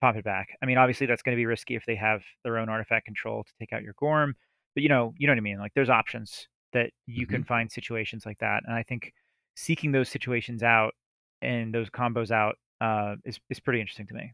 pop 0.00 0.16
it 0.16 0.24
back. 0.24 0.48
I 0.62 0.66
mean, 0.66 0.78
obviously 0.78 1.06
that's 1.06 1.22
going 1.22 1.36
to 1.36 1.40
be 1.40 1.46
risky 1.46 1.74
if 1.76 1.84
they 1.86 1.96
have 1.96 2.22
their 2.44 2.58
own 2.58 2.68
artifact 2.68 3.06
control 3.06 3.44
to 3.44 3.52
take 3.58 3.72
out 3.72 3.82
your 3.82 3.94
Gorm, 3.98 4.34
but 4.74 4.82
you 4.82 4.88
know, 4.88 5.14
you 5.16 5.26
know 5.26 5.32
what 5.32 5.38
I 5.38 5.42
mean. 5.42 5.58
Like 5.58 5.72
there's 5.74 5.90
options 5.90 6.48
that 6.72 6.90
you 7.06 7.26
mm-hmm. 7.26 7.36
can 7.36 7.44
find 7.44 7.70
situations 7.70 8.24
like 8.26 8.38
that, 8.38 8.62
and 8.66 8.74
I 8.74 8.82
think 8.82 9.12
seeking 9.56 9.92
those 9.92 10.08
situations 10.08 10.62
out 10.62 10.94
and 11.42 11.74
those 11.74 11.90
combos 11.90 12.30
out 12.30 12.56
uh, 12.80 13.16
is 13.24 13.38
is 13.50 13.60
pretty 13.60 13.80
interesting 13.80 14.06
to 14.06 14.14
me. 14.14 14.32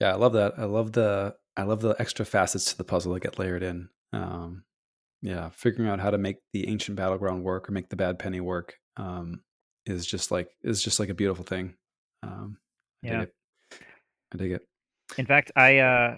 Yeah, 0.00 0.12
I 0.12 0.16
love 0.16 0.32
that. 0.34 0.54
I 0.58 0.64
love 0.64 0.92
the 0.92 1.34
I 1.56 1.62
love 1.64 1.80
the 1.80 1.96
extra 1.98 2.24
facets 2.24 2.66
to 2.72 2.78
the 2.78 2.84
puzzle 2.84 3.12
that 3.14 3.22
get 3.22 3.38
layered 3.38 3.62
in. 3.62 3.88
Um, 4.12 4.64
yeah, 5.22 5.50
figuring 5.50 5.90
out 5.90 6.00
how 6.00 6.10
to 6.10 6.18
make 6.18 6.38
the 6.52 6.68
ancient 6.68 6.96
battleground 6.96 7.44
work 7.44 7.68
or 7.68 7.72
make 7.72 7.88
the 7.88 7.96
bad 7.96 8.18
penny 8.18 8.40
work 8.40 8.76
um, 8.96 9.42
is 9.86 10.04
just 10.06 10.30
like 10.30 10.50
is 10.62 10.82
just 10.82 10.98
like 11.00 11.08
a 11.08 11.14
beautiful 11.14 11.44
thing. 11.44 11.74
Um, 12.22 12.58
Yeah. 13.02 13.22
it. 13.22 13.34
I 14.32 14.36
dig 14.36 14.52
it. 14.52 14.62
In 15.18 15.26
fact, 15.26 15.52
I 15.56 15.78
uh, 15.78 16.16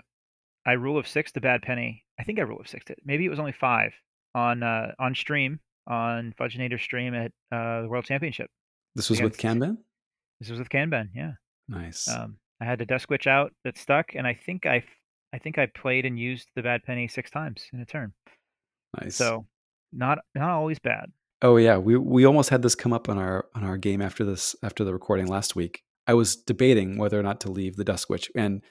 I 0.67 0.73
rule 0.73 0.99
of 0.99 1.09
six 1.09 1.33
the 1.33 1.41
bad 1.41 1.63
penny. 1.63 2.05
I 2.19 2.25
think 2.25 2.39
I 2.39 2.43
rule 2.43 2.61
of 2.61 2.69
six 2.69 2.89
it. 2.91 2.99
Maybe 3.05 3.25
it 3.27 3.31
was 3.31 3.39
only 3.39 3.53
five 3.53 3.93
on 4.35 4.63
uh, 4.63 4.93
on 4.99 5.15
stream 5.15 5.61
on 5.87 6.35
Fudgenator 6.39 6.81
stream 6.81 7.15
at 7.15 7.33
uh, 7.53 7.83
the 7.83 7.89
World 7.89 8.05
Championship. 8.05 8.51
This 8.95 9.11
was 9.11 9.21
with 9.21 9.37
Kanban. 9.37 9.79
This 10.41 10.51
was 10.51 10.59
with 10.59 10.69
Kanban, 10.69 11.09
yeah. 11.15 11.33
Nice. 11.69 12.09
Um, 12.09 12.37
I 12.61 12.65
had 12.65 12.81
a 12.81 12.87
dust 12.87 13.09
Witch 13.09 13.27
out 13.27 13.53
that 13.65 13.77
stuck, 13.77 14.15
and 14.15 14.27
I 14.27 14.35
think 14.35 14.67
I, 14.67 14.85
I 15.33 15.39
think 15.39 15.59
I 15.59 15.67
played 15.67 16.05
and 16.05 16.19
used 16.19 16.49
the 16.55 16.63
bad 16.63 16.83
penny 16.85 17.09
six 17.09 17.31
times 17.31 17.65
in 17.73 17.81
a 17.81 17.85
turn. 17.85 18.13
nice. 19.01 19.17
So, 19.17 19.47
not 19.93 20.19
not 20.35 20.51
always 20.51 20.79
bad. 20.79 21.13
Oh 21.43 21.57
yeah, 21.57 21.79
we 21.79 21.97
we 21.97 22.25
almost 22.25 22.51
had 22.51 22.63
this 22.63 22.75
come 22.75 22.93
up 22.93 23.09
on 23.09 23.19
our 23.19 23.47
on 23.55 23.65
our 23.65 23.77
game 23.77 24.01
after 24.01 24.25
this 24.25 24.57
after 24.63 24.85
the 24.85 24.93
recording 24.93 25.27
last 25.27 25.57
week. 25.57 25.83
I 26.07 26.15
was 26.15 26.37
debating 26.37 26.99
whether 26.99 27.19
or 27.19 27.23
not 27.23 27.41
to 27.41 27.51
leave 27.51 27.77
the 27.77 27.85
dust 27.85 28.09
Witch. 28.09 28.31
and 28.35 28.63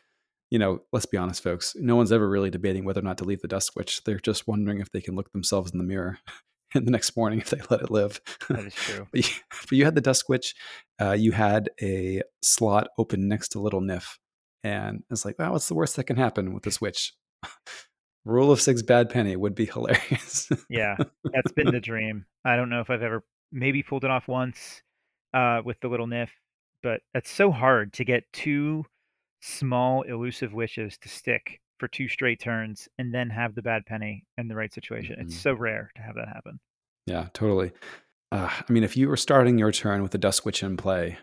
you 0.51 0.59
know, 0.59 0.81
let's 0.91 1.07
be 1.07 1.17
honest, 1.17 1.41
folks. 1.41 1.75
No 1.79 1.95
one's 1.95 2.11
ever 2.11 2.29
really 2.29 2.51
debating 2.51 2.85
whether 2.85 2.99
or 2.99 3.03
not 3.03 3.17
to 3.17 3.23
leave 3.23 3.41
the 3.41 3.47
dust 3.47 3.71
Witch. 3.75 4.03
They're 4.03 4.19
just 4.19 4.47
wondering 4.47 4.81
if 4.81 4.91
they 4.91 5.01
can 5.01 5.15
look 5.15 5.31
themselves 5.31 5.71
in 5.71 5.79
the 5.79 5.83
mirror 5.83 6.19
in 6.75 6.85
the 6.85 6.91
next 6.91 7.17
morning 7.17 7.39
if 7.39 7.49
they 7.49 7.59
let 7.71 7.81
it 7.81 7.89
live. 7.89 8.21
That 8.49 8.65
is 8.65 8.75
true. 8.75 9.07
but, 9.11 9.27
you, 9.27 9.35
but 9.49 9.71
you 9.71 9.83
had 9.83 9.95
the 9.95 10.01
dust 10.01 10.29
Witch. 10.29 10.53
Uh, 11.01 11.13
you 11.13 11.31
had 11.31 11.71
a 11.81 12.21
slot 12.43 12.89
open 12.99 13.27
next 13.27 13.49
to 13.49 13.59
Little 13.59 13.81
Niff, 13.81 14.19
and 14.63 15.03
it's 15.09 15.25
like, 15.25 15.39
wow, 15.39 15.53
what's 15.53 15.67
the 15.67 15.73
worst 15.73 15.95
that 15.95 16.03
can 16.03 16.17
happen 16.17 16.53
with 16.53 16.63
this 16.63 16.79
witch? 16.79 17.13
Rule 18.25 18.51
of 18.51 18.61
six 18.61 18.81
bad 18.83 19.09
penny 19.09 19.35
would 19.35 19.55
be 19.55 19.65
hilarious. 19.65 20.49
yeah, 20.69 20.95
that's 21.23 21.51
been 21.51 21.71
the 21.71 21.81
dream. 21.81 22.25
I 22.45 22.55
don't 22.55 22.69
know 22.69 22.79
if 22.79 22.89
I've 22.89 23.01
ever 23.01 23.23
maybe 23.51 23.83
pulled 23.83 24.05
it 24.05 24.11
off 24.11 24.27
once 24.27 24.81
uh, 25.33 25.61
with 25.65 25.79
the 25.81 25.89
little 25.89 26.07
niff, 26.07 26.29
but 26.83 27.01
it's 27.15 27.31
so 27.31 27.49
hard 27.51 27.93
to 27.93 28.03
get 28.05 28.23
two 28.33 28.85
small 29.41 30.03
elusive 30.03 30.53
wishes 30.53 30.97
to 30.99 31.09
stick 31.09 31.59
for 31.79 31.87
two 31.87 32.07
straight 32.07 32.39
turns 32.39 32.87
and 32.97 33.13
then 33.13 33.29
have 33.29 33.55
the 33.55 33.61
bad 33.61 33.85
penny 33.85 34.23
in 34.37 34.47
the 34.47 34.55
right 34.55 34.73
situation. 34.73 35.15
It's 35.19 35.33
Mhm. 35.35 35.39
so 35.39 35.53
rare 35.53 35.91
to 35.95 36.01
have 36.01 36.15
that 36.15 36.27
happen. 36.29 36.59
Yeah, 37.07 37.29
totally. 37.33 37.71
Uh, 38.31 38.49
I 38.67 38.71
mean, 38.71 38.83
if 38.83 38.95
you 38.95 39.09
were 39.09 39.17
starting 39.17 39.57
your 39.57 39.71
turn 39.71 40.01
with 40.01 40.15
a 40.15 40.17
dust 40.17 40.45
Witch 40.45 40.63
in 40.63 40.77
play, 40.77 41.17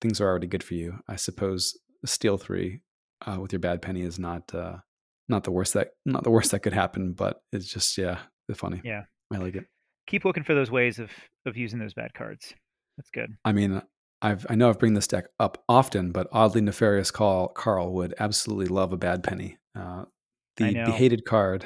things 0.00 0.20
are 0.20 0.26
already 0.28 0.46
good 0.46 0.62
for 0.62 0.74
you. 0.74 1.00
I 1.08 1.16
suppose 1.16 1.76
steal 2.04 2.38
three 2.38 2.80
uh, 3.26 3.38
with 3.40 3.52
your 3.52 3.60
bad 3.60 3.82
penny 3.82 4.02
is 4.02 4.18
not 4.18 4.54
uh, 4.54 4.78
not 5.28 5.44
the 5.44 5.50
worst 5.50 5.74
that 5.74 5.90
not 6.04 6.22
the 6.24 6.30
worst 6.30 6.50
that 6.52 6.60
could 6.60 6.72
happen, 6.72 7.12
but 7.12 7.42
it's 7.52 7.66
just 7.72 7.96
yeah, 7.98 8.20
it's 8.48 8.58
funny. 8.58 8.80
Yeah. 8.84 9.04
I 9.32 9.38
like 9.38 9.56
it. 9.56 9.66
Keep 10.06 10.24
looking 10.24 10.44
for 10.44 10.54
those 10.54 10.70
ways 10.70 10.98
of 10.98 11.10
of 11.46 11.56
using 11.56 11.78
those 11.78 11.94
bad 11.94 12.14
cards. 12.14 12.54
That's 12.96 13.10
good. 13.10 13.36
I 13.44 13.52
mean, 13.52 13.82
I've 14.26 14.44
I 14.50 14.56
know 14.56 14.68
I've 14.68 14.78
bring 14.80 14.94
this 14.94 15.06
deck 15.06 15.26
up 15.38 15.62
often, 15.68 16.10
but 16.10 16.26
oddly 16.32 16.60
nefarious 16.60 17.12
Carl 17.12 17.48
Carl 17.48 17.92
would 17.92 18.12
absolutely 18.18 18.66
love 18.66 18.92
a 18.92 18.96
bad 18.96 19.22
penny. 19.22 19.56
Uh, 19.78 20.06
the 20.56 20.72
the 20.72 20.90
hated 20.90 21.24
card, 21.24 21.64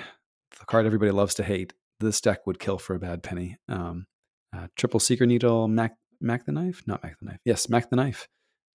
the 0.58 0.66
card 0.66 0.84
everybody 0.84 1.10
loves 1.10 1.34
to 1.36 1.42
hate. 1.42 1.72
This 2.00 2.20
deck 2.20 2.46
would 2.46 2.58
kill 2.58 2.76
for 2.76 2.94
a 2.94 2.98
bad 2.98 3.22
penny. 3.22 3.56
Um, 3.68 4.06
uh, 4.54 4.66
triple 4.76 5.00
seeker 5.00 5.24
needle, 5.24 5.68
Mack 5.68 5.96
Mack 6.20 6.44
the 6.44 6.52
knife, 6.52 6.82
not 6.86 7.02
Mack 7.02 7.18
the 7.18 7.26
knife. 7.26 7.38
Yes, 7.46 7.70
Mack 7.70 7.88
the 7.88 7.96
knife, 7.96 8.28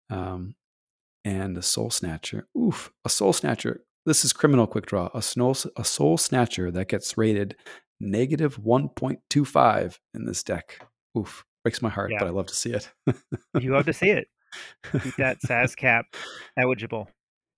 um, 0.09 0.55
and 1.23 1.55
a 1.55 1.61
soul 1.61 1.91
snatcher. 1.91 2.47
Oof, 2.57 2.91
a 3.03 3.09
soul 3.09 3.33
snatcher. 3.33 3.81
This 4.07 4.25
is 4.25 4.33
criminal 4.33 4.65
quick 4.65 4.87
draw. 4.87 5.09
A 5.13 5.21
soul 5.21 5.55
a 5.77 5.85
soul 5.85 6.17
snatcher 6.17 6.71
that 6.71 6.87
gets 6.87 7.19
rated 7.19 7.55
negative 7.99 8.57
one 8.57 8.89
point 8.89 9.19
two 9.29 9.45
five 9.45 9.99
in 10.15 10.25
this 10.25 10.41
deck. 10.41 10.79
Oof, 11.15 11.45
breaks 11.65 11.81
my 11.81 11.89
heart, 11.89 12.11
Yeah. 12.11 12.19
but 12.19 12.27
I 12.27 12.29
love 12.29 12.45
to 12.45 12.55
see 12.55 12.71
it. 12.71 12.91
You 13.59 13.73
love 13.73 13.85
to 13.87 13.93
see 13.93 14.11
it. 14.11 14.27
Keep 15.03 15.15
that 15.17 15.41
SAS 15.41 15.73
cap 15.75 16.05
eligible. 16.57 17.09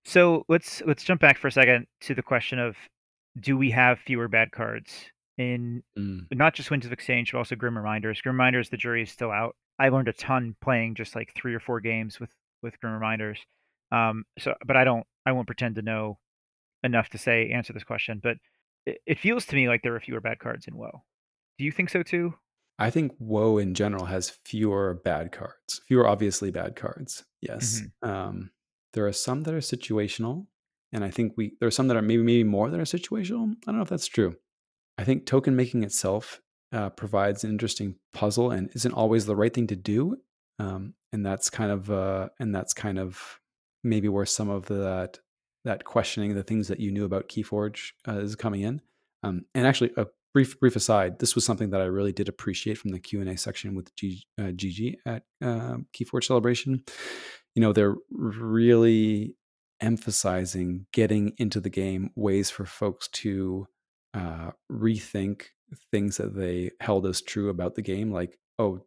So 0.06 0.44
let's 0.48 0.80
let's 0.86 1.04
jump 1.04 1.20
back 1.20 1.36
for 1.36 1.48
a 1.48 1.52
second 1.52 1.86
to 2.00 2.14
the 2.14 2.22
question 2.22 2.58
of 2.58 2.76
do 3.38 3.56
we 3.58 3.70
have 3.70 3.98
fewer 3.98 4.26
bad 4.26 4.50
cards 4.50 4.92
in 5.36 5.82
Mm, 5.98 6.26
not 6.32 6.54
just 6.54 6.70
Winds 6.70 6.86
of 6.86 6.92
Exchange, 6.92 7.30
but 7.32 7.38
also 7.38 7.54
Grim 7.54 7.76
Reminders. 7.76 8.20
Grim 8.22 8.34
Reminders, 8.34 8.70
the 8.70 8.76
jury 8.78 9.02
is 9.02 9.10
still 9.10 9.30
out. 9.30 9.54
I 9.78 9.90
learned 9.90 10.08
a 10.08 10.12
ton 10.14 10.56
playing 10.62 10.94
just 10.94 11.14
like 11.14 11.32
three 11.36 11.54
or 11.54 11.60
four 11.60 11.80
games 11.80 12.18
with 12.18 12.30
with 12.62 12.80
Grim 12.80 12.94
Reminders. 12.94 13.38
Um, 13.92 14.24
so, 14.38 14.54
but 14.66 14.76
I 14.76 14.84
don't, 14.84 15.06
I 15.26 15.32
won't 15.32 15.46
pretend 15.46 15.74
to 15.76 15.82
know 15.82 16.18
enough 16.82 17.08
to 17.10 17.18
say 17.18 17.50
answer 17.50 17.72
this 17.72 17.84
question. 17.84 18.20
But 18.22 18.38
it, 18.86 18.98
it 19.06 19.18
feels 19.18 19.44
to 19.46 19.54
me 19.56 19.68
like 19.68 19.82
there 19.82 19.94
are 19.94 20.00
fewer 20.00 20.20
bad 20.20 20.38
cards 20.40 20.66
in 20.66 20.76
WoE. 20.76 21.02
Do 21.58 21.64
you 21.64 21.70
think 21.72 21.90
so 21.90 22.02
too? 22.02 22.34
I 22.78 22.90
think 22.90 23.12
WoE 23.18 23.58
in 23.58 23.74
general 23.74 24.04
has 24.04 24.30
fewer 24.44 25.00
bad 25.04 25.32
cards, 25.32 25.80
fewer 25.86 26.06
obviously 26.06 26.50
bad 26.50 26.76
cards. 26.76 27.24
Yes, 27.40 27.82
um, 28.02 28.50
there 28.92 29.06
are 29.06 29.12
some 29.12 29.42
that 29.42 29.54
are 29.54 29.58
situational, 29.58 30.46
and 30.92 31.04
I 31.04 31.10
think 31.10 31.34
we 31.36 31.54
there 31.60 31.66
are 31.66 31.72
some 31.72 31.88
that 31.88 31.96
are 31.96 32.02
maybe 32.02 32.22
maybe 32.22 32.44
more 32.44 32.70
that 32.70 32.80
are 32.80 32.84
situational. 32.84 33.50
I 33.50 33.66
don't 33.66 33.76
know 33.76 33.82
if 33.82 33.88
that's 33.88 34.06
true. 34.06 34.36
I 34.96 35.04
think 35.04 35.26
token 35.26 35.56
making 35.56 35.82
itself 35.82 36.40
uh, 36.72 36.90
provides 36.90 37.44
an 37.44 37.50
interesting 37.50 37.96
puzzle 38.12 38.50
and 38.50 38.70
isn't 38.74 38.92
always 38.92 39.26
the 39.26 39.36
right 39.36 39.52
thing 39.52 39.66
to 39.68 39.76
do, 39.76 40.16
um, 40.58 40.94
and 41.12 41.24
that's 41.24 41.50
kind 41.50 41.72
of 41.72 41.90
uh, 41.90 42.28
and 42.38 42.54
that's 42.54 42.74
kind 42.74 42.98
of 42.98 43.40
maybe 43.82 44.08
where 44.08 44.26
some 44.26 44.50
of 44.50 44.66
that 44.66 45.18
that 45.64 45.84
questioning 45.84 46.34
the 46.34 46.42
things 46.42 46.68
that 46.68 46.80
you 46.80 46.92
knew 46.92 47.04
about 47.04 47.28
Keyforge 47.28 47.92
uh, 48.06 48.18
is 48.18 48.36
coming 48.36 48.62
in. 48.62 48.80
Um, 49.22 49.44
and 49.54 49.66
actually, 49.66 49.92
a 49.96 50.06
brief 50.38 50.60
brief 50.60 50.76
aside, 50.76 51.18
this 51.18 51.34
was 51.34 51.44
something 51.44 51.70
that 51.70 51.80
I 51.80 51.86
really 51.86 52.12
did 52.12 52.28
appreciate 52.28 52.78
from 52.78 52.92
the 52.92 53.00
Q 53.00 53.20
and 53.20 53.28
A 53.28 53.36
section 53.36 53.74
with 53.74 53.92
G, 53.96 54.24
uh, 54.38 54.52
GG 54.52 54.94
at 55.04 55.24
uh, 55.42 55.78
Keyforge 55.92 56.24
Celebration. 56.24 56.84
You 57.56 57.62
know, 57.62 57.72
they're 57.72 57.96
really 58.08 59.34
emphasizing 59.80 60.86
getting 60.92 61.32
into 61.38 61.58
the 61.58 61.70
game 61.70 62.10
ways 62.14 62.50
for 62.50 62.64
folks 62.64 63.08
to 63.08 63.66
uh, 64.14 64.52
rethink 64.70 65.46
things 65.90 66.18
that 66.18 66.36
they 66.36 66.70
held 66.80 67.04
as 67.04 67.20
true 67.20 67.48
about 67.48 67.74
the 67.74 67.82
game, 67.82 68.12
like 68.12 68.38
oh, 68.60 68.84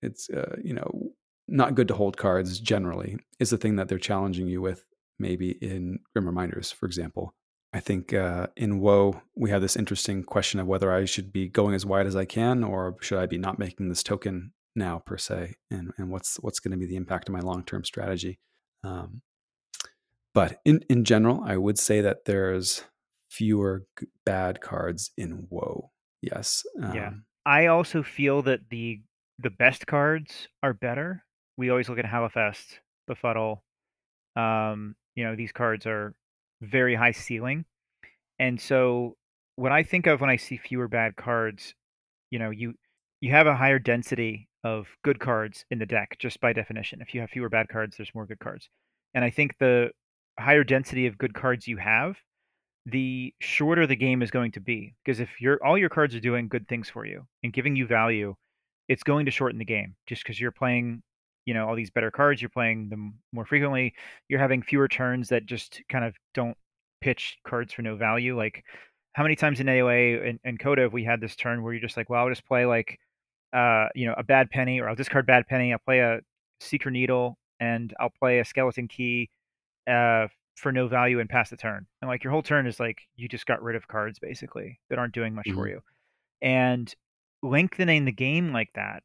it's 0.00 0.30
uh, 0.30 0.56
you 0.64 0.72
know 0.72 1.12
not 1.48 1.74
good 1.74 1.88
to 1.88 1.94
hold 1.94 2.16
cards 2.16 2.58
generally 2.58 3.18
is 3.38 3.50
the 3.50 3.58
thing 3.58 3.76
that 3.76 3.88
they're 3.88 3.98
challenging 3.98 4.46
you 4.46 4.62
with 4.62 4.86
maybe 5.18 5.50
in 5.60 5.98
grim 6.14 6.24
reminders 6.24 6.72
for 6.72 6.86
example 6.86 7.34
i 7.74 7.80
think 7.80 8.12
uh, 8.14 8.46
in 8.56 8.80
woe 8.80 9.20
we 9.36 9.50
have 9.50 9.60
this 9.62 9.76
interesting 9.76 10.22
question 10.22 10.58
of 10.60 10.66
whether 10.66 10.92
i 10.92 11.04
should 11.04 11.32
be 11.32 11.48
going 11.48 11.74
as 11.74 11.84
wide 11.84 12.06
as 12.06 12.16
i 12.16 12.24
can 12.24 12.64
or 12.64 12.96
should 13.00 13.18
i 13.18 13.26
be 13.26 13.38
not 13.38 13.58
making 13.58 13.88
this 13.88 14.02
token 14.02 14.52
now 14.76 14.98
per 15.04 15.16
se 15.18 15.54
and, 15.70 15.92
and 15.98 16.10
what's 16.10 16.36
what's 16.36 16.60
going 16.60 16.72
to 16.72 16.78
be 16.78 16.86
the 16.86 16.96
impact 16.96 17.28
of 17.28 17.32
my 17.32 17.40
long-term 17.40 17.84
strategy 17.84 18.38
um, 18.84 19.20
but 20.32 20.60
in, 20.64 20.80
in 20.88 21.04
general 21.04 21.42
i 21.44 21.56
would 21.56 21.78
say 21.78 22.00
that 22.00 22.24
there's 22.24 22.84
fewer 23.30 23.84
g- 23.98 24.06
bad 24.24 24.60
cards 24.60 25.10
in 25.16 25.46
woe 25.50 25.90
yes 26.22 26.62
Yeah. 26.94 27.08
um, 27.08 27.24
I 27.46 27.66
also 27.66 28.02
feel 28.02 28.40
that 28.42 28.60
the 28.70 29.02
the 29.38 29.50
best 29.50 29.86
cards 29.86 30.48
are 30.62 30.72
better. 30.72 31.24
We 31.58 31.68
always 31.68 31.88
look 31.90 31.98
at 31.98 32.06
Halifest, 32.06 32.78
Befuddle. 33.06 33.62
Um, 34.34 34.94
you 35.14 35.24
know, 35.24 35.36
these 35.36 35.52
cards 35.52 35.84
are 35.86 36.14
very 36.64 36.94
high 36.94 37.12
ceiling. 37.12 37.64
And 38.38 38.60
so 38.60 39.16
what 39.56 39.72
I 39.72 39.82
think 39.82 40.06
of 40.06 40.20
when 40.20 40.30
I 40.30 40.36
see 40.36 40.56
fewer 40.56 40.88
bad 40.88 41.16
cards, 41.16 41.74
you 42.30 42.38
know, 42.38 42.50
you 42.50 42.74
you 43.20 43.30
have 43.30 43.46
a 43.46 43.56
higher 43.56 43.78
density 43.78 44.48
of 44.64 44.88
good 45.04 45.20
cards 45.20 45.64
in 45.70 45.78
the 45.78 45.86
deck 45.86 46.16
just 46.18 46.40
by 46.40 46.52
definition. 46.52 47.00
If 47.00 47.14
you 47.14 47.20
have 47.20 47.30
fewer 47.30 47.48
bad 47.48 47.68
cards, 47.68 47.96
there's 47.96 48.14
more 48.14 48.26
good 48.26 48.40
cards. 48.40 48.68
And 49.14 49.24
I 49.24 49.30
think 49.30 49.56
the 49.58 49.90
higher 50.38 50.64
density 50.64 51.06
of 51.06 51.16
good 51.16 51.34
cards 51.34 51.68
you 51.68 51.76
have, 51.76 52.16
the 52.86 53.32
shorter 53.40 53.86
the 53.86 53.96
game 53.96 54.22
is 54.22 54.30
going 54.30 54.52
to 54.52 54.60
be 54.60 54.94
because 55.04 55.20
if 55.20 55.40
your 55.40 55.58
all 55.64 55.78
your 55.78 55.88
cards 55.88 56.14
are 56.14 56.20
doing 56.20 56.48
good 56.48 56.68
things 56.68 56.90
for 56.90 57.06
you 57.06 57.26
and 57.42 57.52
giving 57.52 57.76
you 57.76 57.86
value 57.86 58.34
it's 58.88 59.02
going 59.02 59.24
to 59.24 59.30
shorten 59.30 59.58
the 59.58 59.64
game 59.64 59.96
just 60.06 60.22
because 60.22 60.38
you're 60.38 60.52
playing 60.52 61.02
you 61.46 61.54
know 61.54 61.68
all 61.68 61.74
these 61.76 61.90
better 61.90 62.10
cards 62.10 62.40
you're 62.42 62.48
playing 62.48 62.88
them 62.88 63.18
more 63.32 63.44
frequently 63.46 63.94
you're 64.28 64.40
having 64.40 64.62
fewer 64.62 64.88
turns 64.88 65.28
that 65.28 65.46
just 65.46 65.82
kind 65.88 66.04
of 66.04 66.16
don't 66.34 66.56
pitch 67.00 67.38
cards 67.46 67.72
for 67.72 67.82
no 67.82 67.96
value 67.96 68.36
like 68.36 68.64
how 69.14 69.22
many 69.22 69.36
times 69.36 69.60
in 69.60 69.66
aoa 69.66 70.28
and, 70.28 70.40
and 70.44 70.58
CotA 70.58 70.82
have 70.82 70.92
we 70.92 71.04
had 71.04 71.20
this 71.20 71.36
turn 71.36 71.62
where 71.62 71.72
you're 71.72 71.82
just 71.82 71.96
like 71.96 72.08
well 72.10 72.22
i'll 72.22 72.30
just 72.30 72.46
play 72.46 72.66
like 72.66 72.98
uh 73.52 73.88
you 73.94 74.06
know 74.06 74.14
a 74.18 74.22
bad 74.24 74.50
penny 74.50 74.80
or 74.80 74.88
i'll 74.88 74.94
discard 74.96 75.26
bad 75.26 75.46
penny 75.46 75.72
i'll 75.72 75.78
play 75.78 76.00
a 76.00 76.20
seeker 76.60 76.90
needle 76.90 77.38
and 77.60 77.94
i'll 78.00 78.10
play 78.10 78.40
a 78.40 78.44
skeleton 78.44 78.88
key 78.88 79.30
uh 79.88 80.26
for 80.56 80.70
no 80.72 80.86
value 80.86 81.18
and 81.18 81.28
pass 81.28 81.50
the 81.50 81.56
turn. 81.56 81.84
And 82.00 82.08
like 82.08 82.22
your 82.22 82.30
whole 82.32 82.42
turn 82.42 82.68
is 82.68 82.78
like 82.78 83.02
you 83.16 83.26
just 83.28 83.44
got 83.46 83.60
rid 83.60 83.74
of 83.74 83.88
cards 83.88 84.20
basically 84.20 84.80
that 84.88 85.00
aren't 85.00 85.12
doing 85.14 85.34
much 85.34 85.50
for 85.50 85.66
Mhm. 85.66 85.68
you. 85.68 85.80
And 86.42 86.94
lengthening 87.42 88.04
the 88.06 88.12
game 88.12 88.52
like 88.52 88.70
that 88.74 89.02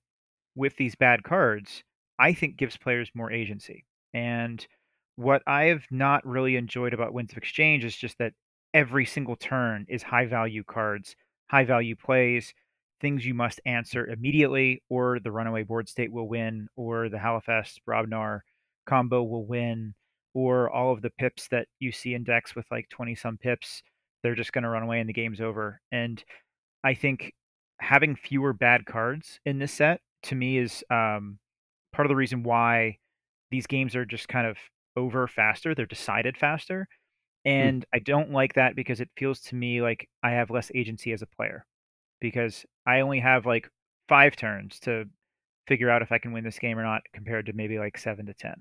with 0.56 0.78
these 0.78 0.96
bad 0.96 1.24
cards, 1.24 1.84
I 2.20 2.34
think 2.34 2.58
gives 2.58 2.78
players 2.78 3.10
more 3.16 3.32
agency. 3.32 3.86
And 4.14 4.66
what 5.16 5.42
I 5.48 5.66
have 5.66 5.86
not 5.92 6.26
really 6.26 6.56
enjoyed 6.56 6.94
about 6.94 7.14
Winds 7.14 7.32
of 7.32 7.38
Exchange 7.38 7.86
is 7.86 7.96
just 7.96 8.18
that 8.20 8.34
every 8.74 9.06
single 9.06 9.36
turn 9.36 9.86
is 9.90 10.04
high 10.04 10.26
value 10.26 10.64
cards, 10.64 11.16
high 11.50 11.66
value 11.66 11.96
plays, 11.96 12.54
things 13.02 13.26
you 13.26 13.34
must 13.34 13.62
answer 13.66 14.08
immediately, 14.08 14.82
or 14.90 15.20
the 15.20 15.32
runaway 15.32 15.64
board 15.64 15.88
state 15.88 16.12
will 16.12 16.28
win, 16.28 16.68
or 16.76 17.10
the 17.10 17.20
Halifax 17.20 17.80
Brobnar 17.88 18.42
combo 18.86 19.24
will 19.24 19.46
win, 19.46 19.94
or 20.34 20.70
all 20.70 20.94
of 20.94 21.02
the 21.02 21.12
pips 21.12 21.48
that 21.50 21.68
you 21.80 21.92
see 21.92 22.14
in 22.14 22.24
decks 22.24 22.56
with 22.56 22.66
like 22.72 22.90
20 22.90 23.16
some 23.16 23.38
pips, 23.38 23.82
they're 24.24 24.36
just 24.36 24.54
going 24.54 24.64
to 24.64 24.70
run 24.70 24.84
away 24.84 25.00
and 25.00 25.10
the 25.10 25.14
game's 25.14 25.42
over. 25.42 25.80
And 25.92 26.24
I 26.84 26.94
think 26.94 27.34
having 27.80 28.16
fewer 28.16 28.54
bad 28.54 28.86
cards 28.86 29.40
in 29.46 29.60
this 29.60 29.74
set 29.74 30.02
to 30.24 30.36
me 30.36 30.58
is 30.58 30.84
um, 30.90 31.40
part 32.00 32.06
of 32.06 32.10
the 32.12 32.16
reason 32.16 32.44
why 32.44 32.98
these 33.52 33.68
games 33.68 33.94
are 33.94 34.06
just 34.06 34.30
kind 34.30 34.48
of 34.48 34.56
over 34.96 35.28
faster. 35.28 35.76
They're 35.76 35.86
decided 35.86 36.38
faster. 36.38 36.88
Hmm. 37.46 37.50
And 37.52 37.86
I 37.94 38.00
don't 38.00 38.32
like 38.32 38.54
that 38.54 38.74
because 38.74 39.02
it 39.02 39.10
feels 39.18 39.42
to 39.42 39.56
me 39.56 39.82
like 39.82 40.08
I 40.24 40.30
have 40.30 40.50
less 40.50 40.72
agency 40.74 41.12
as 41.12 41.22
a 41.22 41.26
player 41.26 41.66
because 42.22 42.66
I 42.88 43.02
only 43.02 43.20
have 43.20 43.46
like 43.46 43.70
five 44.08 44.38
turns 44.38 44.80
to 44.82 45.10
figure 45.68 45.90
out 45.90 46.02
if 46.02 46.14
I 46.14 46.20
can 46.20 46.32
win 46.32 46.46
this 46.46 46.58
game 46.58 46.80
or 46.80 46.84
not 46.84 47.02
compared 47.14 47.48
to 47.48 47.54
maybe 47.54 47.78
like 47.80 47.98
seven 47.98 48.28
to 48.28 48.34
10. 48.34 48.54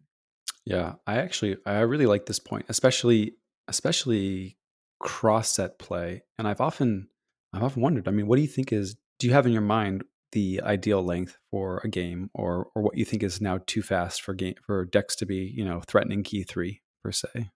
Yeah, 0.64 0.95
I 1.07 1.18
actually 1.18 1.59
I 1.64 1.78
really 1.82 2.07
like 2.07 2.26
this 2.26 2.41
point, 2.41 2.66
especially 2.68 3.36
especially 3.68 4.57
cross 4.99 5.53
set 5.53 5.78
play. 5.78 6.24
And 6.41 6.49
I've 6.49 6.61
often 6.61 7.07
I've 7.53 7.62
often 7.62 7.82
wondered, 7.82 8.09
I 8.09 8.11
mean, 8.11 8.26
what 8.26 8.34
do 8.34 8.43
you 8.43 8.49
think 8.49 8.72
is 8.72 8.97
do 9.20 9.28
you 9.28 9.32
have 9.32 9.47
in 9.47 9.53
your 9.53 9.62
mind 9.62 10.03
the 10.33 10.61
ideal 10.62 11.03
length 11.03 11.39
for 11.51 11.81
a 11.85 11.89
game 11.89 12.31
or 12.35 12.68
or 12.74 12.83
what 12.83 12.97
you 12.97 13.05
think 13.05 13.22
is 13.22 13.41
now 13.41 13.61
too 13.66 13.83
fast 13.83 14.22
for 14.22 14.35
game 14.35 14.55
for 14.66 14.85
decks 14.85 15.16
to 15.16 15.26
be, 15.26 15.53
you 15.55 15.64
know, 15.64 15.83
threatening 15.87 16.22
key 16.22 16.43
3 16.43 16.81
per 17.03 17.12
se? 17.12 17.51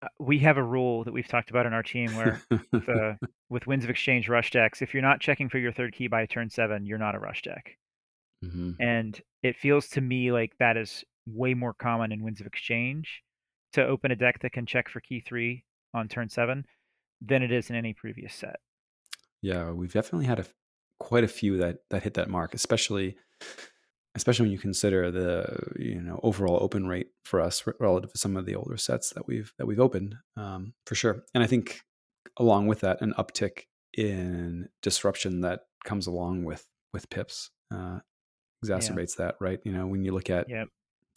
Uh, 0.00 0.08
we 0.20 0.38
have 0.38 0.56
a 0.56 0.62
rule 0.62 1.04
that 1.04 1.12
we've 1.12 1.26
talked 1.28 1.50
about 1.50 1.66
in 1.66 1.72
our 1.72 1.82
team 1.82 2.14
where 2.14 2.40
the 2.50 3.16
with 3.50 3.66
Winds 3.66 3.84
of 3.84 3.90
Exchange 3.90 4.28
rush 4.28 4.50
decks, 4.50 4.82
if 4.82 4.94
you're 4.94 5.02
not 5.02 5.20
checking 5.20 5.48
for 5.48 5.58
your 5.58 5.72
third 5.72 5.92
key 5.92 6.06
by 6.06 6.26
turn 6.26 6.50
7, 6.50 6.86
you're 6.86 6.98
not 6.98 7.14
a 7.14 7.18
rush 7.18 7.42
deck. 7.42 7.76
Mhm. 8.44 8.76
And 8.78 9.20
it 9.42 9.56
feels 9.56 9.88
to 9.90 10.00
me 10.00 10.30
like 10.30 10.52
that 10.58 10.76
is 10.76 11.04
way 11.26 11.54
more 11.54 11.74
common 11.74 12.12
in 12.12 12.22
Winds 12.22 12.40
of 12.40 12.46
Exchange 12.46 13.22
to 13.72 13.84
open 13.84 14.10
a 14.10 14.16
deck 14.16 14.38
that 14.40 14.52
can 14.52 14.66
check 14.66 14.88
for 14.88 15.00
key 15.00 15.20
3 15.20 15.64
on 15.94 16.08
turn 16.08 16.28
7 16.28 16.64
than 17.20 17.42
it 17.42 17.50
is 17.52 17.68
in 17.70 17.76
any 17.76 17.92
previous 17.92 18.34
set. 18.34 18.56
Yeah, 19.42 19.70
we've 19.72 19.92
definitely 19.92 20.26
had 20.26 20.38
a 20.38 20.46
quite 20.98 21.24
a 21.24 21.28
few 21.28 21.56
that 21.58 21.78
that 21.90 22.02
hit 22.02 22.14
that 22.14 22.30
mark, 22.30 22.54
especially 22.54 23.16
especially 24.14 24.44
when 24.44 24.52
you 24.52 24.58
consider 24.58 25.10
the 25.10 25.58
you 25.78 26.00
know 26.00 26.18
overall 26.22 26.58
open 26.60 26.86
rate 26.86 27.08
for 27.24 27.40
us 27.40 27.64
relative 27.78 28.12
to 28.12 28.18
some 28.18 28.36
of 28.36 28.46
the 28.46 28.54
older 28.54 28.76
sets 28.76 29.10
that 29.10 29.26
we've 29.26 29.52
that 29.58 29.66
we've 29.66 29.80
opened 29.80 30.16
um, 30.36 30.72
for 30.86 30.94
sure. 30.94 31.24
And 31.34 31.42
I 31.42 31.46
think 31.46 31.80
along 32.38 32.66
with 32.66 32.80
that, 32.80 33.00
an 33.00 33.14
uptick 33.18 33.64
in 33.96 34.68
disruption 34.82 35.40
that 35.42 35.60
comes 35.84 36.06
along 36.06 36.44
with 36.44 36.66
with 36.92 37.10
pips 37.10 37.50
uh, 37.72 37.98
exacerbates 38.64 39.16
that, 39.16 39.36
right? 39.40 39.60
You 39.64 39.72
know, 39.72 39.86
when 39.86 40.04
you 40.04 40.12
look 40.12 40.30
at 40.30 40.48
Yep. 40.48 40.68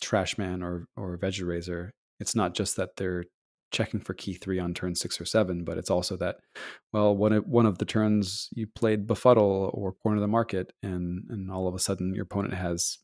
Trashman 0.04 0.64
or 0.64 0.88
or 0.96 1.18
Veggie 1.18 1.92
it's 2.20 2.36
not 2.36 2.54
just 2.54 2.76
that 2.76 2.96
they're 2.98 3.26
checking 3.72 4.00
for 4.00 4.14
key 4.14 4.34
three 4.34 4.60
on 4.60 4.74
turn 4.74 4.96
six 4.96 5.20
or 5.20 5.26
seven, 5.26 5.64
but 5.64 5.78
it's 5.78 5.90
also 5.90 6.16
that, 6.18 6.38
well, 6.94 7.16
one 7.16 7.34
of, 7.34 7.48
one 7.48 7.66
of 7.66 7.78
the 7.78 7.86
turns 7.86 8.50
you 8.54 8.68
played 8.68 9.08
befuddle 9.08 9.72
or 9.74 9.94
corner 9.94 10.20
the 10.20 10.28
market, 10.28 10.74
and 10.84 11.24
and 11.30 11.52
all 11.52 11.68
of 11.68 11.76
a 11.76 11.80
sudden 11.80 12.14
your 12.14 12.24
opponent 12.24 12.54
has 12.54 13.00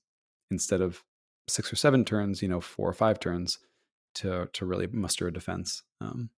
instead 0.52 0.82
of 0.82 1.04
six 1.48 1.72
or 1.72 1.76
seven 1.76 2.06
turns, 2.06 2.42
you 2.42 2.48
know, 2.48 2.62
four 2.62 2.90
or 2.90 2.94
five 2.94 3.20
turns 3.20 3.60
to 4.16 4.48
to 4.54 4.66
really 4.66 4.88
muster 4.88 5.28
a 5.28 5.34
defense, 5.34 5.84
um, 6.02 6.30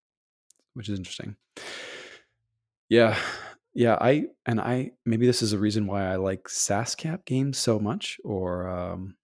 which 0.74 0.90
is 0.90 0.98
interesting. 0.98 1.36
Yeah, 2.90 3.18
yeah, 3.74 3.98
I 4.02 4.26
and 4.46 4.60
I 4.60 4.92
maybe 5.06 5.26
this 5.26 5.42
is 5.42 5.54
a 5.54 5.60
reason 5.60 5.88
why 5.88 6.12
I 6.12 6.16
like 6.16 6.44
SASCAP 6.48 7.26
games 7.26 7.58
so 7.58 7.80
much, 7.80 8.20
or 8.24 8.68
um, 8.68 9.16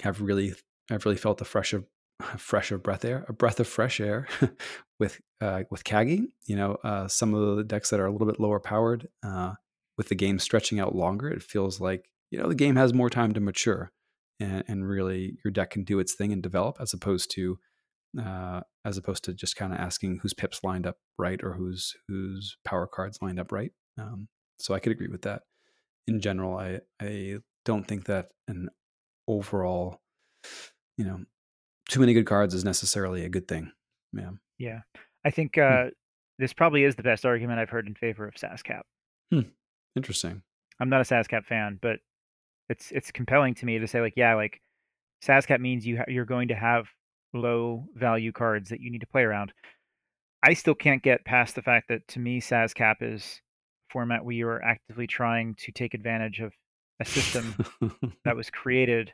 have 0.00 0.20
really 0.20 0.54
I've 0.90 1.04
really 1.04 1.16
felt 1.16 1.38
the 1.38 1.44
fresh 1.44 1.72
of 1.72 1.86
fresh 2.36 2.70
of 2.70 2.82
breath 2.82 3.04
air, 3.04 3.24
a 3.28 3.32
breath 3.32 3.60
of 3.60 3.66
fresh 3.66 4.00
air 4.00 4.28
with 5.00 5.20
uh, 5.40 5.64
with 5.70 5.84
Kagi. 5.84 6.26
You 6.46 6.56
know, 6.56 6.76
uh, 6.84 7.08
some 7.08 7.34
of 7.34 7.56
the 7.56 7.64
decks 7.64 7.90
that 7.90 8.00
are 8.00 8.06
a 8.06 8.12
little 8.12 8.26
bit 8.26 8.40
lower 8.40 8.60
powered, 8.60 9.08
uh, 9.24 9.54
with 9.98 10.08
the 10.08 10.14
game 10.14 10.38
stretching 10.38 10.80
out 10.80 10.94
longer, 10.94 11.28
it 11.28 11.42
feels 11.42 11.80
like 11.80 12.10
you 12.30 12.38
know 12.38 12.48
the 12.48 12.54
game 12.54 12.76
has 12.76 12.94
more 12.94 13.10
time 13.10 13.32
to 13.34 13.40
mature, 13.40 13.92
and, 14.40 14.64
and 14.68 14.88
really 14.88 15.36
your 15.44 15.52
deck 15.52 15.70
can 15.70 15.84
do 15.84 15.98
its 15.98 16.14
thing 16.14 16.32
and 16.32 16.42
develop, 16.42 16.76
as 16.80 16.92
opposed 16.92 17.30
to 17.32 17.58
uh, 18.20 18.60
as 18.84 18.96
opposed 18.98 19.24
to 19.24 19.32
just 19.32 19.56
kind 19.56 19.72
of 19.72 19.78
asking 19.78 20.18
whose 20.22 20.34
pips 20.34 20.62
lined 20.62 20.86
up 20.86 20.96
right 21.18 21.42
or 21.42 21.54
whose 21.54 21.94
whose 22.08 22.56
power 22.64 22.86
cards 22.86 23.18
lined 23.22 23.40
up 23.40 23.52
right. 23.52 23.72
Um, 23.98 24.28
so 24.58 24.74
I 24.74 24.80
could 24.80 24.92
agree 24.92 25.08
with 25.08 25.22
that. 25.22 25.42
In 26.06 26.20
general, 26.20 26.56
I 26.56 26.80
I 27.00 27.36
don't 27.64 27.86
think 27.86 28.06
that 28.06 28.28
an 28.48 28.68
overall, 29.28 30.00
you 30.96 31.04
know, 31.04 31.20
too 31.88 32.00
many 32.00 32.14
good 32.14 32.26
cards 32.26 32.54
is 32.54 32.64
necessarily 32.64 33.24
a 33.24 33.28
good 33.28 33.48
thing. 33.48 33.70
Yeah. 34.12 34.30
Yeah. 34.58 34.80
I 35.24 35.30
think 35.30 35.56
Hmm. 35.56 35.62
uh, 35.62 35.84
this 36.38 36.52
probably 36.52 36.84
is 36.84 36.96
the 36.96 37.02
best 37.02 37.24
argument 37.24 37.58
I've 37.60 37.70
heard 37.70 37.86
in 37.86 37.94
favor 37.94 38.26
of 38.26 38.34
SASCAP. 38.34 38.82
Hmm. 39.30 39.40
Interesting. 39.96 40.42
I'm 40.80 40.88
not 40.88 41.00
a 41.00 41.04
SASCAP 41.04 41.44
fan, 41.44 41.78
but 41.80 41.98
it's 42.68 42.90
it's 42.92 43.10
compelling 43.10 43.54
to 43.56 43.66
me 43.66 43.78
to 43.78 43.86
say 43.86 44.00
like, 44.00 44.14
yeah, 44.16 44.34
like 44.34 44.60
SASCAP 45.24 45.60
means 45.60 45.86
you 45.86 45.98
ha- 45.98 46.04
you're 46.08 46.24
going 46.24 46.48
to 46.48 46.54
have 46.54 46.86
low 47.34 47.86
value 47.94 48.32
cards 48.32 48.70
that 48.70 48.80
you 48.80 48.90
need 48.90 49.00
to 49.00 49.06
play 49.06 49.22
around. 49.22 49.52
I 50.42 50.54
still 50.54 50.74
can't 50.74 51.02
get 51.02 51.24
past 51.24 51.54
the 51.54 51.62
fact 51.62 51.88
that 51.88 52.06
to 52.08 52.18
me 52.18 52.40
SASCAP 52.40 52.96
is 53.00 53.40
a 53.88 53.92
format 53.92 54.24
where 54.24 54.34
you 54.34 54.48
are 54.48 54.62
actively 54.64 55.06
trying 55.06 55.54
to 55.60 55.70
take 55.72 55.94
advantage 55.94 56.40
of 56.40 56.52
a 57.00 57.04
system 57.04 57.54
that 58.24 58.34
was 58.36 58.50
created 58.50 59.12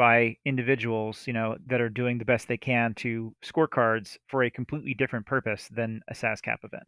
by 0.00 0.34
individuals, 0.46 1.26
you 1.26 1.34
know, 1.34 1.58
that 1.66 1.82
are 1.82 1.90
doing 1.90 2.16
the 2.16 2.24
best 2.24 2.48
they 2.48 2.56
can 2.56 2.94
to 2.94 3.34
score 3.42 3.68
cards 3.68 4.16
for 4.28 4.44
a 4.44 4.50
completely 4.50 4.94
different 4.94 5.26
purpose 5.26 5.68
than 5.70 6.00
a 6.08 6.14
SASCAP 6.14 6.56
event. 6.64 6.84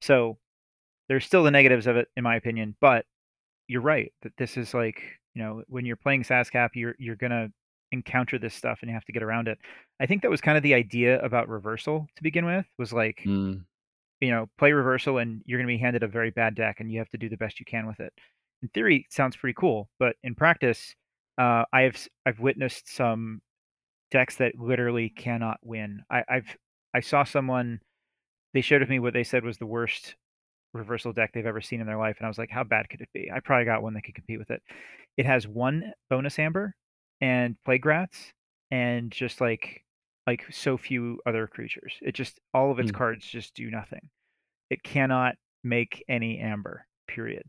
So 0.00 0.38
there's 1.08 1.24
still 1.26 1.42
the 1.42 1.50
negatives 1.50 1.88
of 1.88 1.96
it, 1.96 2.06
in 2.16 2.22
my 2.22 2.36
opinion, 2.36 2.76
but 2.80 3.04
you're 3.66 3.80
right 3.82 4.12
that 4.22 4.30
this 4.38 4.56
is 4.56 4.74
like, 4.74 5.02
you 5.34 5.42
know, 5.42 5.64
when 5.66 5.84
you're 5.84 5.96
playing 5.96 6.22
SASCAP, 6.22 6.68
you're 6.74 6.94
you're 7.00 7.16
gonna 7.16 7.48
encounter 7.90 8.38
this 8.38 8.54
stuff 8.54 8.78
and 8.80 8.88
you 8.90 8.94
have 8.94 9.04
to 9.06 9.12
get 9.12 9.24
around 9.24 9.48
it. 9.48 9.58
I 9.98 10.06
think 10.06 10.22
that 10.22 10.30
was 10.30 10.40
kind 10.40 10.56
of 10.56 10.62
the 10.62 10.74
idea 10.74 11.20
about 11.24 11.48
reversal 11.48 12.06
to 12.14 12.22
begin 12.22 12.44
with, 12.44 12.64
was 12.78 12.92
like, 12.92 13.22
Mm. 13.26 13.64
you 14.20 14.30
know, 14.30 14.48
play 14.56 14.70
reversal 14.72 15.18
and 15.18 15.42
you're 15.46 15.58
gonna 15.58 15.66
be 15.66 15.78
handed 15.78 16.04
a 16.04 16.08
very 16.08 16.30
bad 16.30 16.54
deck 16.54 16.78
and 16.78 16.92
you 16.92 17.00
have 17.00 17.10
to 17.10 17.18
do 17.18 17.28
the 17.28 17.36
best 17.36 17.58
you 17.58 17.66
can 17.66 17.88
with 17.88 17.98
it. 17.98 18.12
In 18.62 18.68
theory, 18.68 18.98
it 18.98 19.12
sounds 19.12 19.36
pretty 19.36 19.54
cool, 19.58 19.90
but 19.98 20.14
in 20.22 20.36
practice, 20.36 20.94
uh, 21.38 21.64
I 21.72 21.82
have 21.82 22.08
I've 22.26 22.40
witnessed 22.40 22.88
some 22.94 23.40
decks 24.10 24.36
that 24.36 24.54
literally 24.58 25.10
cannot 25.10 25.58
win. 25.62 26.02
I, 26.10 26.24
I've 26.28 26.56
I 26.94 27.00
saw 27.00 27.24
someone 27.24 27.80
they 28.54 28.60
showed 28.62 28.80
with 28.80 28.90
me 28.90 28.98
what 29.00 29.12
they 29.14 29.24
said 29.24 29.44
was 29.44 29.58
the 29.58 29.66
worst 29.66 30.16
reversal 30.74 31.12
deck 31.12 31.32
they've 31.32 31.46
ever 31.46 31.60
seen 31.60 31.80
in 31.80 31.86
their 31.86 31.98
life, 31.98 32.16
and 32.18 32.26
I 32.26 32.28
was 32.28 32.38
like, 32.38 32.50
how 32.50 32.64
bad 32.64 32.88
could 32.90 33.00
it 33.00 33.08
be? 33.14 33.30
I 33.34 33.40
probably 33.40 33.64
got 33.66 33.82
one 33.82 33.94
that 33.94 34.02
could 34.04 34.14
compete 34.14 34.38
with 34.38 34.50
it. 34.50 34.62
It 35.16 35.26
has 35.26 35.46
one 35.48 35.92
bonus 36.10 36.38
amber 36.38 36.74
and 37.20 37.56
plague 37.64 37.86
rats, 37.86 38.32
and 38.70 39.10
just 39.12 39.40
like 39.40 39.84
like 40.26 40.44
so 40.52 40.76
few 40.76 41.20
other 41.26 41.46
creatures. 41.46 41.94
It 42.02 42.12
just 42.14 42.40
all 42.54 42.70
of 42.72 42.78
its 42.80 42.92
Mm. 42.92 42.96
cards 42.96 43.26
just 43.26 43.54
do 43.54 43.70
nothing. 43.70 44.10
It 44.70 44.82
cannot 44.82 45.36
make 45.64 46.04
any 46.08 46.38
amber. 46.40 46.86
Period. 47.08 47.44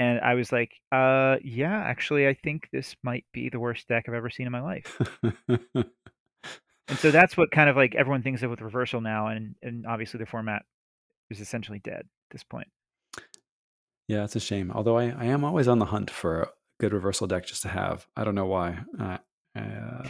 And 0.00 0.18
I 0.20 0.32
was 0.32 0.50
like, 0.50 0.72
uh, 0.92 1.36
yeah, 1.44 1.76
actually, 1.76 2.26
I 2.26 2.32
think 2.32 2.70
this 2.72 2.96
might 3.02 3.26
be 3.34 3.50
the 3.50 3.60
worst 3.60 3.86
deck 3.86 4.06
I've 4.08 4.14
ever 4.14 4.30
seen 4.30 4.46
in 4.46 4.52
my 4.52 4.62
life. 4.62 4.98
And 6.90 6.98
so 6.98 7.10
that's 7.12 7.36
what 7.36 7.52
kind 7.52 7.70
of 7.70 7.76
like 7.76 7.94
everyone 7.94 8.22
thinks 8.22 8.42
of 8.42 8.50
with 8.50 8.62
reversal 8.62 9.00
now, 9.00 9.28
and 9.28 9.54
and 9.62 9.86
obviously 9.86 10.18
the 10.18 10.26
format 10.26 10.62
is 11.30 11.40
essentially 11.40 11.78
dead 11.78 12.00
at 12.00 12.30
this 12.32 12.42
point. 12.42 12.66
yeah, 14.08 14.24
it's 14.24 14.34
a 14.34 14.40
shame. 14.40 14.72
Although 14.74 14.98
I, 14.98 15.10
I 15.10 15.26
am 15.26 15.44
always 15.44 15.68
on 15.68 15.78
the 15.78 15.84
hunt 15.84 16.10
for 16.10 16.42
a 16.42 16.48
good 16.80 16.92
reversal 16.92 17.28
deck 17.28 17.46
just 17.46 17.62
to 17.62 17.68
have. 17.68 18.08
I 18.16 18.24
don't 18.24 18.34
know 18.34 18.46
why. 18.46 18.80
Uh, 18.98 19.18
uh, 19.56 20.08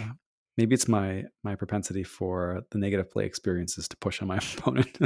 maybe 0.56 0.74
it's 0.74 0.88
my 0.88 1.24
my 1.44 1.54
propensity 1.54 2.02
for 2.02 2.62
the 2.70 2.78
negative 2.78 3.10
play 3.10 3.26
experiences 3.26 3.86
to 3.88 3.96
push 3.98 4.22
on 4.22 4.28
my 4.28 4.38
opponent. 4.56 4.98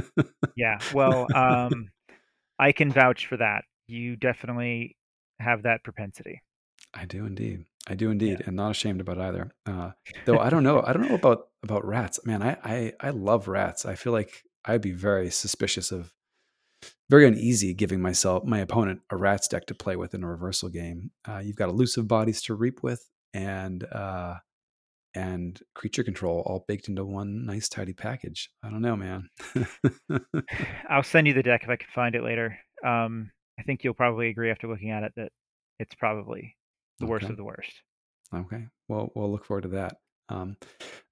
Yeah. 0.57 0.79
Well, 0.93 1.27
um, 1.35 1.89
I 2.59 2.71
can 2.71 2.93
vouch 2.93 3.27
for 3.27 3.39
that. 3.39 3.65
You 3.87 4.17
definitely 4.17 4.97
have 5.41 5.63
that 5.65 5.85
propensity. 5.85 6.43
I 6.93 7.05
do 7.07 7.27
indeed. 7.27 7.65
I 7.87 7.95
do 7.95 8.07
Yeah. 8.07 8.13
indeed, 8.13 8.43
and 8.47 8.57
not 8.57 8.71
ashamed 8.71 9.01
about 9.01 9.19
either. 9.21 9.51
Uh, 9.67 9.91
though 10.25 10.39
I 10.39 10.49
don't 10.51 10.63
know. 10.63 10.83
I 10.87 10.93
don't 10.93 11.09
know 11.09 11.15
about 11.17 11.49
about 11.63 11.85
rats. 11.85 12.21
Man, 12.25 12.43
I, 12.43 12.57
I 12.65 12.93
I 13.01 13.11
love 13.11 13.49
rats. 13.49 13.85
I 13.85 13.95
feel 13.95 14.13
like 14.13 14.43
I'd 14.65 14.81
be 14.81 14.93
very 14.93 15.31
suspicious 15.31 15.93
of, 15.93 16.13
very 17.11 17.27
uneasy 17.27 17.75
giving 17.75 18.01
myself 18.01 18.45
my 18.45 18.61
opponent 18.61 19.01
a 19.11 19.17
rats 19.17 19.49
deck 19.49 19.67
to 19.67 19.75
play 19.75 19.97
with 19.97 20.15
in 20.15 20.25
a 20.25 20.29
reversal 20.29 20.69
game. 20.71 21.11
Uh, 21.29 21.39
you've 21.45 21.57
got 21.57 21.69
elusive 21.69 22.09
bodies 22.09 22.41
to 22.43 22.55
reap 22.55 22.83
with, 22.83 23.07
and 23.35 23.85
uh, 23.85 24.37
and 25.15 25.61
creature 25.75 26.03
control 26.05 26.43
all 26.47 26.65
baked 26.67 26.89
into 26.89 27.05
one 27.05 27.45
nice 27.45 27.69
tidy 27.69 27.93
package. 27.93 28.51
I 28.63 28.71
don't 28.71 28.83
know, 28.83 28.97
man. 28.97 29.29
I'll 30.89 31.03
send 31.03 31.27
you 31.27 31.35
the 31.35 31.43
deck 31.43 31.63
if 31.65 31.69
I 31.69 31.77
can 31.77 31.89
find 31.95 32.15
it 32.15 32.23
later. 32.25 32.59
Um, 32.85 33.31
I 33.59 33.63
think 33.63 33.85
you'll 33.85 33.95
probably 33.95 34.29
agree 34.29 34.51
after 34.51 34.67
looking 34.67 34.91
at 34.91 35.05
it 35.05 35.13
that 35.17 35.33
it's 35.79 35.95
probably 35.95 36.57
the 37.01 37.07
worst 37.07 37.29
of 37.29 37.37
the 37.37 37.45
worst. 37.45 37.73
Okay. 38.35 38.67
Well, 38.89 39.11
we'll 39.15 39.31
look 39.31 39.45
forward 39.45 39.63
to 39.63 39.69
that. 39.69 39.97
Um, 40.29 40.57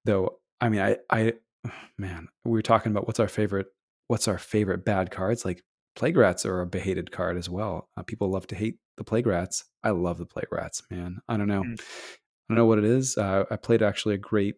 though, 0.05 0.39
I 0.59 0.69
mean, 0.69 0.81
I, 0.81 0.97
I, 1.09 1.33
man, 1.97 2.27
we 2.45 2.51
were 2.51 2.61
talking 2.61 2.91
about 2.91 3.07
what's 3.07 3.19
our 3.19 3.27
favorite, 3.27 3.67
what's 4.07 4.27
our 4.27 4.37
favorite 4.37 4.85
bad 4.85 5.11
cards. 5.11 5.45
Like 5.45 5.63
Plague 5.95 6.17
Rats 6.17 6.45
are 6.45 6.61
a 6.61 6.65
behated 6.65 7.11
card 7.11 7.37
as 7.37 7.49
well. 7.49 7.89
Uh, 7.95 8.03
people 8.03 8.29
love 8.29 8.47
to 8.47 8.55
hate 8.55 8.77
the 8.97 9.03
Plague 9.03 9.27
Rats. 9.27 9.65
I 9.83 9.91
love 9.91 10.17
the 10.17 10.25
Plague 10.25 10.51
Rats, 10.51 10.81
man. 10.89 11.19
I 11.27 11.37
don't 11.37 11.47
know. 11.47 11.63
Mm. 11.63 11.79
I 11.79 12.53
don't 12.53 12.57
know 12.57 12.65
what 12.65 12.79
it 12.79 12.85
is. 12.85 13.17
Uh, 13.17 13.45
I 13.49 13.55
played 13.55 13.81
actually 13.81 14.15
a 14.15 14.19
great 14.19 14.55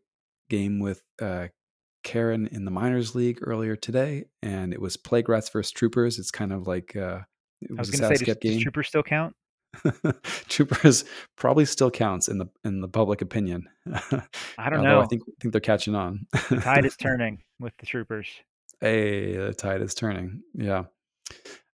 game 0.50 0.80
with 0.80 1.04
uh, 1.22 1.48
Karen 2.04 2.48
in 2.48 2.66
the 2.66 2.72
minors 2.72 3.16
league 3.16 3.40
earlier 3.42 3.76
today, 3.76 4.26
and 4.42 4.74
it 4.74 4.82
was 4.82 4.98
Plague 4.98 5.30
Rats 5.30 5.50
versus 5.50 5.72
Troopers. 5.72 6.18
It's 6.20 6.32
kind 6.32 6.52
of 6.52 6.68
like 6.68 6.96
uh, 6.96 7.22
I 7.70 7.80
was 7.80 7.92
was, 7.92 8.00
going 8.00 8.12
to 8.12 8.18
say, 8.18 8.26
does, 8.26 8.36
game. 8.38 8.62
Trooper 8.62 8.84
still 8.84 9.04
count? 9.04 9.36
Troopers 10.48 11.06
probably 11.36 11.66
still 11.66 11.92
counts 11.92 12.28
in 12.28 12.38
the 12.38 12.48
in 12.64 12.82
the 12.82 12.88
public 12.88 13.22
opinion. 13.22 13.68
I 14.58 14.70
don't 14.70 14.84
know. 14.84 15.02
I 15.02 15.06
think 15.06 15.24
think 15.42 15.52
they're 15.52 15.62
catching 15.62 15.96
on. 15.96 16.28
The 16.50 16.62
tide 16.62 16.86
is 16.86 16.96
turning 17.02 17.40
with 17.60 17.74
the 17.78 17.86
Troopers. 17.86 18.28
hey, 18.80 19.36
the 19.36 19.54
tide 19.54 19.82
is 19.82 19.94
turning. 19.94 20.42
Yeah, 20.54 20.84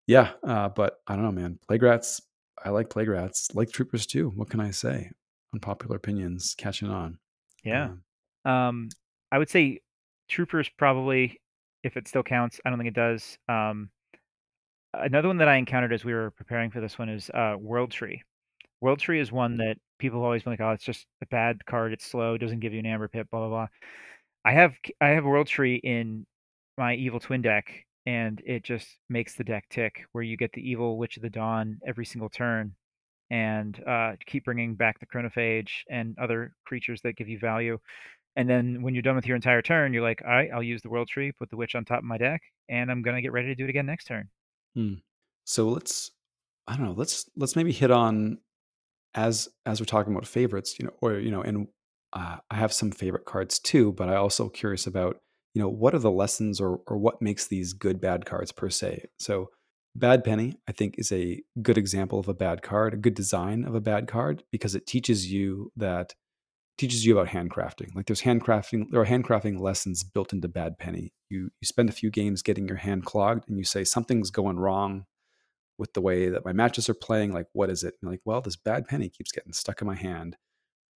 yeah. 0.06 0.30
Uh, 0.42 0.68
but 0.70 1.00
I 1.06 1.14
don't 1.14 1.24
know, 1.24 1.32
man. 1.32 1.58
Plague 1.66 1.82
Rats. 1.82 2.22
I 2.64 2.70
like 2.70 2.90
Plague 2.90 3.08
Rats. 3.08 3.48
Like 3.54 3.70
Troopers 3.70 4.06
too. 4.06 4.30
What 4.30 4.50
can 4.50 4.60
I 4.60 4.70
say? 4.70 5.10
Unpopular 5.52 5.96
opinions 5.96 6.54
catching 6.56 6.88
on. 6.88 7.18
Yeah. 7.64 7.90
Um, 8.44 8.52
Um, 8.52 8.88
I 9.32 9.38
would 9.38 9.50
say 9.50 9.80
Troopers 10.28 10.68
probably, 10.78 11.40
if 11.84 11.96
it 11.96 12.08
still 12.08 12.22
counts. 12.22 12.60
I 12.64 12.70
don't 12.70 12.78
think 12.78 12.88
it 12.88 12.94
does. 12.94 13.38
Um, 13.48 13.90
another 14.94 15.28
one 15.28 15.38
that 15.38 15.48
I 15.48 15.56
encountered 15.56 15.92
as 15.92 16.04
we 16.04 16.12
were 16.14 16.30
preparing 16.32 16.70
for 16.70 16.80
this 16.80 16.98
one 16.98 17.08
is 17.08 17.30
uh, 17.30 17.56
World 17.58 17.90
Tree. 17.90 18.22
World 18.80 18.98
Tree 18.98 19.20
is 19.20 19.30
one 19.32 19.56
that 19.58 19.76
people 19.98 20.20
have 20.20 20.24
always 20.24 20.42
been 20.42 20.52
like, 20.52 20.60
"Oh, 20.60 20.70
it's 20.72 20.84
just 20.84 21.06
a 21.22 21.26
bad 21.26 21.64
card. 21.66 21.92
It's 21.92 22.06
slow. 22.06 22.38
Doesn't 22.38 22.60
give 22.60 22.72
you 22.72 22.80
an 22.80 22.86
Amber 22.86 23.08
Pip." 23.08 23.28
Blah 23.30 23.40
blah 23.40 23.48
blah. 23.48 23.66
I 24.44 24.52
have 24.52 24.76
I 25.00 25.08
have 25.08 25.24
World 25.24 25.46
Tree 25.48 25.76
in 25.76 26.26
my 26.78 26.94
Evil 26.94 27.20
Twin 27.20 27.42
deck, 27.42 27.84
and 28.06 28.42
it 28.46 28.64
just 28.64 28.88
makes 29.08 29.34
the 29.34 29.44
deck 29.44 29.66
tick. 29.70 30.04
Where 30.12 30.24
you 30.24 30.36
get 30.36 30.52
the 30.52 30.68
Evil 30.68 30.98
Witch 30.98 31.16
of 31.16 31.22
the 31.22 31.30
Dawn 31.30 31.78
every 31.86 32.06
single 32.06 32.28
turn, 32.30 32.74
and 33.30 33.82
uh, 33.86 34.14
keep 34.26 34.44
bringing 34.44 34.74
back 34.74 34.98
the 35.00 35.06
Chronophage 35.06 35.70
and 35.90 36.18
other 36.18 36.54
creatures 36.66 37.00
that 37.02 37.16
give 37.16 37.28
you 37.28 37.38
value. 37.38 37.78
And 38.36 38.48
then 38.48 38.82
when 38.82 38.94
you're 38.94 39.02
done 39.02 39.16
with 39.16 39.26
your 39.26 39.36
entire 39.36 39.62
turn, 39.62 39.92
you're 39.92 40.02
like, 40.02 40.22
all 40.24 40.30
right, 40.30 40.50
I'll 40.54 40.62
use 40.62 40.82
the 40.82 40.90
World 40.90 41.08
Tree, 41.08 41.32
put 41.32 41.50
the 41.50 41.56
Witch 41.56 41.74
on 41.74 41.84
top 41.84 42.00
of 42.00 42.04
my 42.04 42.18
deck, 42.18 42.42
and 42.68 42.90
I'm 42.90 43.02
gonna 43.02 43.22
get 43.22 43.32
ready 43.32 43.48
to 43.48 43.54
do 43.56 43.64
it 43.64 43.70
again 43.70 43.86
next 43.86 44.06
turn. 44.06 44.30
Hmm. 44.74 44.94
So 45.44 45.68
let's 45.68 46.10
I 46.66 46.76
don't 46.76 46.86
know. 46.86 46.94
Let's 46.96 47.28
let's 47.36 47.56
maybe 47.56 47.72
hit 47.72 47.90
on 47.90 48.38
as 49.14 49.48
as 49.66 49.80
we're 49.80 49.86
talking 49.86 50.12
about 50.12 50.26
favorites, 50.26 50.76
you 50.78 50.86
know, 50.86 50.94
or 51.00 51.14
you 51.14 51.30
know, 51.30 51.42
and 51.42 51.68
uh, 52.12 52.36
I 52.50 52.56
have 52.56 52.72
some 52.72 52.90
favorite 52.90 53.24
cards 53.24 53.58
too, 53.58 53.92
but 53.92 54.08
I 54.08 54.16
also 54.16 54.48
curious 54.48 54.86
about 54.86 55.18
you 55.54 55.62
know 55.62 55.68
what 55.68 55.94
are 55.94 55.98
the 55.98 56.10
lessons 56.10 56.60
or 56.60 56.80
or 56.86 56.96
what 56.96 57.22
makes 57.22 57.46
these 57.46 57.72
good 57.72 58.00
bad 58.00 58.24
cards 58.26 58.52
per 58.52 58.70
se. 58.70 59.06
So 59.18 59.50
Bad 59.96 60.22
Penny, 60.22 60.56
I 60.68 60.72
think, 60.72 60.94
is 60.98 61.10
a 61.10 61.42
good 61.60 61.76
example 61.76 62.18
of 62.20 62.28
a 62.28 62.34
bad 62.34 62.62
card, 62.62 62.94
a 62.94 62.98
good 62.98 63.14
design 63.14 63.64
of 63.64 63.74
a 63.74 63.80
bad 63.80 64.06
card 64.06 64.44
because 64.52 64.74
it 64.74 64.86
teaches 64.86 65.32
you 65.32 65.72
that 65.76 66.14
teaches 66.78 67.04
you 67.04 67.18
about 67.18 67.32
handcrafting. 67.32 67.94
Like 67.94 68.06
there's 68.06 68.22
handcrafting, 68.22 68.90
there 68.90 69.00
are 69.00 69.06
handcrafting 69.06 69.60
lessons 69.60 70.02
built 70.02 70.32
into 70.32 70.48
Bad 70.48 70.78
Penny. 70.78 71.12
You 71.28 71.50
you 71.60 71.66
spend 71.66 71.88
a 71.88 71.92
few 71.92 72.10
games 72.10 72.42
getting 72.42 72.66
your 72.66 72.78
hand 72.78 73.04
clogged, 73.04 73.48
and 73.48 73.58
you 73.58 73.64
say 73.64 73.84
something's 73.84 74.30
going 74.30 74.58
wrong 74.58 75.06
with 75.78 75.94
the 75.94 76.00
way 76.00 76.28
that 76.28 76.44
my 76.44 76.52
matches 76.52 76.88
are 76.88 76.94
playing. 76.94 77.32
Like, 77.32 77.46
what 77.52 77.70
is 77.70 77.82
it? 77.82 77.94
And 78.00 78.10
like, 78.10 78.20
well, 78.24 78.40
this 78.40 78.56
bad 78.56 78.86
penny 78.86 79.08
keeps 79.08 79.32
getting 79.32 79.52
stuck 79.52 79.80
in 79.80 79.86
my 79.86 79.94
hand. 79.94 80.36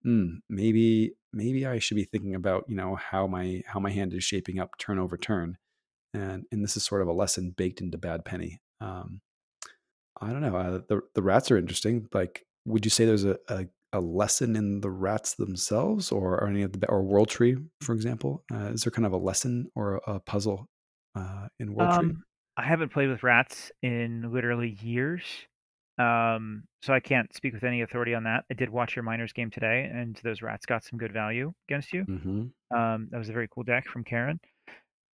Hmm, 0.02 0.38
maybe, 0.50 1.12
maybe 1.32 1.64
I 1.64 1.78
should 1.78 1.94
be 1.94 2.04
thinking 2.04 2.34
about, 2.34 2.64
you 2.68 2.74
know, 2.74 2.96
how 2.96 3.28
my 3.28 3.62
how 3.66 3.78
my 3.78 3.90
hand 3.90 4.12
is 4.12 4.24
shaping 4.24 4.58
up 4.58 4.76
turn 4.78 4.98
over 4.98 5.16
turn. 5.16 5.56
And 6.12 6.44
and 6.50 6.62
this 6.62 6.76
is 6.76 6.82
sort 6.84 7.02
of 7.02 7.08
a 7.08 7.12
lesson 7.12 7.54
baked 7.56 7.80
into 7.80 7.96
bad 7.96 8.24
penny. 8.24 8.60
Um, 8.80 9.20
I 10.20 10.30
don't 10.30 10.42
know. 10.42 10.56
Uh, 10.56 10.80
the 10.88 11.00
the 11.14 11.22
rats 11.22 11.50
are 11.50 11.56
interesting. 11.56 12.08
Like, 12.12 12.44
would 12.64 12.84
you 12.84 12.90
say 12.90 13.04
there's 13.04 13.24
a, 13.24 13.38
a 13.48 13.66
a 13.92 14.00
lesson 14.00 14.56
in 14.56 14.80
the 14.80 14.90
rats 14.90 15.34
themselves, 15.34 16.10
or, 16.12 16.34
or 16.34 16.48
any 16.48 16.62
of 16.62 16.72
the 16.72 16.88
or 16.88 17.02
World 17.02 17.28
Tree, 17.28 17.56
for 17.80 17.92
example? 17.94 18.44
Uh, 18.52 18.70
is 18.72 18.84
there 18.84 18.90
kind 18.90 19.06
of 19.06 19.12
a 19.12 19.18
lesson 19.18 19.70
or 19.74 20.00
a 20.06 20.20
puzzle 20.20 20.68
uh, 21.14 21.48
in 21.58 21.74
World 21.74 21.90
Tree? 21.92 22.08
Um, 22.08 22.24
I 22.56 22.64
haven't 22.64 22.92
played 22.92 23.08
with 23.08 23.22
rats 23.22 23.72
in 23.82 24.32
literally 24.32 24.78
years, 24.82 25.24
um, 25.98 26.64
so 26.82 26.92
I 26.92 27.00
can't 27.00 27.34
speak 27.34 27.54
with 27.54 27.64
any 27.64 27.82
authority 27.82 28.14
on 28.14 28.24
that. 28.24 28.44
I 28.50 28.54
did 28.54 28.70
watch 28.70 28.96
your 28.96 29.02
miners 29.02 29.32
game 29.32 29.50
today, 29.50 29.90
and 29.92 30.18
those 30.22 30.42
rats 30.42 30.66
got 30.66 30.84
some 30.84 30.98
good 30.98 31.12
value 31.12 31.52
against 31.68 31.92
you. 31.92 32.04
hmm 32.04 32.46
Um, 32.74 33.08
that 33.10 33.18
was 33.18 33.28
a 33.28 33.32
very 33.32 33.48
cool 33.48 33.64
deck 33.64 33.86
from 33.86 34.04
Karen. 34.04 34.40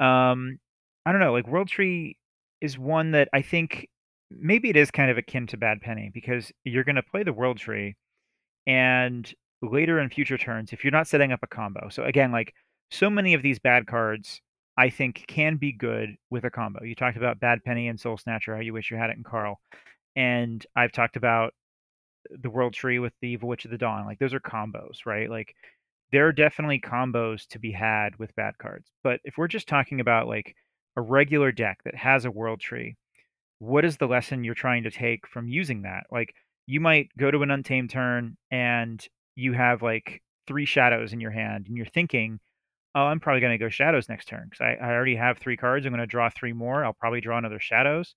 Um, 0.01 0.59
I 1.07 1.13
don't 1.13 1.21
know, 1.21 1.33
like 1.33 1.47
World 1.49 1.69
Tree 1.69 2.19
is 2.61 2.79
one 2.79 3.13
that 3.13 3.29
I 3.33 3.43
think 3.43 3.89
maybe 4.31 4.69
it 4.69 4.77
is 4.77 4.91
kind 4.91 5.11
of 5.11 5.19
akin 5.19 5.47
to 5.49 5.57
Bad 5.57 5.81
Penny 5.81 6.11
because 6.13 6.53
you're 6.65 6.85
going 6.85 6.97
to 6.97 7.03
play 7.03 7.23
the 7.23 7.33
World 7.33 7.59
Tree, 7.59 7.97
and 8.69 9.33
later 9.63 9.99
in 9.99 10.11
future 10.11 10.39
turns, 10.39 10.73
if 10.73 10.85
you're 10.85 10.93
not 10.93 11.09
setting 11.09 11.33
up 11.33 11.41
a 11.43 11.49
combo. 11.49 11.89
So 11.89 12.05
again, 12.05 12.31
like 12.31 12.55
so 12.91 13.11
many 13.11 13.35
of 13.35 13.43
these 13.43 13.59
bad 13.59 13.87
cards, 13.87 14.41
I 14.77 14.91
think 14.91 15.25
can 15.27 15.57
be 15.57 15.73
good 15.73 16.15
with 16.31 16.45
a 16.45 16.51
combo. 16.51 16.85
You 16.85 16.95
talked 16.95 17.17
about 17.17 17.41
Bad 17.41 17.65
Penny 17.65 17.89
and 17.89 17.99
Soul 17.99 18.17
Snatcher, 18.17 18.55
how 18.55 18.61
you 18.61 18.73
wish 18.73 18.91
you 18.91 18.97
had 18.97 19.11
it 19.11 19.17
in 19.17 19.25
Carl, 19.25 19.59
and 20.15 20.65
I've 20.77 20.93
talked 20.93 21.17
about 21.17 21.55
the 22.31 22.51
World 22.51 22.75
Tree 22.75 22.99
with 22.99 23.15
the 23.21 23.29
Evil 23.29 23.49
Witch 23.49 23.65
of 23.65 23.71
the 23.71 23.79
Dawn. 23.79 24.05
Like 24.07 24.19
those 24.19 24.35
are 24.35 24.41
combos, 24.41 25.07
right? 25.07 25.31
Like 25.31 25.55
there 26.13 26.27
are 26.27 26.33
definitely 26.33 26.81
combos 26.81 27.47
to 27.49 27.59
be 27.59 27.73
had 27.73 28.17
with 28.19 28.37
bad 28.37 28.59
cards. 28.59 28.91
But 29.03 29.21
if 29.25 29.39
we're 29.39 29.49
just 29.49 29.67
talking 29.67 30.01
about 30.01 30.29
like 30.29 30.55
a 30.97 31.01
regular 31.01 31.53
deck 31.53 31.81
that 31.85 31.95
has 31.95 32.25
a 32.25 32.31
World 32.31 32.61
Tree, 32.61 32.97
what 33.61 33.85
is 33.85 33.97
the 33.97 34.07
lesson 34.07 34.45
you're 34.45 34.55
trying 34.55 34.85
to 34.85 34.91
take 34.91 35.27
from 35.27 35.49
using 35.49 35.83
that? 35.83 36.07
Like 36.11 36.35
you 36.69 36.81
might 36.81 37.09
go 37.19 37.31
to 37.31 37.43
an 37.43 37.51
untamed 37.51 37.89
turn 37.89 38.37
and 38.51 39.05
you 39.37 39.55
have 39.55 39.81
like 39.81 40.23
three 40.47 40.67
shadows 40.67 41.15
in 41.15 41.21
your 41.21 41.31
hand 41.31 41.67
and 41.67 41.79
you're 41.79 41.87
thinking, 41.87 42.39
oh, 42.95 43.05
I'm 43.05 43.21
probably 43.21 43.41
going 43.41 43.59
to 43.59 43.65
go 43.65 43.71
shadows 43.71 44.11
next 44.11 44.27
turn 44.27 44.49
because 44.51 44.61
I, 44.61 44.87
I 44.87 44.93
already 44.93 45.17
have 45.17 45.39
three 45.39 45.57
cards. 45.57 45.87
I'm 45.87 45.93
going 45.93 46.01
to 46.01 46.07
draw 46.07 46.29
three 46.29 46.53
more. 46.53 46.85
I'll 46.85 46.93
probably 46.93 47.23
draw 47.23 47.39
another 47.39 47.59
shadows. 47.59 48.15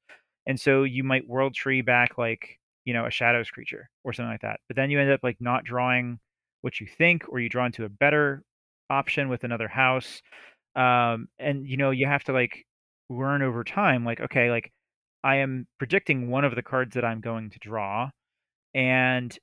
And 0.48 0.60
so 0.60 0.84
you 0.84 1.02
might 1.02 1.30
world 1.30 1.54
tree 1.54 1.82
back 1.82 2.18
like, 2.18 2.60
you 2.84 2.94
know, 2.94 3.06
a 3.06 3.12
shadows 3.12 3.50
creature 3.50 3.90
or 4.04 4.12
something 4.12 4.32
like 4.32 4.42
that. 4.42 4.60
But 4.68 4.76
then 4.76 4.90
you 4.90 5.00
end 5.00 5.12
up 5.12 5.22
like 5.24 5.38
not 5.40 5.64
drawing 5.64 6.20
what 6.60 6.82
you 6.82 6.88
think, 6.88 7.24
or 7.30 7.40
you 7.40 7.48
draw 7.48 7.66
into 7.66 7.86
a 7.86 7.90
better 7.90 8.44
option 8.90 9.30
with 9.30 9.46
another 9.46 9.70
house. 9.70 10.22
Um, 10.76 11.30
and 11.40 11.66
you 11.66 11.78
know, 11.78 11.92
you 11.92 12.06
have 12.06 12.26
to 12.26 12.34
like 12.34 12.66
learn 13.10 13.44
over 13.44 13.64
time, 13.64 14.04
like, 14.04 14.20
okay, 14.20 14.52
like 14.52 14.74
I 15.24 15.38
am 15.38 15.68
predicting 15.78 16.30
one 16.30 16.44
of 16.44 16.56
the 16.56 16.64
cards 16.64 16.96
that 16.96 17.06
I'm 17.06 17.22
going 17.22 17.50
to 17.52 17.60
draw. 17.60 18.10
And 18.74 19.38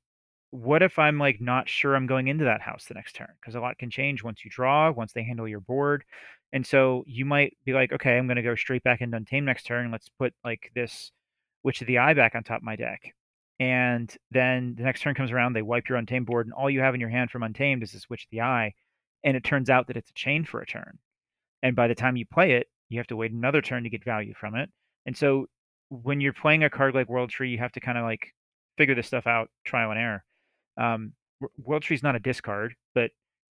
what 0.51 0.83
if 0.83 0.99
I'm 0.99 1.19
like 1.19 1.41
not 1.41 1.69
sure 1.69 1.95
I'm 1.95 2.07
going 2.07 2.29
into 2.29 2.45
that 2.45 2.63
house 2.63 2.87
the 2.87 2.95
next 2.95 3.15
turn? 3.15 3.29
Because 3.41 3.55
a 3.55 3.61
lot 3.61 3.79
can 3.79 3.91
change 3.91 4.23
once 4.23 4.45
you 4.45 4.51
draw, 4.51 4.91
once 4.91 5.13
they 5.13 5.23
handle 5.23 5.47
your 5.47 5.61
board. 5.61 6.05
And 6.53 6.67
so 6.67 7.05
you 7.07 7.25
might 7.25 7.57
be 7.65 7.73
like, 7.73 7.93
okay, 7.93 8.17
I'm 8.17 8.27
going 8.27 8.37
to 8.37 8.43
go 8.43 8.55
straight 8.55 8.83
back 8.83 9.01
into 9.01 9.17
Untamed 9.17 9.47
next 9.47 9.65
turn. 9.65 9.91
Let's 9.91 10.09
put 10.19 10.33
like 10.45 10.71
this 10.75 11.13
Witch 11.63 11.81
of 11.83 11.87
the 11.87 11.99
Eye 11.99 12.15
back 12.15 12.35
on 12.35 12.43
top 12.43 12.59
of 12.59 12.63
my 12.63 12.77
deck. 12.77 13.15
And 13.61 14.15
then 14.31 14.75
the 14.77 14.85
next 14.85 15.03
turn 15.03 15.15
comes 15.15 15.33
around, 15.33 15.53
they 15.53 15.63
wipe 15.63 15.89
your 15.89 15.99
Untamed 15.99 16.27
board, 16.27 16.47
and 16.47 16.55
all 16.55 16.71
you 16.71 16.81
have 16.81 16.95
in 16.95 17.01
your 17.01 17.11
hand 17.11 17.31
from 17.31 17.43
Untamed 17.43 17.83
is 17.83 17.93
this 17.93 18.09
Witch 18.09 18.25
of 18.25 18.31
the 18.31 18.41
Eye. 18.41 18.73
And 19.25 19.37
it 19.37 19.45
turns 19.45 19.69
out 19.69 19.89
that 19.89 19.97
it's 19.97 20.11
a 20.11 20.15
chain 20.15 20.45
for 20.45 20.61
a 20.61 20.67
turn. 20.67 20.99
And 21.63 21.75
by 21.75 21.89
the 21.89 21.95
time 21.95 22.17
you 22.17 22.25
play 22.25 22.53
it, 22.53 22.69
you 22.89 22.99
have 22.99 23.09
to 23.09 23.17
wait 23.17 23.33
another 23.33 23.61
turn 23.61 23.83
to 23.83 23.91
get 23.91 24.05
value 24.05 24.33
from 24.33 24.55
it. 24.55 24.71
And 25.07 25.17
so 25.17 25.47
when 25.91 26.21
you're 26.21 26.33
playing 26.33 26.65
a 26.65 26.71
card 26.71 26.95
like 26.95 27.09
World 27.09 27.31
Tree, 27.31 27.51
you 27.51 27.59
have 27.59 27.73
to 27.73 27.81
kind 27.81 27.99
of 27.99 28.05
like 28.05 28.33
figure 28.79 28.95
this 28.95 29.07
stuff 29.07 29.27
out, 29.27 29.51
trial 29.65 29.91
and 29.91 30.01
error. 30.01 30.25
Um, 30.81 31.13
World 31.59 31.83
Tree 31.83 31.97
is 31.97 32.03
not 32.03 32.17
a 32.17 32.21
discard, 32.21 32.75
but 32.95 33.11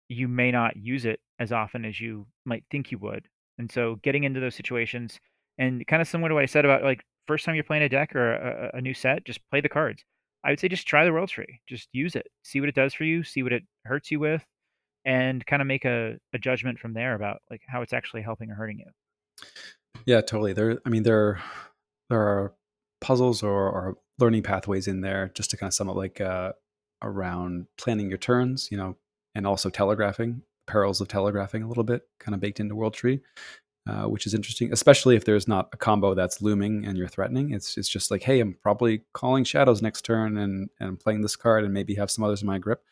you 0.10 0.28
may 0.28 0.52
not 0.52 0.76
use 0.76 1.06
it 1.06 1.20
as 1.40 1.52
often 1.52 1.86
as 1.86 2.02
you 2.02 2.26
might 2.46 2.64
think 2.72 2.92
you 2.92 2.98
would. 3.00 3.28
And 3.60 3.72
so 3.72 3.98
getting 4.04 4.24
into 4.24 4.40
those 4.40 4.56
situations 4.56 5.20
and 5.58 5.86
kind 5.88 6.02
of 6.02 6.08
similar 6.08 6.30
to 6.30 6.36
what 6.36 6.44
I 6.44 6.48
said 6.48 6.66
about 6.66 6.84
like 6.84 7.04
first 7.28 7.46
time 7.46 7.56
you're 7.56 7.64
playing 7.64 7.84
a 7.84 7.90
deck 7.90 8.16
or 8.16 8.34
a, 8.34 8.78
a 8.78 8.82
new 8.82 8.94
set, 8.94 9.26
just 9.26 9.40
play 9.50 9.62
the 9.62 9.70
cards. 9.70 10.04
I 10.44 10.50
would 10.52 10.60
say 10.60 10.68
just 10.68 10.88
try 10.88 11.04
the 11.04 11.12
World 11.12 11.30
Tree. 11.30 11.60
Just 11.68 11.90
use 11.92 12.16
it. 12.16 12.28
See 12.44 12.60
what 12.60 12.70
it 12.70 12.76
does 12.76 12.94
for 12.94 13.04
you, 13.04 13.24
see 13.24 13.44
what 13.44 13.54
it 13.54 13.64
hurts 13.86 14.12
you 14.12 14.20
with, 14.20 14.46
and 15.06 15.46
kind 15.46 15.62
of 15.62 15.68
make 15.68 15.86
a, 15.86 16.18
a 16.34 16.38
judgment 16.38 16.80
from 16.80 16.94
there 16.94 17.16
about 17.16 17.40
like 17.52 17.62
how 17.68 17.82
it's 17.82 17.94
actually 17.94 18.22
helping 18.22 18.50
or 18.50 18.56
hurting 18.56 18.80
you. 18.80 19.46
Yeah, 20.06 20.22
totally. 20.22 20.54
There, 20.54 20.80
I 20.86 20.90
mean, 20.90 21.04
there, 21.04 21.42
there 22.10 22.22
are 22.22 22.54
puzzles 23.02 23.44
or, 23.44 23.70
or 23.70 23.98
learning 24.20 24.44
pathways 24.44 24.88
in 24.88 25.02
there 25.02 25.32
just 25.34 25.52
to 25.52 25.58
kind 25.58 25.70
of 25.70 25.74
sum 25.74 25.90
up, 25.90 25.96
like 25.96 26.22
uh, 26.22 26.54
around 27.02 27.68
planning 27.78 28.10
your 28.10 28.18
turns, 28.18 28.70
you 28.72 28.78
know, 28.78 28.96
and 29.36 29.46
also 29.46 29.70
telegraphing, 29.70 30.42
perils 30.66 31.02
of 31.02 31.08
telegraphing 31.08 31.64
a 31.64 31.68
little 31.68 31.84
bit, 31.84 32.04
kind 32.20 32.36
of 32.36 32.42
baked 32.42 32.60
into 32.60 32.76
World 32.76 32.94
Tree. 32.94 33.22
Uh, 33.88 34.04
which 34.04 34.26
is 34.26 34.34
interesting, 34.34 34.74
especially 34.74 35.16
if 35.16 35.24
there's 35.24 35.48
not 35.48 35.70
a 35.72 35.78
combo 35.78 36.14
that's 36.14 36.42
looming 36.42 36.86
and 36.86 36.98
you're 36.98 37.08
threatening. 37.08 37.54
It's 37.54 37.78
it's 37.78 37.88
just 37.88 38.12
like, 38.12 38.22
hey, 38.22 38.42
I'm 38.42 38.58
probably 38.62 39.04
calling 39.14 39.46
shadows 39.46 39.82
next 39.82 40.02
turn 40.04 40.36
and 40.36 40.70
and 40.82 41.00
playing 41.00 41.22
this 41.22 41.38
card 41.38 41.64
and 41.64 41.74
maybe 41.74 41.96
have 41.96 42.12
some 42.12 42.26
others 42.26 42.42
in 42.42 42.48
my 42.48 42.58
grip. 42.58 42.84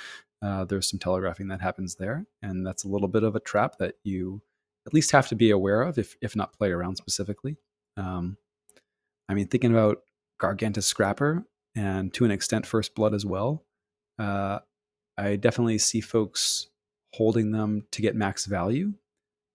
Uh, 0.41 0.63
there's 0.63 0.89
some 0.89 0.97
telegraphing 0.97 1.49
that 1.49 1.59
happens 1.59 1.95
there, 1.95 2.25
and 2.41 2.65
that's 2.65 2.85
a 2.85 2.87
little 2.87 3.09
bit 3.09 3.23
of 3.23 3.35
a 3.35 3.41
trap 3.41 3.77
that 3.79 3.95
you 4.05 4.41
at 4.87 4.93
least 4.93 5.11
have 5.11 5.27
to 5.27 5.35
be 5.35 5.49
aware 5.51 5.81
of, 5.81 5.97
if 5.97 6.15
if 6.21 6.33
not 6.33 6.57
play 6.57 6.71
around 6.71 6.95
specifically. 6.95 7.57
Um, 7.97 8.37
I 9.27 9.33
mean, 9.33 9.47
thinking 9.47 9.73
about 9.73 9.97
Gargantus 10.39 10.87
Scrapper 10.87 11.45
and 11.75 12.13
to 12.13 12.25
an 12.25 12.31
extent 12.31 12.65
First 12.65 12.95
Blood 12.95 13.13
as 13.13 13.25
well. 13.25 13.65
Uh, 14.17 14.59
I 15.17 15.35
definitely 15.35 15.77
see 15.77 16.01
folks 16.01 16.67
holding 17.13 17.51
them 17.51 17.85
to 17.91 18.01
get 18.01 18.15
max 18.15 18.45
value, 18.45 18.93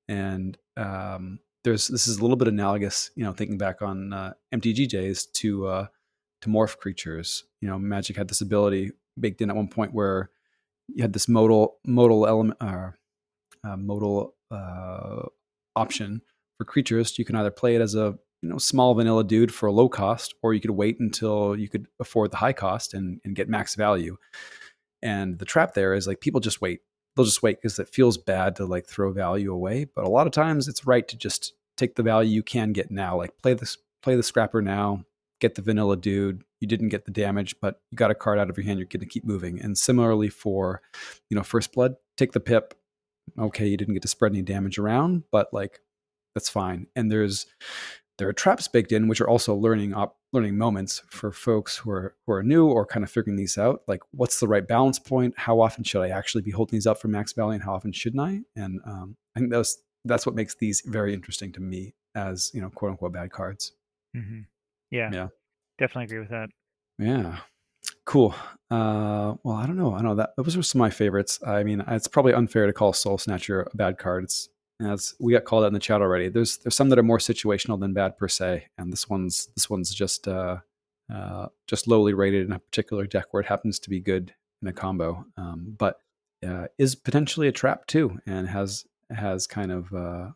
and 0.08 0.56
um, 0.76 1.40
there's 1.64 1.88
this 1.88 2.06
is 2.06 2.18
a 2.18 2.22
little 2.22 2.36
bit 2.36 2.48
analogous, 2.48 3.10
you 3.14 3.24
know, 3.24 3.32
thinking 3.32 3.58
back 3.58 3.82
on 3.82 4.12
uh, 4.12 4.32
MTGJs 4.54 5.32
to 5.32 5.66
uh, 5.66 5.86
to 6.42 6.48
morph 6.48 6.78
creatures. 6.78 7.44
You 7.60 7.68
know, 7.68 7.78
Magic 7.78 8.16
had 8.16 8.28
this 8.28 8.40
ability 8.40 8.92
baked 9.18 9.40
in 9.40 9.50
at 9.50 9.56
one 9.56 9.68
point 9.68 9.92
where 9.92 10.30
you 10.88 11.02
had 11.02 11.12
this 11.12 11.28
modal 11.28 11.76
modal 11.84 12.26
element 12.26 12.58
or 12.60 12.98
uh, 13.64 13.76
modal 13.76 14.34
uh, 14.50 15.22
option 15.76 16.22
for 16.56 16.64
creatures. 16.64 17.18
You 17.18 17.24
can 17.24 17.36
either 17.36 17.50
play 17.50 17.74
it 17.74 17.82
as 17.82 17.94
a 17.94 18.18
you 18.42 18.48
know 18.48 18.58
small 18.58 18.94
vanilla 18.94 19.24
dude 19.24 19.52
for 19.52 19.66
a 19.66 19.72
low 19.72 19.88
cost, 19.88 20.34
or 20.42 20.54
you 20.54 20.60
could 20.60 20.70
wait 20.70 20.98
until 21.00 21.56
you 21.56 21.68
could 21.68 21.86
afford 21.98 22.30
the 22.30 22.38
high 22.38 22.52
cost 22.52 22.94
and, 22.94 23.20
and 23.24 23.36
get 23.36 23.48
max 23.48 23.74
value. 23.74 24.16
And 25.02 25.38
the 25.38 25.44
trap 25.44 25.74
there 25.74 25.94
is 25.94 26.06
like 26.06 26.20
people 26.20 26.40
just 26.40 26.60
wait. 26.60 26.80
They'll 27.16 27.24
just 27.24 27.42
wait 27.42 27.60
because 27.60 27.78
it 27.78 27.88
feels 27.88 28.16
bad 28.16 28.56
to 28.56 28.66
like 28.66 28.86
throw 28.86 29.12
value 29.12 29.52
away. 29.52 29.84
But 29.84 30.04
a 30.04 30.08
lot 30.08 30.26
of 30.26 30.32
times 30.32 30.68
it's 30.68 30.86
right 30.86 31.06
to 31.08 31.16
just 31.16 31.54
take 31.76 31.96
the 31.96 32.02
value 32.02 32.30
you 32.30 32.42
can 32.42 32.72
get 32.72 32.90
now. 32.90 33.16
Like 33.16 33.36
play 33.42 33.54
this 33.54 33.76
play 34.02 34.16
the 34.16 34.22
scrapper 34.22 34.62
now, 34.62 35.04
get 35.40 35.54
the 35.54 35.62
vanilla 35.62 35.96
dude. 35.96 36.44
You 36.60 36.68
didn't 36.68 36.90
get 36.90 37.06
the 37.06 37.10
damage, 37.10 37.56
but 37.60 37.80
you 37.90 37.96
got 37.96 38.10
a 38.10 38.14
card 38.14 38.38
out 38.38 38.50
of 38.50 38.56
your 38.56 38.64
hand. 38.64 38.78
You're 38.78 38.86
to 38.86 39.06
keep 39.06 39.24
moving. 39.24 39.60
And 39.60 39.76
similarly 39.76 40.28
for, 40.28 40.82
you 41.28 41.36
know, 41.36 41.42
first 41.42 41.72
blood, 41.72 41.94
take 42.16 42.32
the 42.32 42.40
pip. 42.40 42.74
Okay, 43.38 43.66
you 43.66 43.76
didn't 43.76 43.94
get 43.94 44.02
to 44.02 44.08
spread 44.08 44.32
any 44.32 44.42
damage 44.42 44.78
around, 44.78 45.24
but 45.30 45.52
like 45.52 45.80
that's 46.34 46.48
fine. 46.48 46.86
And 46.94 47.10
there's 47.10 47.46
there 48.20 48.28
are 48.28 48.32
traps 48.32 48.68
baked 48.68 48.92
in, 48.92 49.08
which 49.08 49.20
are 49.20 49.28
also 49.28 49.54
learning 49.54 49.94
op- 49.94 50.16
learning 50.32 50.56
moments 50.56 51.02
for 51.10 51.32
folks 51.32 51.76
who 51.76 51.90
are 51.90 52.14
who 52.26 52.32
are 52.34 52.42
new 52.42 52.68
or 52.68 52.86
kind 52.86 53.02
of 53.02 53.10
figuring 53.10 53.36
these 53.36 53.58
out. 53.58 53.82
Like, 53.88 54.02
what's 54.12 54.38
the 54.38 54.46
right 54.46 54.66
balance 54.66 54.98
point? 55.00 55.34
How 55.36 55.60
often 55.60 55.82
should 55.82 56.02
I 56.02 56.10
actually 56.10 56.42
be 56.42 56.50
holding 56.52 56.76
these 56.76 56.86
up 56.86 57.00
for 57.00 57.08
max 57.08 57.32
value, 57.32 57.52
and 57.54 57.62
how 57.62 57.74
often 57.74 57.90
shouldn't 57.92 58.22
I? 58.22 58.40
And 58.54 58.80
um, 58.86 59.16
I 59.34 59.40
think 59.40 59.50
that's 59.50 59.78
that's 60.04 60.24
what 60.26 60.34
makes 60.34 60.54
these 60.54 60.82
very 60.86 61.12
interesting 61.14 61.50
to 61.52 61.60
me 61.60 61.94
as 62.14 62.50
you 62.54 62.60
know, 62.60 62.70
quote 62.70 62.92
unquote, 62.92 63.12
bad 63.12 63.30
cards. 63.32 63.72
Mm-hmm. 64.16 64.40
Yeah, 64.90 65.10
Yeah. 65.12 65.28
definitely 65.78 66.04
agree 66.04 66.18
with 66.20 66.30
that. 66.30 66.50
Yeah. 66.98 67.38
Cool. 68.04 68.34
Uh, 68.70 69.34
well, 69.44 69.56
I 69.56 69.66
don't 69.66 69.76
know. 69.76 69.94
I 69.94 70.02
know 70.02 70.14
that 70.16 70.30
those 70.36 70.56
are 70.56 70.62
some 70.62 70.80
of 70.80 70.84
my 70.86 70.90
favorites. 70.90 71.38
I 71.46 71.62
mean, 71.62 71.82
it's 71.88 72.08
probably 72.08 72.34
unfair 72.34 72.66
to 72.66 72.72
call 72.72 72.92
Soul 72.92 73.18
Snatcher 73.18 73.68
a 73.72 73.76
bad 73.76 73.98
card. 73.98 74.24
It's 74.24 74.48
as 74.80 75.14
we 75.18 75.32
got 75.32 75.44
called 75.44 75.64
out 75.64 75.68
in 75.68 75.74
the 75.74 75.80
chat 75.80 76.00
already. 76.00 76.28
There's 76.28 76.58
there's 76.58 76.74
some 76.74 76.88
that 76.90 76.98
are 76.98 77.04
more 77.04 77.18
situational 77.18 77.78
than 77.78 77.92
bad 77.92 78.16
per 78.16 78.28
se, 78.28 78.66
and 78.78 78.92
this 78.92 79.08
one's 79.08 79.48
this 79.54 79.68
one's 79.68 79.94
just 79.94 80.28
uh, 80.28 80.58
uh, 81.12 81.46
just 81.66 81.88
lowly 81.88 82.14
rated 82.14 82.46
in 82.46 82.52
a 82.52 82.58
particular 82.58 83.06
deck 83.06 83.26
where 83.30 83.40
it 83.40 83.46
happens 83.46 83.78
to 83.80 83.90
be 83.90 84.00
good 84.00 84.34
in 84.62 84.68
a 84.68 84.72
combo, 84.72 85.24
um, 85.36 85.74
but 85.78 86.00
uh, 86.46 86.66
is 86.78 86.94
potentially 86.94 87.48
a 87.48 87.52
trap 87.52 87.86
too, 87.86 88.18
and 88.26 88.48
has 88.48 88.84
has 89.10 89.46
kind 89.46 89.72
of 89.72 89.92
uh, 89.92 90.28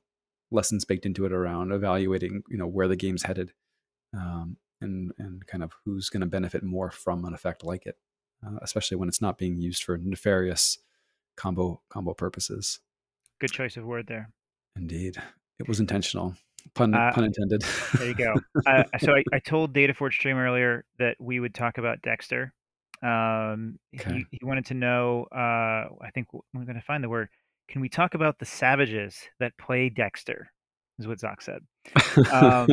lessons 0.51 0.84
baked 0.84 1.07
into 1.07 1.26
it 1.26 1.32
around 1.32 1.72
evaluating 1.72 2.42
you 2.49 2.57
know 2.57 2.66
where 2.66 2.88
the 2.88 2.97
game's 2.97 3.22
headed. 3.22 3.53
Um, 4.12 4.57
and 4.80 5.12
and 5.18 5.47
kind 5.47 5.62
of 5.62 5.72
who's 5.84 6.09
going 6.09 6.20
to 6.20 6.26
benefit 6.26 6.62
more 6.62 6.90
from 6.90 7.24
an 7.24 7.34
effect 7.34 7.64
like 7.64 7.86
it, 7.86 7.97
uh, 8.47 8.59
especially 8.62 8.97
when 8.97 9.09
it's 9.09 9.22
not 9.22 9.38
being 9.38 9.59
used 9.59 9.82
for 9.82 9.99
nefarious 9.99 10.78
combo 11.36 11.80
combo 11.88 12.14
purposes. 12.14 12.80
Good 13.45 13.53
choice 13.53 13.76
of 13.76 13.84
word 13.84 14.07
there. 14.07 14.30
Indeed, 14.74 15.18
it 15.59 15.68
was 15.68 15.78
intentional. 15.78 16.34
Pun 16.74 16.95
Uh, 16.95 17.12
pun 17.12 17.24
intended. 17.24 17.61
There 17.99 18.09
you 18.09 18.14
go. 18.14 18.40
uh, 18.66 18.84
so 19.01 19.12
I, 19.12 19.22
I 19.34 19.38
told 19.38 19.74
Data 19.74 19.92
Forge 19.92 20.16
Stream 20.16 20.38
earlier 20.38 20.86
that 20.99 21.18
we 21.20 21.40
would 21.40 21.55
talk 21.55 21.76
about 21.76 22.01
Dexter. 22.01 22.55
Um, 23.03 23.78
Okay. 24.01 24.24
he, 24.30 24.38
he 24.38 24.38
wanted 24.42 24.64
to 24.64 24.74
know. 24.74 25.26
Uh, 25.30 25.92
I 26.01 26.11
think 26.14 26.28
we're 26.32 26.64
going 26.64 26.76
to 26.76 26.80
find 26.80 27.05
the 27.05 27.11
word. 27.11 27.28
Can 27.68 27.82
we 27.82 27.90
talk 27.90 28.14
about 28.14 28.38
the 28.38 28.47
savages 28.47 29.20
that 29.40 29.53
play 29.59 29.90
Dexter? 29.90 30.51
Is 30.99 31.07
what 31.07 31.20
Zach 31.20 31.42
said. 31.42 31.61
Um, 32.32 32.68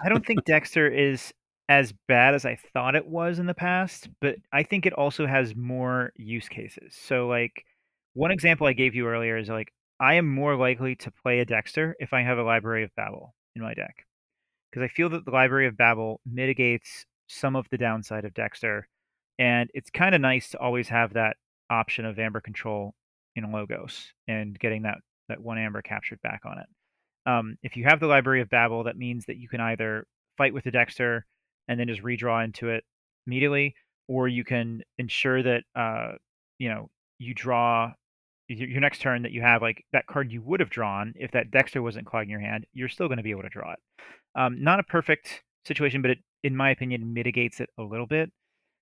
I 0.00 0.08
don't 0.08 0.24
think 0.24 0.44
Dexter 0.46 0.86
is 0.86 1.34
as 1.68 1.92
bad 2.06 2.34
as 2.34 2.46
I 2.46 2.56
thought 2.72 2.94
it 2.94 3.08
was 3.08 3.40
in 3.40 3.46
the 3.46 3.52
past, 3.54 4.08
but 4.20 4.36
I 4.52 4.62
think 4.62 4.86
it 4.86 4.92
also 4.92 5.26
has 5.26 5.56
more 5.56 6.12
use 6.14 6.48
cases. 6.48 6.94
So, 6.94 7.26
like, 7.26 7.64
one 8.16 8.30
example 8.30 8.66
I 8.66 8.72
gave 8.72 8.94
you 8.94 9.06
earlier 9.06 9.36
is 9.36 9.50
like, 9.50 9.72
I 10.00 10.14
am 10.14 10.26
more 10.26 10.56
likely 10.56 10.96
to 10.96 11.10
play 11.10 11.40
a 11.40 11.44
Dexter 11.44 11.94
if 12.00 12.14
I 12.14 12.22
have 12.22 12.38
a 12.38 12.42
Library 12.42 12.82
of 12.82 12.94
Babble 12.96 13.34
in 13.54 13.62
my 13.62 13.74
deck. 13.74 14.06
Because 14.70 14.84
I 14.84 14.88
feel 14.88 15.10
that 15.10 15.26
the 15.26 15.30
Library 15.30 15.66
of 15.66 15.76
Babble 15.76 16.20
mitigates 16.24 17.04
some 17.28 17.56
of 17.56 17.68
the 17.70 17.76
downside 17.76 18.24
of 18.24 18.32
Dexter. 18.32 18.88
And 19.38 19.70
it's 19.74 19.90
kind 19.90 20.14
of 20.14 20.22
nice 20.22 20.48
to 20.50 20.58
always 20.58 20.88
have 20.88 21.12
that 21.12 21.36
option 21.68 22.06
of 22.06 22.18
Amber 22.18 22.40
Control 22.40 22.94
in 23.34 23.52
Logos 23.52 24.12
and 24.26 24.58
getting 24.58 24.82
that, 24.82 24.98
that 25.28 25.42
one 25.42 25.58
Amber 25.58 25.82
captured 25.82 26.20
back 26.22 26.40
on 26.46 26.58
it. 26.58 27.30
Um, 27.30 27.58
if 27.62 27.76
you 27.76 27.84
have 27.84 28.00
the 28.00 28.06
Library 28.06 28.40
of 28.40 28.48
Babble, 28.48 28.84
that 28.84 28.96
means 28.96 29.26
that 29.26 29.36
you 29.36 29.48
can 29.48 29.60
either 29.60 30.06
fight 30.38 30.54
with 30.54 30.64
the 30.64 30.70
Dexter 30.70 31.26
and 31.68 31.78
then 31.78 31.88
just 31.88 32.02
redraw 32.02 32.42
into 32.42 32.70
it 32.70 32.82
immediately, 33.26 33.74
or 34.08 34.26
you 34.26 34.42
can 34.44 34.82
ensure 34.96 35.42
that 35.42 35.64
uh, 35.74 36.12
you 36.58 36.70
know 36.70 36.88
you 37.18 37.34
draw 37.34 37.92
your, 38.48 38.80
next 38.80 39.00
turn 39.00 39.22
that 39.22 39.32
you 39.32 39.42
have 39.42 39.62
like 39.62 39.84
that 39.92 40.06
card 40.06 40.30
you 40.30 40.42
would 40.42 40.60
have 40.60 40.70
drawn 40.70 41.12
if 41.16 41.30
that 41.32 41.50
Dexter 41.50 41.82
wasn't 41.82 42.06
clogging 42.06 42.30
your 42.30 42.40
hand. 42.40 42.66
You're 42.72 42.88
still 42.88 43.08
going 43.08 43.18
to 43.18 43.22
be 43.22 43.30
able 43.30 43.42
to 43.42 43.48
draw 43.48 43.72
it. 43.72 43.78
Um, 44.34 44.62
not 44.62 44.80
a 44.80 44.84
perfect 44.84 45.42
situation, 45.64 46.02
but 46.02 46.12
it, 46.12 46.18
in 46.44 46.56
my 46.56 46.70
opinion, 46.70 47.12
mitigates 47.12 47.60
it 47.60 47.70
a 47.78 47.82
little 47.82 48.06
bit. 48.06 48.30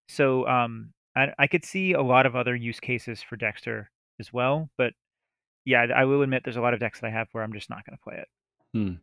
So 0.09 0.47
um, 0.47 0.91
I, 1.17 1.29
I 1.39 1.47
could 1.47 1.65
see 1.65 1.93
a 1.93 2.03
lot 2.03 2.27
of 2.27 2.37
other 2.37 2.55
use 2.55 2.81
cases 2.81 3.23
for 3.23 3.37
Dexter 3.37 3.91
as 4.21 4.33
well, 4.33 4.69
but 4.77 4.93
yeah, 5.65 5.87
I 5.95 6.05
will 6.05 6.23
admit 6.23 6.43
there's 6.45 6.57
a 6.57 6.61
lot 6.61 6.75
of 6.75 6.81
decks 6.81 7.01
that 7.01 7.07
I 7.07 7.11
have 7.11 7.29
where 7.33 7.43
I'm 7.43 7.53
just 7.53 7.71
not 7.71 7.85
going 7.87 7.97
to 7.97 8.03
play 8.03 8.17
it. 8.19 8.29
Hmm. 8.75 8.95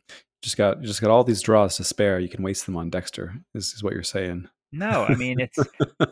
Just 0.44 0.58
got 0.58 0.82
just 0.82 1.02
got 1.02 1.12
all 1.12 1.24
these 1.24 1.42
draws 1.42 1.78
to 1.78 1.84
spare. 1.84 2.20
You 2.20 2.30
can 2.30 2.44
waste 2.44 2.66
them 2.66 2.76
on 2.76 2.90
Dexter. 2.90 3.36
Is, 3.54 3.74
is 3.74 3.84
what 3.84 3.94
you're 3.94 4.04
saying? 4.04 4.48
No, 4.72 5.06
I 5.08 5.16
mean 5.16 5.40
it's 5.40 5.58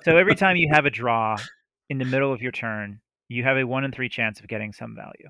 so 0.03 0.17
every 0.17 0.35
time 0.35 0.55
you 0.55 0.69
have 0.71 0.85
a 0.85 0.89
draw 0.89 1.37
in 1.89 1.97
the 1.97 2.05
middle 2.05 2.31
of 2.31 2.41
your 2.41 2.51
turn, 2.51 2.99
you 3.29 3.43
have 3.43 3.57
a 3.57 3.63
one 3.63 3.83
in 3.83 3.91
three 3.91 4.09
chance 4.09 4.39
of 4.39 4.47
getting 4.47 4.73
some 4.73 4.95
value. 4.95 5.29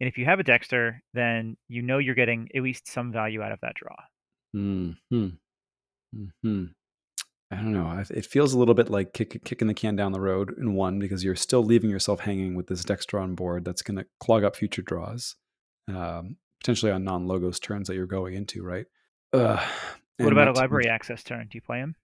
And 0.00 0.08
if 0.08 0.18
you 0.18 0.24
have 0.24 0.40
a 0.40 0.44
Dexter, 0.44 1.02
then 1.14 1.56
you 1.68 1.82
know 1.82 1.98
you're 1.98 2.14
getting 2.14 2.48
at 2.54 2.62
least 2.62 2.88
some 2.88 3.12
value 3.12 3.42
out 3.42 3.52
of 3.52 3.60
that 3.60 3.74
draw. 3.74 3.96
Hmm. 4.52 4.90
Hmm. 5.10 6.64
I 7.52 7.56
don't 7.56 7.72
know. 7.72 8.02
It 8.10 8.26
feels 8.26 8.52
a 8.52 8.58
little 8.58 8.74
bit 8.74 8.90
like 8.90 9.12
kick, 9.12 9.44
kicking 9.44 9.68
the 9.68 9.74
can 9.74 9.96
down 9.96 10.12
the 10.12 10.20
road 10.20 10.54
in 10.56 10.74
one 10.74 10.98
because 10.98 11.24
you're 11.24 11.36
still 11.36 11.64
leaving 11.64 11.90
yourself 11.90 12.20
hanging 12.20 12.54
with 12.54 12.68
this 12.68 12.84
Dexter 12.84 13.18
on 13.18 13.34
board 13.34 13.64
that's 13.64 13.82
going 13.82 13.98
to 13.98 14.06
clog 14.20 14.44
up 14.44 14.56
future 14.56 14.82
draws, 14.82 15.34
um, 15.88 16.36
potentially 16.60 16.92
on 16.92 17.04
non-logos 17.04 17.58
turns 17.58 17.88
that 17.88 17.94
you're 17.94 18.06
going 18.06 18.34
into, 18.34 18.62
right? 18.62 18.86
Uh, 19.32 19.64
What 20.18 20.32
about 20.32 20.48
a 20.48 20.52
library 20.52 20.88
access 20.88 21.22
turn? 21.24 21.48
Do 21.50 21.56
you 21.56 21.62
play 21.62 21.78
him? 21.78 21.94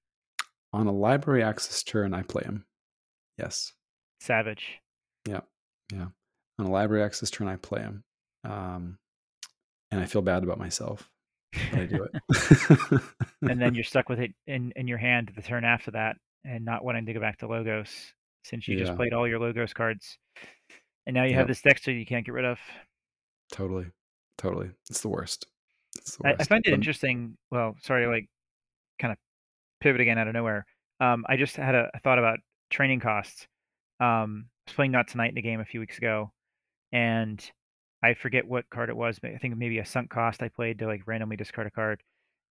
on 0.72 0.86
a 0.86 0.92
library 0.92 1.42
access 1.42 1.82
turn? 1.82 2.12
I 2.12 2.22
play 2.22 2.42
him. 2.44 2.66
Yes. 3.38 3.72
Savage. 4.20 4.78
Yeah. 5.26 5.40
Yeah. 5.92 6.06
On 6.58 6.66
a 6.66 6.70
library 6.70 7.02
access 7.02 7.30
turn, 7.30 7.48
I 7.48 7.56
play 7.56 7.80
them. 7.80 8.04
Um, 8.44 8.98
and 9.90 10.00
I 10.00 10.06
feel 10.06 10.22
bad 10.22 10.42
about 10.42 10.58
myself. 10.58 11.10
But 11.70 11.80
I 11.80 11.86
do 11.86 12.04
it. 12.04 13.02
and 13.42 13.60
then 13.60 13.74
you're 13.74 13.84
stuck 13.92 14.08
with 14.08 14.20
it 14.20 14.32
in, 14.46 14.72
in 14.76 14.88
your 14.88 14.98
hand 14.98 15.32
the 15.34 15.42
turn 15.42 15.64
after 15.64 15.90
that 15.92 16.16
and 16.44 16.64
not 16.64 16.84
wanting 16.84 17.06
to 17.06 17.12
go 17.12 17.20
back 17.20 17.38
to 17.38 17.46
Logos 17.46 17.90
since 18.44 18.68
you 18.68 18.78
just 18.78 18.96
played 18.96 19.12
all 19.12 19.26
your 19.26 19.40
Logos 19.40 19.72
cards. 19.72 20.18
And 21.06 21.14
now 21.14 21.24
you 21.24 21.34
have 21.34 21.48
this 21.48 21.62
deck 21.62 21.74
Dexter 21.74 21.92
you 21.92 22.06
can't 22.06 22.24
get 22.24 22.34
rid 22.34 22.44
of. 22.44 22.58
totally. 23.52 23.86
Totally. 24.38 24.70
It's 24.90 25.00
the 25.00 25.08
worst. 25.08 25.46
It's 25.96 26.16
the 26.16 26.26
I, 26.26 26.30
worst. 26.32 26.42
I 26.42 26.44
find 26.44 26.66
it 26.66 26.72
interesting. 26.72 27.36
Well, 27.50 27.74
sorry, 27.82 28.06
like 28.06 28.28
kind 29.00 29.12
of 29.12 29.18
pivot 29.80 30.00
again 30.00 30.18
out 30.18 30.28
of 30.28 30.34
nowhere. 30.34 30.66
Um, 31.00 31.24
I 31.28 31.36
just 31.36 31.56
had 31.56 31.74
a, 31.74 31.90
a 31.94 32.00
thought 32.00 32.18
about 32.18 32.38
training 32.70 33.00
costs. 33.00 33.46
Um, 34.00 34.46
I 34.46 34.55
was 34.66 34.74
playing 34.74 34.92
Not 34.92 35.08
Tonight 35.08 35.32
in 35.32 35.38
a 35.38 35.42
game 35.42 35.60
a 35.60 35.64
few 35.64 35.80
weeks 35.80 35.98
ago, 35.98 36.32
and 36.92 37.44
I 38.02 38.14
forget 38.14 38.46
what 38.46 38.68
card 38.70 38.88
it 38.88 38.96
was. 38.96 39.18
But 39.18 39.32
I 39.32 39.38
think 39.38 39.56
maybe 39.56 39.78
a 39.78 39.86
sunk 39.86 40.10
cost 40.10 40.42
I 40.42 40.48
played 40.48 40.78
to 40.78 40.86
like 40.86 41.06
randomly 41.06 41.36
discard 41.36 41.66
a 41.66 41.70
card, 41.70 42.02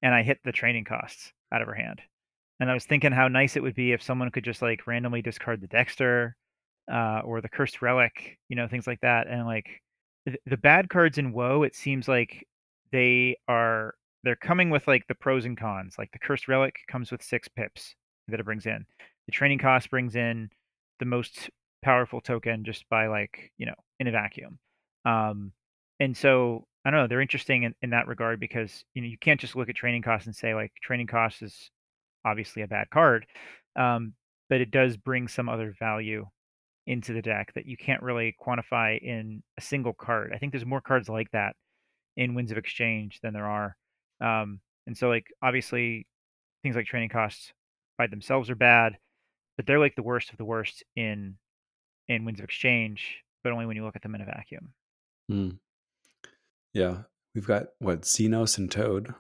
and 0.02 0.14
I 0.14 0.24
hit 0.24 0.40
the 0.44 0.52
training 0.52 0.86
costs 0.86 1.32
out 1.52 1.62
of 1.62 1.68
her 1.68 1.76
hand. 1.76 2.02
And 2.60 2.72
I 2.72 2.74
was 2.74 2.86
thinking 2.86 3.12
how 3.12 3.28
nice 3.28 3.58
it 3.58 3.64
would 3.64 3.76
be 3.76 3.92
if 3.92 4.02
someone 4.02 4.32
could 4.32 4.46
just 4.46 4.62
like 4.62 4.88
randomly 4.88 5.22
discard 5.22 5.62
the 5.62 5.68
Dexter, 5.68 6.36
uh, 6.92 7.22
or 7.26 7.42
the 7.42 7.50
Cursed 7.50 7.82
Relic, 7.82 8.38
you 8.50 8.56
know, 8.56 8.68
things 8.68 8.88
like 8.88 9.02
that. 9.02 9.28
And 9.28 9.46
like 9.46 9.82
the, 10.46 10.58
bad 10.58 10.90
cards 10.90 11.18
in 11.18 11.34
WoW, 11.34 11.64
it 11.64 11.76
seems 11.76 12.08
like 12.08 12.48
they 12.92 13.38
are 13.48 13.94
they're 14.24 14.36
coming 14.36 14.70
with 14.70 14.88
like 14.88 15.06
the 15.08 15.16
pros 15.16 15.46
and 15.46 15.58
cons. 15.58 15.96
Like 15.98 16.12
the 16.12 16.20
Cursed 16.20 16.48
Relic 16.48 16.76
comes 16.88 17.12
with 17.12 17.22
six 17.22 17.48
pips 17.48 17.96
that 18.28 18.40
it 18.40 18.46
brings 18.46 18.66
in. 18.66 18.86
The 19.28 19.32
training 19.32 19.60
cost 19.60 19.90
brings 19.90 20.16
in 20.16 20.50
the 21.00 21.06
most 21.06 21.50
powerful 21.86 22.20
token 22.20 22.66
just 22.66 22.90
by 22.90 23.08
like 23.08 23.52
you 23.58 23.68
know 23.68 23.76
in 24.00 24.08
a 24.08 24.12
vacuum. 24.12 24.58
Um, 25.06 25.54
and 26.00 26.18
so 26.18 26.66
I 26.84 26.92
don't 26.92 27.00
know, 27.00 27.08
they're 27.08 27.22
interesting 27.22 27.64
in, 27.64 27.76
in 27.82 27.92
that 27.92 28.08
regard 28.08 28.40
because 28.40 28.84
you 28.96 29.02
know 29.02 29.08
you 29.08 29.18
can't 29.18 29.40
just 29.40 29.56
look 29.56 29.70
at 29.70 29.76
training 29.76 30.02
costs 30.02 30.26
and 30.26 30.36
say 30.36 30.54
like 30.56 30.74
training 30.82 31.08
costs 31.08 31.42
is 31.42 31.70
obviously 32.26 32.64
a 32.64 32.68
bad 32.68 32.90
card, 32.90 33.26
um, 33.76 34.14
but 34.50 34.62
it 34.62 34.72
does 34.72 34.98
bring 34.98 35.28
some 35.28 35.48
other 35.48 35.76
value 35.80 36.26
into 36.88 37.14
the 37.14 37.22
deck 37.22 37.52
that 37.54 37.66
you 37.68 37.78
can't 37.78 38.04
really 38.04 38.36
quantify 38.44 39.00
in 39.02 39.42
a 39.58 39.62
single 39.62 39.94
card. 39.94 40.32
I 40.34 40.38
think 40.38 40.52
there's 40.52 40.66
more 40.66 40.82
cards 40.82 41.08
like 41.08 41.30
that 41.32 41.56
in 42.18 42.36
Winds 42.36 42.52
of 42.52 42.58
Exchange 42.58 43.20
than 43.22 43.34
there 43.34 43.48
are. 43.48 43.76
Um, 44.22 44.60
and 44.88 44.98
so 44.98 45.10
like 45.10 45.26
obviously 45.42 46.08
things 46.64 46.76
like 46.76 46.86
training 46.86 47.10
costs 47.10 47.54
by 47.98 48.08
themselves 48.08 48.50
are 48.50 48.56
bad, 48.56 48.98
but 49.58 49.66
they're 49.66 49.80
like 49.80 49.96
the 49.96 50.04
worst 50.04 50.32
of 50.32 50.38
the 50.38 50.46
worst 50.46 50.84
in 50.96 51.38
in 52.08 52.26
Winds 52.26 52.40
of 52.40 52.44
Exchange, 52.46 53.24
but 53.44 53.52
only 53.52 53.66
when 53.66 53.76
you 53.76 53.84
look 53.84 53.96
at 53.96 54.02
them 54.02 54.16
in 54.16 54.22
a 54.22 54.26
vacuum. 54.26 54.74
Mm. 55.32 55.58
Yeah, 56.74 57.04
we've 57.34 57.48
got 57.48 57.68
what 57.80 58.02
Xenos 58.02 58.58
and 58.58 58.70
Toad, 58.70 59.14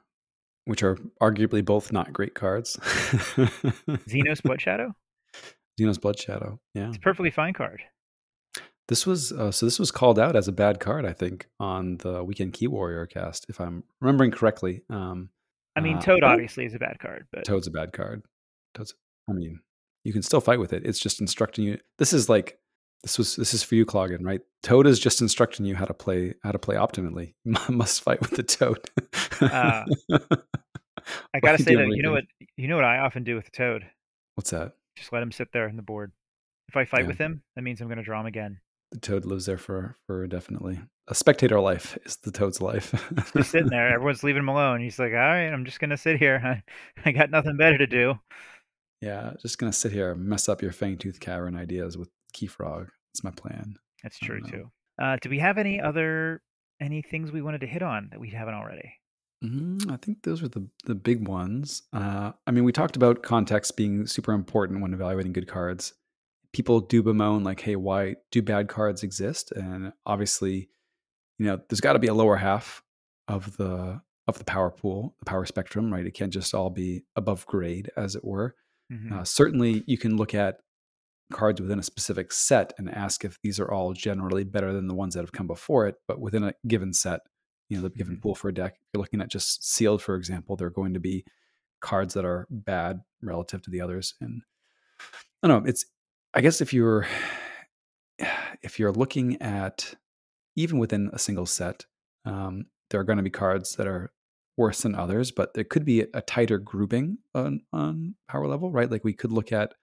which 0.65 0.83
are 0.83 0.95
arguably 1.21 1.63
both 1.63 1.91
not 1.91 2.13
great 2.13 2.35
cards. 2.35 2.77
Xenos 2.77 4.41
Bloodshadow. 4.43 4.93
Xenos 5.79 5.99
Bloodshadow. 5.99 6.59
Yeah, 6.73 6.89
it's 6.89 6.97
a 6.97 7.01
perfectly 7.01 7.31
fine 7.31 7.53
card. 7.53 7.81
This 8.87 9.07
was 9.07 9.31
uh, 9.31 9.51
so. 9.51 9.65
This 9.65 9.79
was 9.79 9.91
called 9.91 10.19
out 10.19 10.35
as 10.35 10.47
a 10.47 10.51
bad 10.51 10.79
card, 10.79 11.05
I 11.05 11.13
think, 11.13 11.47
on 11.59 11.97
the 11.97 12.23
Weekend 12.23 12.53
Key 12.53 12.67
Warrior 12.67 13.07
cast, 13.07 13.45
if 13.49 13.59
I'm 13.59 13.83
remembering 13.99 14.31
correctly. 14.31 14.83
Um, 14.89 15.29
I 15.75 15.81
mean, 15.81 15.97
uh, 15.97 16.01
Toad 16.01 16.23
uh, 16.23 16.27
obviously 16.27 16.65
is 16.65 16.75
a 16.75 16.79
bad 16.79 16.99
card, 16.99 17.25
but 17.33 17.45
Toad's 17.45 17.67
a 17.67 17.71
bad 17.71 17.93
card. 17.93 18.23
Toad's. 18.75 18.93
I 19.27 19.33
mean, 19.33 19.59
you 20.03 20.13
can 20.13 20.21
still 20.21 20.39
fight 20.39 20.59
with 20.59 20.71
it. 20.71 20.85
It's 20.85 20.99
just 20.99 21.19
instructing 21.19 21.65
you. 21.65 21.79
This 21.97 22.13
is 22.13 22.29
like 22.29 22.59
this 23.03 23.17
was 23.17 23.35
this 23.35 23.53
is 23.53 23.63
for 23.63 23.75
you, 23.75 23.85
Cloggin, 23.85 24.23
right? 24.23 24.41
Toad 24.63 24.87
is 24.87 24.99
just 24.99 25.21
instructing 25.21 25.65
you 25.65 25.75
how 25.75 25.85
to 25.85 25.93
play 25.93 26.33
how 26.43 26.51
to 26.51 26.59
play 26.59 26.75
optimally. 26.75 27.33
You 27.45 27.75
must 27.75 28.01
fight 28.01 28.21
with 28.21 28.31
the 28.31 28.43
toad. 28.43 28.79
uh, 29.41 29.83
I 31.33 31.39
gotta 31.41 31.61
say 31.61 31.75
though, 31.75 31.83
you 31.83 32.03
know 32.03 32.11
what 32.11 32.25
you 32.57 32.67
know 32.67 32.75
what 32.75 32.85
I 32.85 32.99
often 32.99 33.23
do 33.23 33.35
with 33.35 33.45
the 33.45 33.51
toad. 33.51 33.85
What's 34.35 34.51
that? 34.51 34.73
Just 34.97 35.13
let 35.13 35.23
him 35.23 35.31
sit 35.31 35.51
there 35.51 35.67
on 35.67 35.75
the 35.75 35.81
board. 35.81 36.11
If 36.69 36.77
I 36.77 36.85
fight 36.85 37.01
yeah. 37.01 37.07
with 37.07 37.17
him, 37.17 37.41
that 37.55 37.61
means 37.61 37.79
I'm 37.79 37.87
going 37.87 37.97
to 37.97 38.03
draw 38.03 38.19
him 38.19 38.25
again. 38.25 38.59
The 38.91 38.99
toad 38.99 39.25
lives 39.25 39.45
there 39.45 39.57
for 39.57 39.97
for 40.07 40.25
definitely 40.27 40.79
a 41.07 41.15
spectator 41.15 41.59
life 41.59 41.97
is 42.05 42.17
the 42.17 42.31
toad's 42.31 42.61
life. 42.61 42.93
He's 43.33 43.47
sitting 43.47 43.69
there. 43.69 43.93
Everyone's 43.93 44.23
leaving 44.23 44.41
him 44.41 44.49
alone. 44.49 44.81
He's 44.81 44.97
like, 44.97 45.11
all 45.11 45.17
right, 45.17 45.49
I'm 45.49 45.65
just 45.65 45.79
gonna 45.79 45.97
sit 45.97 46.17
here. 46.17 46.41
I, 46.43 46.63
I 47.09 47.11
got 47.11 47.29
nothing 47.29 47.57
better 47.57 47.77
to 47.77 47.87
do. 47.87 48.19
Yeah, 49.01 49.33
just 49.41 49.57
gonna 49.57 49.73
sit 49.73 49.91
here 49.91 50.11
and 50.11 50.25
mess 50.25 50.49
up 50.49 50.61
your 50.61 50.71
Fangtooth 50.71 51.19
Cavern 51.19 51.55
ideas 51.55 51.97
with 51.97 52.09
Keyfrog. 52.35 52.87
That's 53.11 53.23
my 53.23 53.31
plan. 53.31 53.75
That's 54.03 54.19
true 54.19 54.41
too. 54.41 54.71
Uh, 55.01 55.17
do 55.21 55.29
we 55.29 55.39
have 55.39 55.57
any 55.57 55.81
other 55.81 56.41
any 56.81 57.01
things 57.01 57.31
we 57.31 57.41
wanted 57.41 57.61
to 57.61 57.67
hit 57.67 57.81
on 57.81 58.09
that 58.11 58.19
we 58.19 58.29
haven't 58.29 58.53
already? 58.53 58.93
Mm, 59.43 59.91
I 59.91 59.97
think 59.97 60.23
those 60.23 60.43
are 60.43 60.47
the 60.47 60.67
the 60.85 60.95
big 60.95 61.27
ones. 61.27 61.83
Uh, 61.93 62.31
I 62.45 62.51
mean, 62.51 62.63
we 62.63 62.71
talked 62.71 62.95
about 62.95 63.23
context 63.23 63.75
being 63.75 64.05
super 64.07 64.31
important 64.31 64.81
when 64.81 64.93
evaluating 64.93 65.33
good 65.33 65.47
cards. 65.47 65.93
People 66.53 66.79
do 66.79 67.03
bemoan 67.03 67.43
like, 67.43 67.61
"Hey, 67.61 67.75
why 67.75 68.15
do 68.31 68.41
bad 68.41 68.69
cards 68.69 69.03
exist?" 69.03 69.51
And 69.51 69.91
obviously, 70.05 70.69
you 71.37 71.45
know, 71.45 71.59
there's 71.69 71.81
got 71.81 71.93
to 71.93 71.99
be 71.99 72.07
a 72.07 72.13
lower 72.13 72.37
half 72.37 72.83
of 73.27 73.57
the 73.57 74.01
of 74.27 74.37
the 74.37 74.45
power 74.45 74.71
pool, 74.71 75.15
the 75.19 75.25
power 75.25 75.45
spectrum, 75.45 75.91
right? 75.91 76.05
It 76.05 76.13
can't 76.13 76.33
just 76.33 76.53
all 76.53 76.69
be 76.69 77.03
above 77.15 77.45
grade, 77.45 77.91
as 77.95 78.15
it 78.15 78.23
were. 78.23 78.55
Mm-hmm. 78.91 79.13
Uh, 79.13 79.23
certainly, 79.23 79.83
you 79.85 79.97
can 79.97 80.17
look 80.17 80.33
at 80.33 80.59
cards 81.31 81.59
within 81.59 81.79
a 81.79 81.83
specific 81.83 82.31
set 82.31 82.73
and 82.77 82.89
ask 82.89 83.25
if 83.25 83.39
these 83.41 83.59
are 83.59 83.71
all 83.71 83.93
generally 83.93 84.43
better 84.43 84.71
than 84.73 84.87
the 84.87 84.93
ones 84.93 85.15
that 85.15 85.21
have 85.21 85.31
come 85.31 85.47
before 85.47 85.87
it. 85.87 85.95
But 86.07 86.19
within 86.19 86.43
a 86.43 86.53
given 86.67 86.93
set, 86.93 87.21
you 87.69 87.77
know, 87.77 87.83
the 87.83 87.89
given 87.89 88.15
mm-hmm. 88.15 88.21
pool 88.21 88.35
for 88.35 88.49
a 88.49 88.53
deck, 88.53 88.73
if 88.73 88.87
you're 88.93 89.01
looking 89.01 89.21
at 89.21 89.29
just 89.29 89.67
sealed, 89.67 90.01
for 90.01 90.15
example, 90.15 90.55
there 90.55 90.67
are 90.67 90.71
going 90.71 90.93
to 90.93 90.99
be 90.99 91.25
cards 91.81 92.13
that 92.13 92.25
are 92.25 92.47
bad 92.49 93.01
relative 93.21 93.61
to 93.63 93.69
the 93.69 93.81
others. 93.81 94.13
And 94.21 94.43
I 95.43 95.47
don't 95.47 95.63
know, 95.63 95.69
it's 95.69 95.85
I 96.33 96.41
guess 96.41 96.61
if 96.61 96.73
you're 96.73 97.07
if 98.61 98.79
you're 98.79 98.91
looking 98.91 99.41
at 99.41 99.95
even 100.55 100.77
within 100.77 101.09
a 101.11 101.19
single 101.19 101.45
set, 101.45 101.85
um, 102.25 102.65
there 102.89 102.99
are 102.99 103.03
going 103.03 103.17
to 103.17 103.23
be 103.23 103.29
cards 103.29 103.75
that 103.75 103.87
are 103.87 104.11
worse 104.57 104.81
than 104.81 104.95
others, 104.95 105.31
but 105.31 105.53
there 105.53 105.63
could 105.63 105.85
be 105.85 106.01
a 106.13 106.21
tighter 106.21 106.57
grouping 106.57 107.17
on, 107.33 107.61
on 107.73 108.15
power 108.29 108.47
level, 108.47 108.71
right? 108.71 108.89
Like 108.89 109.03
we 109.03 109.13
could 109.13 109.31
look 109.31 109.51
at 109.51 109.73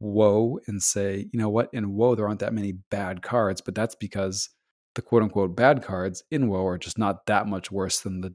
woe 0.00 0.58
and 0.66 0.82
say, 0.82 1.28
you 1.32 1.38
know 1.38 1.48
what, 1.48 1.70
in 1.72 1.94
woe 1.94 2.14
there 2.14 2.26
aren't 2.26 2.40
that 2.40 2.52
many 2.52 2.72
bad 2.90 3.22
cards, 3.22 3.60
but 3.60 3.74
that's 3.74 3.94
because 3.94 4.50
the 4.94 5.02
quote 5.02 5.22
unquote 5.22 5.56
bad 5.56 5.82
cards 5.82 6.22
in 6.30 6.48
woe 6.48 6.66
are 6.66 6.78
just 6.78 6.98
not 6.98 7.26
that 7.26 7.46
much 7.46 7.70
worse 7.70 8.00
than 8.00 8.20
the 8.20 8.34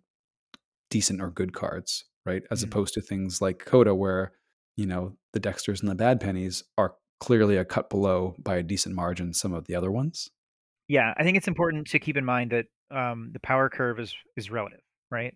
decent 0.90 1.22
or 1.22 1.30
good 1.30 1.54
cards, 1.54 2.06
right? 2.26 2.44
As 2.52 2.60
mm-hmm. 2.60 2.70
opposed 2.70 2.94
to 2.96 3.02
things 3.02 3.42
like 3.42 3.66
CotA 3.66 3.96
where, 3.96 4.34
you 4.78 4.86
know, 4.86 5.18
the 5.34 5.40
Dexters 5.40 5.82
and 5.82 5.90
the 5.90 5.96
bad 5.96 6.20
pennies 6.20 6.64
are 6.78 6.96
clearly 7.20 7.58
a 7.58 7.66
cut 7.66 7.90
below 7.90 8.36
by 8.40 8.58
a 8.58 8.64
decent 8.64 8.96
margin 8.96 9.34
some 9.34 9.54
of 9.54 9.66
the 9.68 9.76
other 9.76 9.92
ones. 9.92 10.30
Yeah, 10.88 11.14
I 11.16 11.24
think 11.24 11.38
it's 11.38 11.48
important 11.48 11.88
to 11.88 12.00
keep 12.00 12.18
in 12.18 12.26
mind 12.26 12.52
that 12.52 12.66
um, 12.90 13.30
the 13.32 13.40
power 13.40 13.70
curve 13.70 14.00
is 14.00 14.14
is 14.36 14.52
relative, 14.52 14.82
right? 15.10 15.34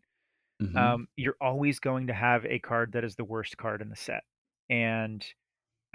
Mm-hmm. 0.61 0.77
Um, 0.77 1.07
you're 1.15 1.37
always 1.39 1.79
going 1.79 2.07
to 2.07 2.13
have 2.13 2.45
a 2.45 2.59
card 2.59 2.93
that 2.93 3.03
is 3.03 3.15
the 3.15 3.23
worst 3.23 3.55
card 3.57 3.81
in 3.81 3.89
the 3.89 3.95
set, 3.95 4.23
and 4.69 5.25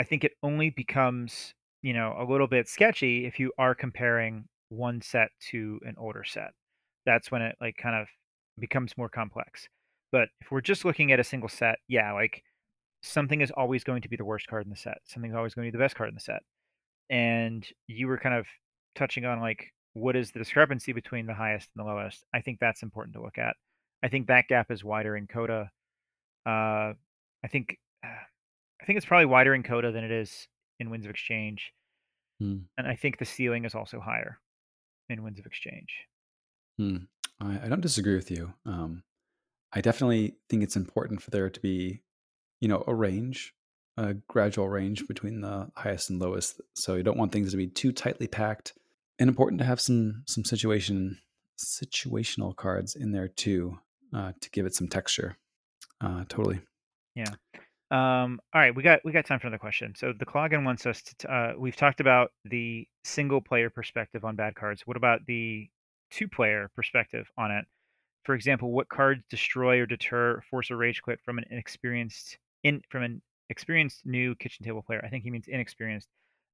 I 0.01 0.03
think 0.03 0.25
it 0.25 0.33
only 0.43 0.71
becomes, 0.71 1.53
you 1.83 1.93
know, 1.93 2.17
a 2.19 2.25
little 2.25 2.47
bit 2.47 2.67
sketchy 2.67 3.27
if 3.27 3.39
you 3.39 3.53
are 3.59 3.75
comparing 3.75 4.47
one 4.71 5.03
set 5.03 5.29
to 5.51 5.79
an 5.85 5.95
older 5.99 6.25
set. 6.25 6.53
That's 7.05 7.31
when 7.31 7.43
it 7.43 7.55
like 7.61 7.77
kind 7.77 7.95
of 7.95 8.09
becomes 8.59 8.97
more 8.97 9.11
complex. 9.11 9.69
But 10.11 10.29
if 10.41 10.51
we're 10.51 10.63
just 10.63 10.87
looking 10.87 11.13
at 11.13 11.21
a 11.21 11.25
single 11.25 11.51
set, 11.51 11.77
yeah, 11.87 12.15
like 12.15 12.43
something 13.03 13.43
is 13.43 13.51
always 13.51 13.85
going 13.85 14.01
to 14.01 14.09
be 14.09 14.17
the 14.17 14.25
worst 14.25 14.47
card 14.47 14.65
in 14.65 14.71
the 14.71 14.77
set. 14.77 14.97
Something's 15.05 15.35
always 15.35 15.53
going 15.53 15.67
to 15.67 15.71
be 15.71 15.77
the 15.77 15.85
best 15.85 15.97
card 15.97 16.09
in 16.09 16.15
the 16.15 16.21
set. 16.23 16.41
And 17.11 17.67
you 17.87 18.09
were 18.09 18.19
kind 18.19 18.35
of 18.35 18.47
touching 18.95 19.27
on 19.27 19.41
like 19.41 19.71
what 19.93 20.17
is 20.17 20.31
the 20.31 20.39
discrepancy 20.39 20.95
between 20.95 21.27
the 21.27 21.35
highest 21.35 21.69
and 21.77 21.85
the 21.85 21.91
lowest. 21.93 22.25
I 22.33 22.41
think 22.41 22.59
that's 22.59 22.83
important 22.83 23.17
to 23.17 23.23
look 23.23 23.37
at. 23.37 23.55
I 24.03 24.09
think 24.09 24.29
that 24.29 24.49
gap 24.49 24.71
is 24.71 24.83
wider 24.83 25.15
in 25.19 25.27
CotA. 25.27 25.69
Uh, 26.47 26.95
I 27.45 27.49
think 27.51 27.77
uh, 28.03 28.09
I 28.81 28.85
think 28.87 28.97
it's 28.97 29.07
probably 29.07 29.27
wider 29.27 29.55
in 29.55 29.63
CotA 29.63 29.93
than 29.93 30.05
it 30.05 30.11
is 30.11 30.49
in 30.79 30.91
Winds 30.91 31.07
of 31.07 31.11
Exchange. 31.11 31.73
Hmm. 32.41 32.59
And 32.79 32.87
I 32.87 32.97
think 32.97 33.19
the 33.19 33.25
ceiling 33.25 33.65
is 33.65 33.75
also 33.75 34.01
higher 34.01 34.39
in 35.09 35.23
Winds 35.23 35.39
of 35.39 35.47
Exchange. 35.47 35.89
Hmm. 36.79 36.97
I, 37.41 37.61
I, 37.65 37.69
don't 37.69 37.83
disagree 37.83 38.15
with 38.15 38.31
you. 38.31 38.55
Um, 38.65 39.03
I 39.73 39.81
definitely 39.81 40.37
think 40.49 40.63
it's 40.63 40.77
important 40.77 41.21
for 41.21 41.31
there 41.31 41.51
to 41.51 41.61
be, 41.61 42.01
you 42.61 42.69
know, 42.69 42.85
a 42.87 42.95
range, 42.95 43.55
a 43.97 44.15
gradual 44.15 44.69
range 44.69 45.07
between 45.07 45.43
the 45.43 45.71
highest 45.77 46.11
and 46.11 46.19
lowest. 46.19 46.61
So 46.75 46.95
you 46.95 47.03
don't 47.03 47.19
want 47.19 47.33
things 47.33 47.51
to 47.51 47.57
be 47.57 47.67
too 47.67 47.93
tightly 47.93 48.27
packed. 48.27 48.73
And 49.19 49.29
important 49.29 49.59
to 49.61 49.67
have 49.67 49.81
some 49.81 50.23
some 50.27 50.45
situation 50.47 51.19
situational 51.63 52.57
cards 52.57 52.95
in 52.95 53.13
there 53.13 53.29
too 53.29 53.79
uh, 54.15 54.33
to 54.41 54.51
give 54.51 54.65
it 54.65 54.75
some 54.75 54.89
texture. 54.89 55.37
Uh, 56.01 56.25
totally. 56.29 56.61
Yeah. 57.15 57.35
Um, 57.91 58.41
all 58.55 58.61
right, 58.61 58.75
we 58.75 58.85
got 58.85 59.01
we 59.05 59.11
got 59.11 59.27
time 59.27 59.41
for 59.41 59.49
another 59.49 59.59
question. 59.59 59.95
So 59.97 60.13
the 60.17 60.25
Cloggin 60.25 60.65
wants 60.65 60.87
us 60.87 61.03
to. 61.19 61.33
Uh, 61.33 61.53
we've 61.59 61.77
talked 61.77 62.01
about 62.01 62.31
the 62.45 62.87
single 63.05 63.41
player 63.41 63.69
perspective 63.69 64.25
on 64.25 64.37
bad 64.37 64.55
cards. 64.55 64.83
What 64.87 64.97
about 64.97 65.27
the 65.27 65.69
two 66.11 66.29
player 66.29 66.71
perspective 66.77 67.29
on 67.37 67.51
it? 67.51 67.65
For 68.25 68.35
example, 68.35 68.71
what 68.71 68.89
cards 68.89 69.25
destroy 69.29 69.81
or 69.81 69.87
deter, 69.87 70.41
force 70.51 70.71
a 70.71 70.77
rage 70.77 71.03
quit 71.03 71.21
from 71.25 71.39
an 71.39 71.45
inexperienced 71.51 72.39
in 72.63 72.81
from 72.91 73.03
an 73.03 73.23
experienced 73.49 74.07
new 74.07 74.37
kitchen 74.37 74.65
table 74.65 74.83
player? 74.83 75.03
I 75.05 75.09
think 75.09 75.25
he 75.25 75.31
means 75.31 75.47
inexperienced. 75.49 76.09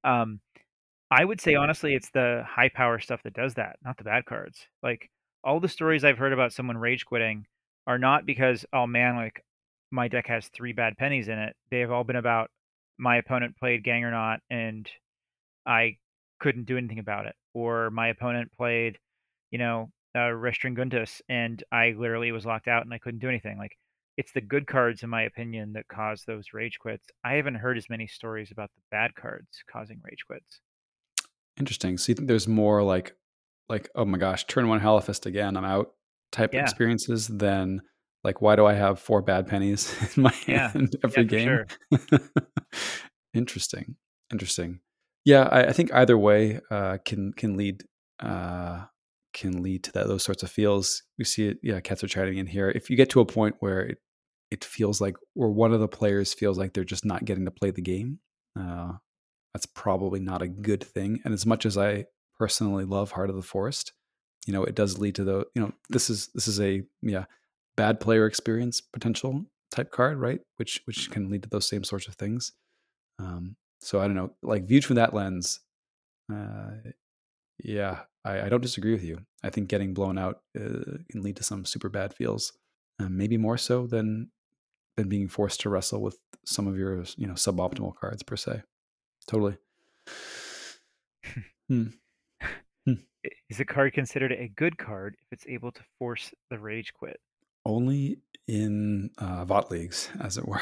Um, 0.05 0.41
I 1.11 1.25
would 1.25 1.41
say 1.41 1.55
honestly, 1.55 1.95
it's 1.95 2.11
the 2.11 2.45
high 2.49 2.71
power 2.71 2.99
stuff 2.99 3.23
that 3.25 3.35
does 3.35 3.55
that, 3.55 3.77
not 3.85 3.99
the 3.99 4.05
bad 4.05 4.25
cards. 4.25 4.67
Like 4.83 5.11
all 5.45 5.61
the 5.61 5.69
stories 5.69 6.03
I've 6.03 6.19
heard 6.19 6.33
about 6.33 6.53
someone 6.55 6.79
rage 6.79 7.05
quitting 7.05 7.47
are 7.87 7.99
not 7.99 8.25
because 8.25 8.65
oh 8.73 8.87
man, 8.87 9.17
like 9.17 9.45
my 9.91 10.09
deck 10.09 10.27
has 10.27 10.49
three 10.49 10.73
bad 10.73 10.97
pennies 10.99 11.29
in 11.29 11.39
it. 11.39 11.55
They 11.71 11.81
have 11.81 11.91
all 11.91 12.05
been 12.05 12.17
about 12.17 12.51
my 12.99 13.17
opponent 13.17 13.57
played 13.59 13.85
Gang 13.85 14.05
or 14.05 14.11
Not 14.11 14.41
and 14.51 14.89
I 15.67 15.97
couldn't 16.41 16.67
do 16.67 16.77
anything 16.77 16.99
about 16.99 17.27
it, 17.27 17.35
or 17.55 17.91
my 17.91 18.09
opponent 18.09 18.53
played, 18.57 18.99
you 19.51 19.59
know, 19.59 19.91
uh, 20.15 20.31
Restringuntus 20.31 21.21
and 21.29 21.63
I 21.73 21.95
literally 21.99 22.33
was 22.33 22.47
locked 22.47 22.69
out 22.69 22.85
and 22.85 22.95
I 22.95 22.99
couldn't 22.99 23.21
do 23.21 23.29
anything. 23.29 23.59
Like 23.59 23.77
it's 24.17 24.33
the 24.33 24.41
good 24.41 24.67
cards, 24.67 25.03
in 25.03 25.11
my 25.11 25.23
opinion, 25.23 25.73
that 25.75 25.89
cause 25.89 26.23
those 26.27 26.47
rage 26.55 26.79
quits. 26.79 27.07
I 27.25 27.35
haven't 27.35 27.57
heard 27.57 27.77
as 27.77 27.91
many 27.91 28.07
stories 28.07 28.51
about 28.51 28.71
the 28.75 28.83
bad 28.91 29.15
cards 29.15 29.49
causing 29.71 30.01
rage 30.03 30.25
quits. 30.27 30.61
Interesting. 31.59 31.99
So 31.99 32.11
you 32.11 32.15
think 32.15 32.29
there's 32.29 32.49
more 32.49 32.83
like 32.83 33.15
like 33.69 33.89
oh 33.95 34.05
my 34.05 34.19
gosh, 34.19 34.47
turn 34.47 34.69
one 34.69 34.81
Hellfist 34.81 35.27
again, 35.27 35.57
I'm 35.57 35.65
out 35.65 35.93
type 36.33 36.55
Yeah. 36.55 36.63
experiences 36.63 37.27
than 37.29 37.81
like 38.25 38.41
why 38.41 38.57
do 38.57 38.67
I 38.67 38.75
have 38.75 38.99
four 38.99 39.23
bad 39.23 39.47
pennies 39.47 39.95
in 40.17 40.23
my 40.25 40.35
Yeah. 40.47 40.73
hand 40.73 40.97
every 41.05 41.25
Yeah, 41.25 41.29
game? 41.29 41.65
Interesting. 43.35 43.97
Interesting. 44.33 44.81
Yeah, 45.25 45.49
I, 45.51 45.65
I 45.65 45.73
think 45.73 45.93
either 45.93 46.17
way 46.17 46.61
uh, 46.71 46.99
can 47.05 47.33
can 47.33 47.57
lead 47.57 47.85
uh, 48.21 48.85
can 49.33 49.63
lead 49.63 49.85
to 49.85 49.93
that 49.93 50.07
those 50.07 50.23
sorts 50.23 50.43
of 50.43 50.51
feels. 50.51 51.03
We 51.19 51.25
see 51.25 51.49
it. 51.49 51.59
Yeah, 51.63 51.81
cats 51.81 52.03
are 52.03 52.09
chatting 52.09 52.39
in 52.39 52.47
here. 52.47 52.71
If 52.71 52.91
you 52.91 52.97
get 52.97 53.11
to 53.11 53.21
a 53.21 53.27
point 53.27 53.57
where 53.61 53.81
it 53.81 53.99
it 54.51 54.65
feels 54.65 55.01
like, 55.01 55.17
or 55.35 55.51
one 55.51 55.73
of 55.73 55.81
the 55.81 55.89
players 55.89 56.33
feels 56.33 56.57
like 56.57 56.73
they're 56.73 56.85
just 56.85 57.05
not 57.05 57.25
getting 57.25 57.45
to 57.47 57.51
play 57.51 57.73
the 57.73 57.83
game, 57.83 58.21
uh, 58.59 58.93
that's 59.53 59.67
probably 59.67 60.21
not 60.21 60.41
a 60.41 60.49
good 60.49 60.85
thing. 60.85 61.21
And 61.25 61.35
as 61.35 61.45
much 61.45 61.67
as 61.67 61.77
I 61.77 62.07
personally 62.39 62.85
love 62.85 63.11
Heart 63.11 63.31
of 63.31 63.37
the 63.37 63.43
Forest, 63.43 63.93
you 64.47 64.53
know, 64.53 64.63
it 64.63 64.77
does 64.77 64.99
lead 64.99 65.17
to 65.17 65.25
the 65.25 65.47
you 65.55 65.61
know 65.63 65.73
this 65.91 66.09
is 66.09 66.29
this 66.35 66.47
is 66.49 66.61
a 66.61 66.83
yeah 67.03 67.25
bad 67.77 68.01
player 68.01 68.27
experience 68.27 68.81
potential 68.81 69.45
type 69.71 69.91
card, 69.91 70.19
right? 70.19 70.41
Which 70.57 70.81
which 70.87 71.11
can 71.11 71.31
lead 71.31 71.43
to 71.43 71.49
those 71.49 71.69
same 71.69 71.85
sorts 71.85 72.09
of 72.09 72.15
things. 72.15 72.53
Um, 73.19 73.57
so 73.81 74.01
I 74.01 74.07
don't 74.07 74.17
know, 74.17 74.33
like 74.43 74.67
viewed 74.67 74.85
from 74.85 74.97
that 74.97 75.15
lens, 75.15 75.61
uh, 76.33 76.71
yeah, 77.63 78.01
I, 78.25 78.43
I, 78.43 78.49
don't 78.49 78.61
disagree 78.61 78.93
with 78.93 79.05
you. 79.05 79.19
I 79.43 79.51
think 79.51 79.69
getting 79.69 79.95
blown 79.95 80.19
out 80.19 80.41
uh, 80.59 80.99
can 81.11 81.23
lead 81.23 81.37
to 81.37 81.43
some 81.43 81.65
super 81.65 81.89
bad 81.89 82.13
feels, 82.13 82.53
uh, 83.01 83.09
maybe 83.09 83.37
more 83.37 83.57
so 83.57 83.87
than 83.87 84.31
than 84.97 85.09
being 85.09 85.29
forced 85.29 85.61
to 85.61 85.69
wrestle 85.69 86.01
with 86.01 86.19
some 86.45 86.67
of 86.67 86.77
your 86.77 87.05
you 87.17 87.27
know 87.27 87.35
suboptimal 87.35 87.95
cards 87.97 88.23
per 88.23 88.37
se. 88.37 88.63
Totally. 89.27 89.57
hmm. 91.69 91.87
Hmm. 92.87 92.95
Is 93.51 93.61
a 93.61 93.65
card 93.65 93.93
considered 93.93 94.33
a 94.33 94.49
good 94.57 94.79
card 94.79 95.17
if 95.21 95.27
it's 95.33 95.47
able 95.47 95.73
to 95.73 95.83
force 95.99 96.33
the 96.51 96.59
rage 96.59 96.93
quit? 96.95 97.19
Only 97.67 98.19
in 98.47 99.11
uh, 99.19 99.45
VOT 99.45 99.73
leagues, 99.73 100.09
as 100.21 100.39
it 100.39 100.47
were. 100.47 100.61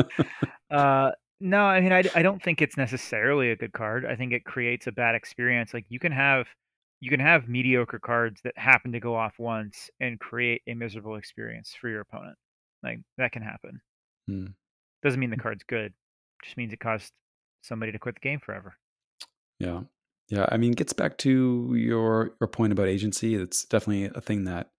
uh, 0.70 1.10
no, 1.40 1.58
I 1.62 1.80
mean, 1.80 1.92
I, 1.92 2.04
I 2.14 2.22
don't 2.22 2.40
think 2.40 2.62
it's 2.62 2.76
necessarily 2.76 3.50
a 3.50 3.56
good 3.56 3.72
card. 3.72 4.06
I 4.06 4.14
think 4.14 4.32
it 4.32 4.44
creates 4.44 4.86
a 4.86 4.92
bad 4.92 5.16
experience. 5.16 5.74
Like 5.74 5.84
you 5.88 5.98
can 5.98 6.12
have 6.12 6.46
you 7.00 7.10
can 7.10 7.18
have 7.18 7.48
mediocre 7.48 7.98
cards 7.98 8.40
that 8.44 8.56
happen 8.56 8.92
to 8.92 9.00
go 9.00 9.16
off 9.16 9.34
once 9.38 9.90
and 10.00 10.18
create 10.20 10.62
a 10.68 10.74
miserable 10.74 11.16
experience 11.16 11.74
for 11.78 11.88
your 11.88 12.02
opponent. 12.02 12.38
Like 12.84 13.00
that 13.18 13.32
can 13.32 13.42
happen. 13.42 13.80
Hmm. 14.28 14.46
Doesn't 15.02 15.18
mean 15.18 15.30
the 15.30 15.36
card's 15.36 15.64
good. 15.64 15.92
Just 16.44 16.56
means 16.56 16.72
it 16.72 16.78
caused 16.78 17.10
somebody 17.62 17.90
to 17.90 17.98
quit 17.98 18.14
the 18.14 18.20
game 18.20 18.38
forever. 18.38 18.74
Yeah. 19.58 19.80
Yeah, 20.28 20.46
I 20.50 20.56
mean, 20.56 20.72
it 20.72 20.78
gets 20.78 20.94
back 20.94 21.18
to 21.18 21.74
your 21.74 22.34
your 22.40 22.48
point 22.48 22.72
about 22.72 22.88
agency. 22.88 23.34
It's 23.34 23.64
definitely 23.64 24.10
a 24.14 24.20
thing 24.22 24.44
that 24.44 24.70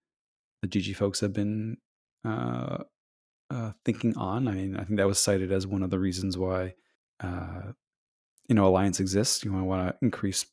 the 0.62 0.68
GG 0.68 0.96
folks 0.96 1.20
have 1.20 1.32
been 1.32 1.78
uh, 2.24 2.78
uh, 3.50 3.72
thinking 3.84 4.16
on. 4.16 4.48
I 4.48 4.52
mean, 4.52 4.76
I 4.76 4.84
think 4.84 4.98
that 4.98 5.06
was 5.06 5.18
cited 5.18 5.52
as 5.52 5.66
one 5.66 5.82
of 5.82 5.90
the 5.90 5.98
reasons 5.98 6.36
why 6.36 6.74
uh, 7.22 7.72
you 8.48 8.54
know 8.54 8.66
alliance 8.66 9.00
exists. 9.00 9.44
You 9.44 9.52
want 9.52 9.88
to 9.88 9.96
increase 10.02 10.46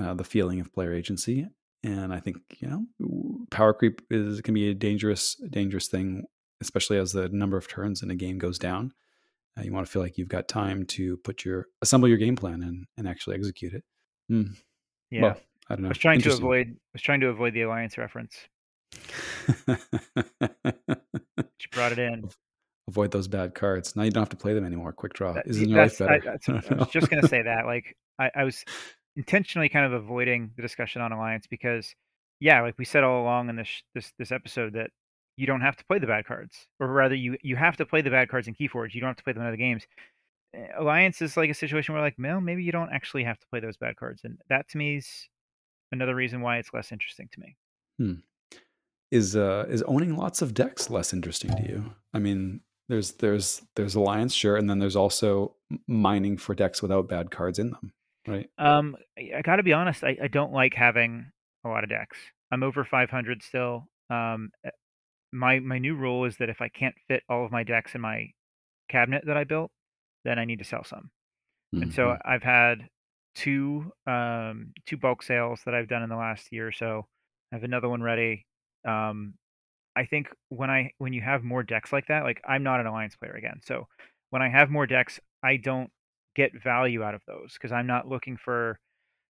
uh, 0.00 0.14
the 0.14 0.24
feeling 0.24 0.60
of 0.60 0.72
player 0.72 0.92
agency, 0.92 1.46
and 1.82 2.12
I 2.12 2.20
think 2.20 2.38
you 2.58 2.68
know 2.68 3.46
power 3.50 3.74
creep 3.74 4.02
is 4.10 4.40
can 4.40 4.54
be 4.54 4.70
a 4.70 4.74
dangerous 4.74 5.34
dangerous 5.50 5.88
thing, 5.88 6.24
especially 6.60 6.98
as 6.98 7.12
the 7.12 7.28
number 7.28 7.56
of 7.56 7.68
turns 7.68 8.02
in 8.02 8.10
a 8.10 8.16
game 8.16 8.38
goes 8.38 8.58
down. 8.58 8.92
Uh, 9.58 9.62
you 9.62 9.72
want 9.72 9.84
to 9.84 9.92
feel 9.92 10.02
like 10.02 10.16
you've 10.16 10.28
got 10.28 10.48
time 10.48 10.86
to 10.86 11.16
put 11.18 11.44
your 11.44 11.66
assemble 11.82 12.08
your 12.08 12.18
game 12.18 12.36
plan 12.36 12.62
and 12.62 12.86
and 12.96 13.08
actually 13.08 13.36
execute 13.36 13.74
it. 13.74 13.84
Mm. 14.30 14.56
Yeah, 15.10 15.22
well, 15.22 15.36
I 15.68 15.74
don't 15.74 15.82
know. 15.82 15.88
I 15.88 15.90
was 15.90 15.98
trying 15.98 16.20
to 16.22 16.32
avoid. 16.32 16.68
I 16.68 16.92
was 16.94 17.02
trying 17.02 17.20
to 17.20 17.28
avoid 17.28 17.54
the 17.54 17.62
alliance 17.62 17.98
reference. 17.98 18.34
She 21.58 21.68
brought 21.72 21.92
it 21.92 21.98
in. 21.98 22.28
Avoid 22.88 23.12
those 23.12 23.28
bad 23.28 23.54
cards. 23.54 23.94
Now 23.94 24.02
you 24.02 24.10
don't 24.10 24.22
have 24.22 24.30
to 24.30 24.36
play 24.36 24.54
them 24.54 24.64
anymore. 24.64 24.92
Quick 24.92 25.12
draw. 25.12 25.32
That, 25.32 25.46
Isn't 25.46 25.68
your 25.68 25.82
life 25.82 25.98
better? 25.98 26.38
I, 26.48 26.52
I, 26.70 26.74
was 26.74 26.88
just 26.88 27.08
gonna 27.08 27.28
say 27.28 27.42
that. 27.42 27.66
Like 27.66 27.96
I, 28.18 28.30
I 28.34 28.44
was 28.44 28.64
intentionally 29.16 29.68
kind 29.68 29.86
of 29.86 29.92
avoiding 29.92 30.50
the 30.56 30.62
discussion 30.62 31.02
on 31.02 31.12
alliance 31.12 31.46
because, 31.46 31.94
yeah, 32.40 32.62
like 32.62 32.78
we 32.78 32.84
said 32.84 33.04
all 33.04 33.22
along 33.22 33.48
in 33.48 33.56
this 33.56 33.82
this 33.94 34.12
this 34.18 34.32
episode 34.32 34.72
that 34.74 34.90
you 35.36 35.46
don't 35.46 35.60
have 35.60 35.76
to 35.76 35.84
play 35.84 35.98
the 35.98 36.06
bad 36.06 36.26
cards, 36.26 36.66
or 36.80 36.88
rather, 36.88 37.14
you 37.14 37.36
you 37.42 37.56
have 37.56 37.76
to 37.76 37.86
play 37.86 38.02
the 38.02 38.10
bad 38.10 38.28
cards 38.28 38.48
in 38.48 38.54
Keyforge. 38.54 38.94
You 38.94 39.00
don't 39.00 39.10
have 39.10 39.16
to 39.16 39.24
play 39.24 39.32
them 39.32 39.42
in 39.42 39.48
other 39.48 39.56
games. 39.56 39.86
Eh, 40.54 40.66
alliance 40.76 41.22
is 41.22 41.36
like 41.36 41.50
a 41.50 41.54
situation 41.54 41.94
where, 41.94 42.02
like, 42.02 42.16
well, 42.18 42.40
maybe 42.40 42.64
you 42.64 42.72
don't 42.72 42.92
actually 42.92 43.24
have 43.24 43.38
to 43.38 43.46
play 43.50 43.60
those 43.60 43.76
bad 43.76 43.96
cards, 43.96 44.22
and 44.24 44.38
that 44.48 44.68
to 44.70 44.78
me 44.78 44.96
is 44.96 45.28
another 45.92 46.14
reason 46.14 46.40
why 46.40 46.58
it's 46.58 46.74
less 46.74 46.90
interesting 46.90 47.28
to 47.32 47.40
me. 47.40 47.56
Hmm 47.98 48.20
is 49.10 49.36
uh, 49.36 49.66
is 49.68 49.82
owning 49.82 50.16
lots 50.16 50.42
of 50.42 50.54
decks 50.54 50.90
less 50.90 51.12
interesting 51.12 51.50
to 51.56 51.62
you? 51.68 51.92
I 52.14 52.18
mean, 52.18 52.60
there's 52.88 53.12
there's 53.12 53.62
there's 53.76 53.94
alliance, 53.94 54.34
sure, 54.34 54.56
and 54.56 54.68
then 54.68 54.78
there's 54.78 54.96
also 54.96 55.54
mining 55.86 56.36
for 56.36 56.54
decks 56.54 56.82
without 56.82 57.08
bad 57.08 57.30
cards 57.30 57.58
in 57.58 57.70
them, 57.70 57.92
right? 58.26 58.48
Um, 58.58 58.96
I 59.16 59.42
got 59.42 59.56
to 59.56 59.62
be 59.62 59.72
honest, 59.72 60.04
I, 60.04 60.16
I 60.22 60.28
don't 60.28 60.52
like 60.52 60.74
having 60.74 61.30
a 61.64 61.68
lot 61.68 61.84
of 61.84 61.90
decks. 61.90 62.16
I'm 62.52 62.62
over 62.62 62.84
500 62.84 63.42
still. 63.42 63.86
Um, 64.10 64.50
eh, 64.64 64.70
my 65.32 65.60
my 65.60 65.78
new 65.78 65.94
rule 65.94 66.24
is 66.24 66.36
that 66.38 66.48
if 66.48 66.60
I 66.60 66.68
can't 66.68 66.94
fit 67.08 67.22
all 67.28 67.44
of 67.44 67.52
my 67.52 67.62
decks 67.62 67.94
in 67.94 68.00
my 68.00 68.26
cabinet 68.88 69.24
that 69.26 69.36
I 69.36 69.44
built, 69.44 69.70
then 70.24 70.38
I 70.38 70.44
need 70.44 70.58
to 70.58 70.64
sell 70.64 70.84
some. 70.84 71.10
Mm-hmm. 71.74 71.82
And 71.82 71.94
so 71.94 72.06
mm-hmm. 72.06 72.30
I've 72.30 72.42
had 72.42 72.88
two 73.36 73.92
um 74.06 74.72
two 74.86 74.96
bulk 74.96 75.22
sales 75.22 75.60
that 75.64 75.74
I've 75.74 75.88
done 75.88 76.02
in 76.02 76.08
the 76.08 76.16
last 76.16 76.48
year 76.50 76.66
or 76.66 76.72
so. 76.72 77.06
I 77.52 77.56
have 77.56 77.64
another 77.64 77.88
one 77.88 78.02
ready 78.02 78.46
um, 78.86 79.34
I 79.96 80.04
think 80.04 80.28
when 80.48 80.70
I 80.70 80.92
when 80.98 81.12
you 81.12 81.20
have 81.20 81.42
more 81.42 81.62
decks 81.62 81.92
like 81.92 82.06
that, 82.08 82.24
like 82.24 82.40
I'm 82.46 82.62
not 82.62 82.80
an 82.80 82.86
alliance 82.86 83.16
player 83.16 83.34
again, 83.34 83.60
so 83.64 83.86
when 84.30 84.42
I 84.42 84.48
have 84.48 84.70
more 84.70 84.86
decks, 84.86 85.18
I 85.42 85.56
don't 85.56 85.90
get 86.36 86.62
value 86.62 87.02
out 87.02 87.14
of 87.14 87.22
those 87.26 87.54
because 87.54 87.72
I'm 87.72 87.86
not 87.86 88.08
looking 88.08 88.36
for 88.36 88.78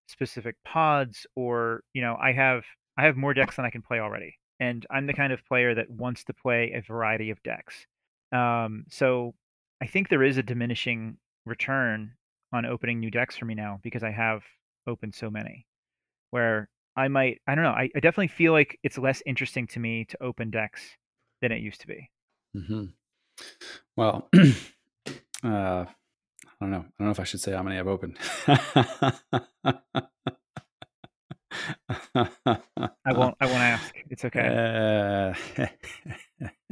specific 0.09 0.57
pods 0.65 1.27
or 1.37 1.83
you 1.95 2.03
know 2.03 2.17
I 2.21 2.33
have 2.33 2.65
I 2.99 3.05
have 3.05 3.17
more 3.17 3.35
decks 3.35 3.57
than 3.57 3.65
I 3.65 3.71
can 3.71 3.83
play 3.83 4.01
already, 4.01 4.35
and 4.59 4.87
I'm 4.91 5.07
the 5.07 5.15
kind 5.15 5.33
of 5.33 5.45
player 5.47 5.75
that 5.75 5.91
wants 5.91 6.25
to 6.25 6.35
play 6.35 6.73
a 6.75 6.83
variety 6.83 7.31
of 7.31 7.43
decks. 7.43 7.87
Um, 8.33 8.85
so 8.91 9.35
I 9.83 9.87
think 9.87 10.09
there 10.09 10.23
is 10.23 10.37
a 10.37 10.43
diminishing 10.43 11.17
return 11.47 12.13
on 12.53 12.67
opening 12.67 13.01
new 13.01 13.11
decks 13.11 13.37
for 13.37 13.45
me 13.45 13.55
now 13.55 13.81
because 13.83 14.03
I 14.03 14.11
have 14.11 14.43
opened 14.87 15.15
so 15.15 15.31
many. 15.31 15.67
Where 16.31 16.69
I 16.97 17.09
might 17.09 17.41
I 17.47 17.55
don't 17.55 17.65
know. 17.65 17.71
I, 17.71 17.91
I 17.95 18.01
definitely 18.01 18.29
feel 18.29 18.53
like 18.53 18.79
it's 18.83 18.99
less 18.99 19.23
interesting 19.27 19.67
to 19.69 19.81
me 19.81 20.05
to 20.07 20.23
open 20.23 20.51
decks 20.51 20.83
than 21.41 21.53
it 21.53 21.61
used 21.61 21.81
to 21.83 21.87
be. 21.87 22.11
Mm-hmm. 22.57 22.85
Well, 23.97 24.29
uh, 25.45 25.85
I 25.85 25.87
don't 26.61 26.71
know. 26.71 26.79
I 26.79 26.93
don't 26.99 27.07
know 27.07 27.11
if 27.11 27.21
I 27.21 27.25
should 27.25 27.41
say 27.41 27.53
how 27.53 27.63
many 27.63 27.79
I've 27.79 27.87
opened. 27.87 28.19
I 32.15 33.13
won't. 33.13 33.37
I 33.41 33.47
won't 33.47 33.59
ask. 33.59 33.95
It's 34.11 34.25
okay. 34.27 35.35
Uh, 35.59 35.67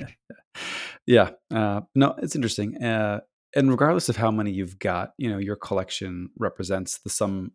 yeah. 1.07 1.31
Uh, 1.51 1.83
no, 1.95 2.15
it's 2.19 2.37
interesting. 2.37 2.83
Uh, 2.83 3.21
and 3.55 3.71
regardless 3.71 4.09
of 4.09 4.17
how 4.17 4.31
many 4.31 4.51
you've 4.51 4.79
got, 4.79 5.13
you 5.17 5.31
know, 5.31 5.39
your 5.39 5.57
collection 5.57 6.31
represents 6.39 6.99
the 6.99 7.11
sum, 7.11 7.53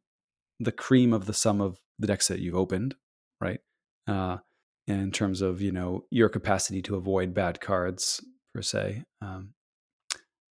the 0.59 0.72
cream 0.72 1.14
of 1.14 1.26
the 1.26 1.34
sum 1.34 1.61
of 1.61 1.78
the 2.04 2.08
decks 2.08 2.28
that 2.28 2.39
you've 2.39 2.54
opened, 2.54 2.95
right? 3.39 3.62
Uh, 4.08 4.38
in 4.88 5.10
terms 5.12 5.41
of 5.41 5.62
you 5.62 5.72
know 5.72 6.04
your 6.12 6.28
capacity 6.28 6.82
to 6.82 6.97
avoid 6.97 7.34
bad 7.34 7.62
cards 7.62 8.22
per 8.54 8.62
se. 8.62 9.06
Um, 9.22 9.54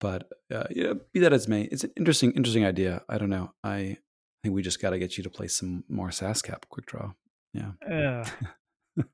but 0.01 0.28
uh, 0.53 0.64
yeah, 0.70 0.94
be 1.12 1.20
that 1.20 1.32
as 1.32 1.47
may, 1.47 1.62
it's 1.62 1.84
an 1.84 1.92
interesting, 1.97 2.32
interesting 2.32 2.64
idea. 2.64 3.03
I 3.09 3.18
don't 3.18 3.30
know. 3.30 3.53
I 3.62 3.99
think 4.42 4.57
we 4.57 4.62
just 4.62 4.82
got 4.82 4.90
to 4.90 4.99
get 4.99 5.16
you 5.16 5.22
to 5.22 5.30
play 5.30 5.47
some 5.47 5.84
more 5.88 6.09
SASCAP 6.09 6.62
quick 6.68 6.86
draw. 6.86 7.12
Yeah. 7.55 7.70
Uh, 7.88 8.24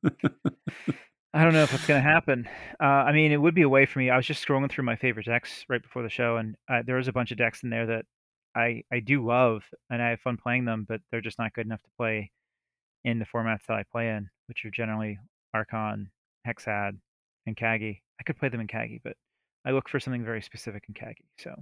I 1.34 1.44
don't 1.44 1.52
know 1.52 1.62
if 1.62 1.74
it's 1.74 1.86
going 1.86 2.02
to 2.02 2.08
happen. 2.08 2.48
Uh, 2.80 2.84
I 2.84 3.12
mean, 3.12 3.30
it 3.30 3.40
would 3.40 3.54
be 3.54 3.62
a 3.62 3.68
way 3.68 3.84
for 3.84 3.98
me. 3.98 4.08
I 4.08 4.16
was 4.16 4.26
just 4.26 4.46
scrolling 4.46 4.70
through 4.70 4.84
my 4.84 4.96
favorite 4.96 5.26
decks 5.26 5.66
right 5.68 5.82
before 5.82 6.02
the 6.02 6.10
show, 6.10 6.38
and 6.38 6.56
uh, 6.70 6.80
there 6.84 6.96
was 6.96 7.08
a 7.08 7.12
bunch 7.12 7.30
of 7.30 7.38
decks 7.38 7.62
in 7.62 7.68
there 7.70 7.86
that 7.86 8.06
I 8.54 8.84
I 8.92 9.00
do 9.00 9.26
love 9.26 9.64
and 9.90 10.02
I 10.02 10.10
have 10.10 10.20
fun 10.20 10.36
playing 10.36 10.64
them, 10.64 10.86
but 10.88 11.00
they're 11.10 11.20
just 11.20 11.38
not 11.38 11.52
good 11.54 11.66
enough 11.66 11.82
to 11.82 11.90
play 11.96 12.30
in 13.04 13.18
the 13.18 13.26
formats 13.26 13.66
that 13.68 13.76
I 13.76 13.84
play 13.90 14.08
in, 14.08 14.28
which 14.46 14.64
are 14.64 14.70
generally 14.70 15.18
Archon, 15.54 16.10
Hexad, 16.46 16.98
and 17.46 17.56
Kagi. 17.56 18.00
I 18.20 18.22
could 18.24 18.38
play 18.38 18.48
them 18.48 18.60
in 18.60 18.66
Kagi, 18.66 19.00
but 19.02 19.16
I 19.64 19.70
look 19.70 19.88
for 19.88 20.00
something 20.00 20.24
very 20.24 20.42
specific 20.42 20.84
in 20.88 20.94
Kagi. 20.94 21.26
So, 21.38 21.54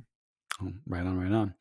oh, 0.63 0.73
right 0.87 1.05
on, 1.05 1.19
right 1.19 1.33
on. 1.33 1.55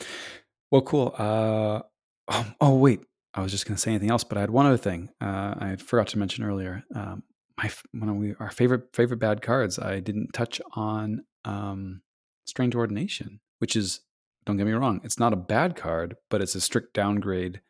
Well, 0.72 0.82
cool. 0.82 1.16
Uh, 1.18 1.82
oh, 2.28 2.54
oh, 2.62 2.76
wait, 2.76 3.02
I 3.34 3.42
was 3.42 3.52
just 3.52 3.66
going 3.66 3.76
to 3.76 3.82
say 3.82 3.92
anything 3.92 4.12
else, 4.12 4.24
but 4.24 4.38
I 4.38 4.42
had 4.42 4.50
one 4.50 4.66
other 4.66 4.78
thing 4.78 5.10
uh, 5.22 5.56
I 5.58 5.76
forgot 5.78 6.08
to 6.10 6.20
mention 6.20 6.44
earlier. 6.44 6.84
Um, 6.96 7.24
my 7.58 7.70
one 7.92 8.10
of 8.10 8.16
we 8.16 8.36
our 8.40 8.52
favorite 8.52 8.94
favorite 8.94 9.20
bad 9.20 9.42
cards. 9.42 9.80
I 9.80 10.00
didn't 10.00 10.32
touch 10.34 10.62
on 10.74 11.24
um, 11.44 12.02
Strange 12.46 12.76
Ordination, 12.76 13.42
which 13.60 13.76
is 13.76 14.02
don't 14.46 14.58
get 14.58 14.66
me 14.66 14.74
wrong, 14.74 15.02
it's 15.04 15.20
not 15.20 15.34
a 15.34 15.38
bad 15.38 15.76
card, 15.76 16.16
but 16.30 16.42
it's 16.42 16.56
a 16.56 16.62
strict 16.62 16.94
downgrade. 16.94 17.62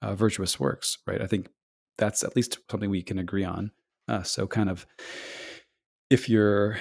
Uh, 0.00 0.14
Virtuous 0.14 0.60
Works, 0.60 0.98
right? 1.08 1.20
I 1.20 1.26
think 1.26 1.48
that's 1.96 2.22
at 2.22 2.36
least 2.36 2.58
something 2.70 2.88
we 2.88 3.02
can 3.02 3.18
agree 3.18 3.42
on. 3.42 3.72
Uh, 4.06 4.22
so, 4.22 4.46
kind 4.46 4.70
of, 4.70 4.86
if 6.08 6.28
you're 6.28 6.78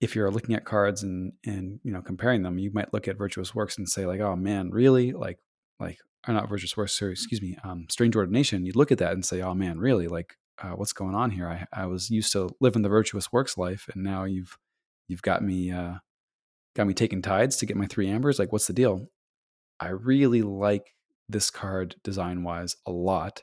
if 0.00 0.14
you're 0.14 0.30
looking 0.30 0.54
at 0.54 0.64
cards 0.64 1.02
and 1.02 1.32
and 1.44 1.80
you 1.82 1.92
know 1.92 2.02
comparing 2.02 2.42
them, 2.42 2.58
you 2.58 2.70
might 2.72 2.92
look 2.92 3.08
at 3.08 3.18
Virtuous 3.18 3.54
Works 3.54 3.78
and 3.78 3.88
say 3.88 4.06
like, 4.06 4.20
oh 4.20 4.36
man, 4.36 4.70
really? 4.70 5.12
Like 5.12 5.38
like 5.78 5.98
or 6.26 6.34
not 6.34 6.48
Virtuous 6.48 6.76
Works, 6.76 6.98
sorry, 6.98 7.12
excuse 7.12 7.40
me, 7.42 7.56
um, 7.62 7.86
Strange 7.90 8.16
Ordination. 8.16 8.66
You'd 8.66 8.76
look 8.76 8.90
at 8.90 8.98
that 8.98 9.12
and 9.12 9.24
say, 9.24 9.42
oh 9.42 9.54
man, 9.54 9.78
really? 9.78 10.08
Like 10.08 10.36
uh, 10.62 10.70
what's 10.70 10.92
going 10.92 11.14
on 11.14 11.30
here? 11.30 11.48
I 11.48 11.66
I 11.72 11.86
was 11.86 12.10
used 12.10 12.32
to 12.32 12.50
living 12.60 12.82
the 12.82 12.88
Virtuous 12.88 13.32
Works 13.32 13.56
life, 13.56 13.88
and 13.94 14.02
now 14.02 14.24
you've 14.24 14.58
you've 15.08 15.22
got 15.22 15.42
me 15.42 15.70
uh, 15.70 15.94
got 16.76 16.86
me 16.86 16.94
taking 16.94 17.22
tides 17.22 17.56
to 17.56 17.66
get 17.66 17.76
my 17.76 17.86
three 17.86 18.08
ambers. 18.08 18.38
Like 18.38 18.52
what's 18.52 18.66
the 18.66 18.72
deal? 18.72 19.08
I 19.80 19.88
really 19.88 20.42
like 20.42 20.94
this 21.28 21.50
card 21.50 21.96
design 22.04 22.44
wise 22.44 22.76
a 22.86 22.92
lot 22.92 23.42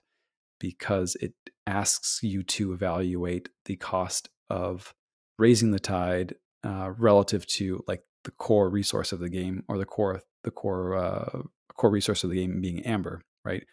because 0.60 1.16
it 1.16 1.34
asks 1.68 2.20
you 2.24 2.44
to 2.44 2.74
evaluate 2.74 3.50
the 3.66 3.76
cost 3.76 4.30
of 4.50 4.94
raising 5.38 5.72
the 5.72 5.80
tide 5.80 6.36
uh, 6.64 6.92
relative 6.98 7.46
to 7.48 7.84
like 7.88 8.04
the 8.24 8.32
core 8.32 8.70
resource 8.70 9.12
of 9.12 9.20
the 9.20 9.30
game 9.30 9.64
or 9.68 9.78
the 9.78 9.86
core 9.86 10.22
the 10.44 10.52
core 10.52 10.96
uh, 10.96 11.42
core 11.76 11.90
resource 11.90 12.24
of 12.24 12.30
the 12.30 12.38
game 12.38 12.62
being 12.62 12.82
amber, 12.82 13.22
right? 13.44 13.66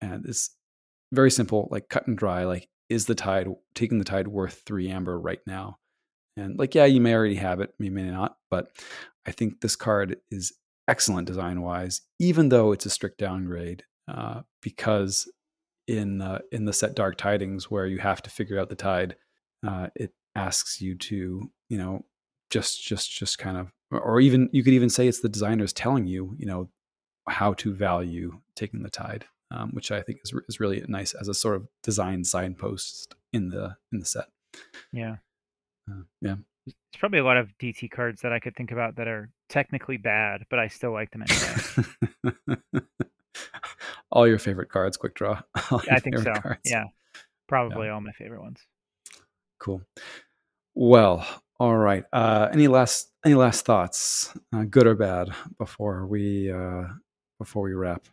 And 0.00 0.24
it's 0.26 0.54
very 1.12 1.30
simple, 1.30 1.68
like 1.70 1.88
cut 1.88 2.06
and 2.06 2.16
dry. 2.16 2.44
Like, 2.44 2.68
is 2.88 3.06
the 3.06 3.14
tide 3.14 3.48
taking 3.74 3.98
the 3.98 4.04
tide 4.04 4.28
worth 4.28 4.62
three 4.66 4.88
amber 4.88 5.18
right 5.18 5.40
now? 5.46 5.78
And 6.36 6.58
like, 6.58 6.74
yeah, 6.74 6.84
you 6.84 7.00
may 7.00 7.14
already 7.14 7.36
have 7.36 7.60
it, 7.60 7.74
you 7.78 7.90
may 7.90 8.10
not, 8.10 8.36
but 8.50 8.70
I 9.26 9.32
think 9.32 9.60
this 9.60 9.76
card 9.76 10.16
is 10.30 10.52
excellent 10.88 11.26
design 11.26 11.60
wise, 11.62 12.02
even 12.18 12.48
though 12.48 12.72
it's 12.72 12.86
a 12.86 12.90
strict 12.90 13.18
downgrade, 13.18 13.84
uh, 14.08 14.42
because 14.62 15.30
in 15.86 16.22
uh, 16.22 16.40
in 16.52 16.64
the 16.64 16.72
set 16.72 16.94
Dark 16.94 17.16
Tidings, 17.16 17.70
where 17.70 17.86
you 17.86 17.98
have 17.98 18.22
to 18.22 18.30
figure 18.30 18.58
out 18.58 18.68
the 18.68 18.76
tide, 18.76 19.16
uh, 19.66 19.88
it 19.94 20.12
asks 20.34 20.80
you 20.80 20.96
to, 20.96 21.50
you 21.68 21.78
know, 21.78 22.04
just 22.50 22.82
just 22.82 23.10
just 23.10 23.38
kind 23.38 23.56
of 23.56 23.72
or 23.90 24.20
even 24.20 24.48
you 24.52 24.62
could 24.62 24.74
even 24.74 24.90
say 24.90 25.08
it's 25.08 25.20
the 25.20 25.28
designers 25.28 25.72
telling 25.72 26.06
you 26.06 26.34
you 26.38 26.46
know 26.46 26.68
how 27.28 27.54
to 27.54 27.72
value 27.72 28.40
taking 28.54 28.82
the 28.82 28.90
tide 28.90 29.24
um, 29.52 29.70
which 29.70 29.90
i 29.90 30.02
think 30.02 30.18
is, 30.24 30.32
is 30.48 30.60
really 30.60 30.84
nice 30.88 31.14
as 31.14 31.28
a 31.28 31.34
sort 31.34 31.56
of 31.56 31.66
design 31.82 32.24
signpost 32.24 33.14
in 33.32 33.48
the 33.48 33.76
in 33.92 34.00
the 34.00 34.04
set. 34.04 34.26
Yeah 34.92 35.16
uh, 35.90 36.02
yeah 36.20 36.36
there's 36.66 36.74
probably 36.98 37.18
a 37.18 37.24
lot 37.24 37.36
of 37.36 37.48
dt 37.58 37.90
cards 37.90 38.22
that 38.22 38.32
i 38.32 38.38
could 38.38 38.54
think 38.56 38.72
about 38.72 38.96
that 38.96 39.08
are 39.08 39.30
technically 39.48 39.96
bad 39.96 40.44
but 40.50 40.58
i 40.58 40.66
still 40.66 40.92
like 40.92 41.10
them 41.10 41.24
anyway 41.28 42.82
all 44.10 44.26
your 44.26 44.38
favorite 44.38 44.68
cards 44.68 44.96
quick 44.96 45.14
draw 45.14 45.40
yeah, 45.72 45.94
i 45.94 45.98
think 45.98 46.18
so 46.18 46.32
cards. 46.34 46.60
yeah 46.64 46.84
probably 47.48 47.86
yeah. 47.86 47.92
all 47.92 48.00
my 48.00 48.12
favorite 48.12 48.42
ones 48.42 48.60
cool 49.58 49.82
well 50.74 51.26
all 51.60 51.76
right. 51.76 52.04
Uh, 52.10 52.48
any 52.52 52.68
last 52.68 53.10
any 53.22 53.34
last 53.34 53.66
thoughts, 53.66 54.34
uh, 54.54 54.64
good 54.64 54.86
or 54.86 54.94
bad, 54.94 55.28
before 55.58 56.06
we 56.06 56.50
uh, 56.50 56.84
before 57.38 57.62
we 57.62 57.74
wrap? 57.74 58.06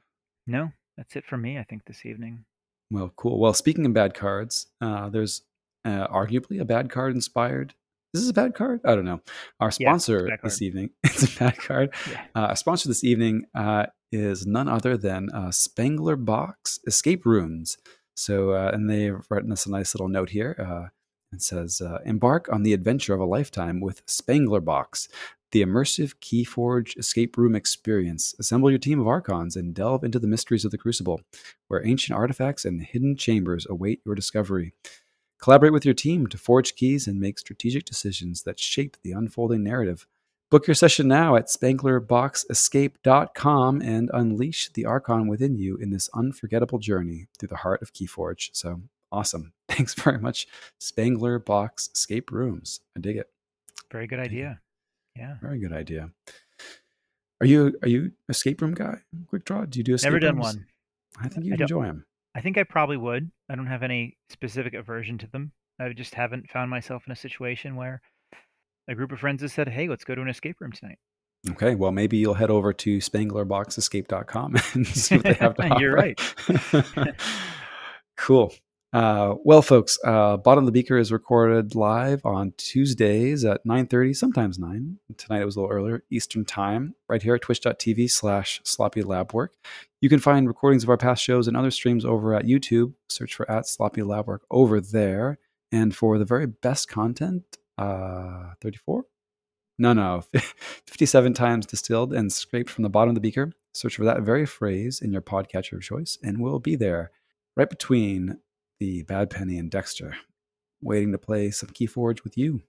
No, 0.45 0.69
that's 0.97 1.15
it 1.15 1.25
for 1.25 1.37
me. 1.37 1.57
I 1.57 1.63
think 1.63 1.85
this 1.85 2.05
evening. 2.05 2.43
Well, 2.91 3.13
cool. 3.15 3.39
Well, 3.39 3.53
speaking 3.53 3.85
of 3.85 3.93
bad 3.93 4.13
cards, 4.13 4.67
uh, 4.81 5.07
there's 5.07 5.43
uh, 5.85 6.07
arguably 6.07 6.59
a 6.59 6.65
bad 6.65 6.89
card 6.89 7.15
inspired. 7.15 7.73
This 8.13 8.23
is 8.23 8.29
a 8.29 8.33
bad 8.33 8.55
card? 8.55 8.81
I 8.85 8.95
don't 8.95 9.05
know. 9.05 9.21
Our 9.59 9.71
sponsor 9.71 10.27
yeah, 10.29 10.37
this 10.43 10.61
evening, 10.61 10.91
it's 11.03 11.35
a 11.35 11.39
bad 11.39 11.57
card. 11.57 11.93
Yeah. 12.09 12.25
Uh, 12.35 12.39
our 12.39 12.55
sponsor 12.55 12.87
this 12.87 13.03
evening 13.03 13.45
uh, 13.53 13.87
is 14.11 14.47
none 14.47 14.67
other 14.67 14.97
than 14.97 15.29
uh, 15.29 15.51
Spangler 15.51 16.15
Box 16.15 16.79
Escape 16.87 17.25
Rooms. 17.25 17.77
So, 18.15 18.51
uh, 18.51 18.71
and 18.73 18.89
they've 18.89 19.19
written 19.29 19.51
us 19.51 19.65
a 19.65 19.71
nice 19.71 19.93
little 19.93 20.07
note 20.07 20.29
here. 20.29 20.55
Uh, 20.57 20.89
it 21.33 21.41
says, 21.41 21.81
uh, 21.81 21.99
embark 22.05 22.47
on 22.51 22.63
the 22.63 22.73
adventure 22.73 23.13
of 23.13 23.19
a 23.19 23.25
lifetime 23.25 23.81
with 23.81 24.01
Spangler 24.05 24.61
Box, 24.61 25.09
the 25.51 25.61
immersive 25.61 26.15
Keyforge 26.19 26.97
escape 26.97 27.37
room 27.37 27.55
experience. 27.55 28.33
Assemble 28.39 28.69
your 28.69 28.79
team 28.79 28.99
of 28.99 29.07
Archons 29.07 29.55
and 29.55 29.73
delve 29.73 30.03
into 30.03 30.19
the 30.19 30.27
mysteries 30.27 30.65
of 30.65 30.71
the 30.71 30.77
Crucible, 30.77 31.21
where 31.67 31.85
ancient 31.85 32.17
artifacts 32.17 32.65
and 32.65 32.81
hidden 32.81 33.17
chambers 33.17 33.67
await 33.69 34.01
your 34.05 34.15
discovery. 34.15 34.73
Collaborate 35.39 35.73
with 35.73 35.85
your 35.85 35.93
team 35.93 36.27
to 36.27 36.37
forge 36.37 36.75
keys 36.75 37.07
and 37.07 37.19
make 37.19 37.39
strategic 37.39 37.85
decisions 37.85 38.43
that 38.43 38.59
shape 38.59 38.97
the 39.03 39.11
unfolding 39.11 39.63
narrative. 39.63 40.07
Book 40.49 40.65
your 40.65 40.75
session 40.75 41.07
now 41.07 41.35
at 41.35 41.47
spanglerboxescape.com 41.47 43.81
and 43.81 44.09
unleash 44.13 44.69
the 44.73 44.85
Archon 44.85 45.27
within 45.27 45.57
you 45.57 45.75
in 45.75 45.89
this 45.91 46.09
unforgettable 46.13 46.79
journey 46.79 47.27
through 47.37 47.49
the 47.49 47.57
heart 47.57 47.81
of 47.81 47.91
Keyforge. 47.93 48.49
So 48.53 48.81
awesome. 49.11 49.51
Thanks 49.67 49.93
very 49.93 50.19
much, 50.19 50.47
Spangler 50.79 51.37
Box 51.39 51.89
Escape 51.93 52.31
Rooms. 52.31 52.79
I 52.95 53.01
dig 53.01 53.17
it. 53.17 53.29
Very 53.91 54.07
good 54.07 54.19
idea. 54.19 54.61
Yeah. 55.15 55.35
Very 55.41 55.59
good 55.59 55.73
idea. 55.73 56.11
Are 57.41 57.47
you 57.47 57.77
are 57.83 57.89
you 57.89 58.13
escape 58.29 58.61
room 58.61 58.73
guy? 58.73 58.99
Quick 59.27 59.45
draw. 59.45 59.65
Do 59.65 59.79
you 59.79 59.83
do 59.83 59.93
escape 59.93 60.11
Never 60.11 60.19
done 60.19 60.35
rooms? 60.35 60.55
one. 60.55 60.65
I 61.19 61.27
think 61.27 61.45
you 61.45 61.53
enjoy 61.53 61.85
them. 61.85 62.05
I 62.37 62.41
think 62.41 62.59
I 62.59 62.63
probably 62.63 62.97
would. 62.97 63.31
I 63.49 63.55
don't 63.55 63.65
have 63.65 63.81
any 63.81 64.15
specific 64.29 64.75
aversion 64.75 65.17
to 65.17 65.27
them. 65.27 65.53
I 65.79 65.89
just 65.89 66.13
haven't 66.13 66.51
found 66.51 66.69
myself 66.69 67.01
in 67.07 67.11
a 67.11 67.15
situation 67.15 67.75
where 67.75 67.99
a 68.87 68.93
group 68.93 69.11
of 69.11 69.19
friends 69.19 69.41
has 69.41 69.53
said, 69.53 69.67
"Hey, 69.67 69.87
let's 69.87 70.05
go 70.05 70.13
to 70.13 70.21
an 70.21 70.29
escape 70.29 70.57
room 70.59 70.71
tonight." 70.71 70.99
Okay, 71.49 71.73
well, 71.73 71.91
maybe 71.91 72.17
you'll 72.17 72.35
head 72.35 72.51
over 72.51 72.73
to 72.73 72.99
spanglerboxescape.com 72.99 74.55
and 74.73 74.85
see 74.85 75.15
what 75.15 75.23
they 75.23 75.33
have 75.33 75.55
to 75.55 75.63
offer. 75.63 75.81
You're 75.81 75.95
right. 75.95 76.19
cool. 78.17 78.53
Uh, 78.93 79.35
well, 79.43 79.61
folks, 79.61 79.99
uh, 80.05 80.37
Bottom 80.37 80.63
of 80.63 80.65
the 80.65 80.71
Beaker 80.71 80.97
is 80.97 81.11
recorded 81.11 81.75
live 81.75 82.25
on 82.25 82.53
Tuesdays 82.57 83.43
at 83.43 83.65
9.30, 83.65 84.15
sometimes 84.15 84.57
9. 84.57 84.97
Tonight 85.17 85.41
it 85.41 85.45
was 85.45 85.57
a 85.57 85.61
little 85.61 85.75
earlier, 85.75 86.03
Eastern 86.09 86.45
Time, 86.45 86.95
right 87.09 87.21
here 87.21 87.35
at 87.35 87.41
twitch.tv 87.41 88.09
slash 88.09 88.61
sloppy 88.63 89.01
lab 89.01 89.33
work. 89.33 89.55
You 89.99 90.07
can 90.07 90.19
find 90.19 90.47
recordings 90.47 90.83
of 90.83 90.89
our 90.89 90.97
past 90.97 91.21
shows 91.21 91.47
and 91.47 91.57
other 91.57 91.71
streams 91.71 92.05
over 92.05 92.33
at 92.33 92.45
YouTube. 92.45 92.93
Search 93.09 93.35
for 93.35 93.49
at 93.51 93.67
sloppy 93.67 94.03
lab 94.03 94.27
work 94.27 94.43
over 94.49 94.79
there. 94.79 95.37
And 95.71 95.93
for 95.93 96.17
the 96.17 96.25
very 96.25 96.47
best 96.47 96.87
content, 96.87 97.43
uh, 97.77 98.53
34? 98.61 99.03
No, 99.79 99.93
no, 99.93 100.23
57 100.87 101.33
times 101.33 101.65
distilled 101.65 102.13
and 102.13 102.31
scraped 102.31 102.69
from 102.69 102.83
the 102.83 102.89
bottom 102.89 103.09
of 103.09 103.15
the 103.15 103.21
beaker. 103.21 103.51
Search 103.73 103.97
for 103.97 104.05
that 104.05 104.21
very 104.21 104.45
phrase 104.45 105.01
in 105.01 105.11
your 105.11 105.21
podcatcher 105.21 105.73
of 105.73 105.83
choice, 105.83 106.17
and 106.23 106.41
we'll 106.41 106.59
be 106.59 106.75
there 106.75 107.11
right 107.55 107.69
between 107.69 108.39
the 108.79 109.03
Bad 109.03 109.29
Penny 109.29 109.57
and 109.57 109.71
Dextre, 109.71 110.13
waiting 110.81 111.11
to 111.11 111.17
play 111.17 111.51
some 111.51 111.69
Keyforge 111.69 112.23
with 112.23 112.37
you. 112.37 112.61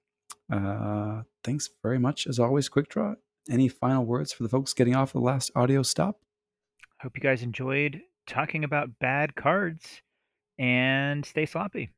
Uh, 0.53 1.23
thanks 1.45 1.69
very 1.83 1.99
much, 1.99 2.27
as 2.27 2.39
always, 2.39 2.69
Quick 2.69 2.89
Draw. 2.89 3.15
Any 3.51 3.69
final 3.69 4.05
words 4.05 4.33
for 4.33 4.43
the 4.43 4.49
folks 4.49 4.75
getting 4.75 4.97
off 4.97 5.13
the 5.13 5.21
last 5.21 5.51
audio 5.55 5.83
stop? 5.83 6.21
I 7.01 7.05
hope 7.05 7.17
you 7.17 7.23
guys 7.23 7.43
enjoyed 7.43 8.01
talking 8.27 8.65
about 8.65 8.99
bad 8.99 9.35
cards 9.35 10.03
and 10.59 11.25
stay 11.25 11.47
sloppy. 11.47 11.91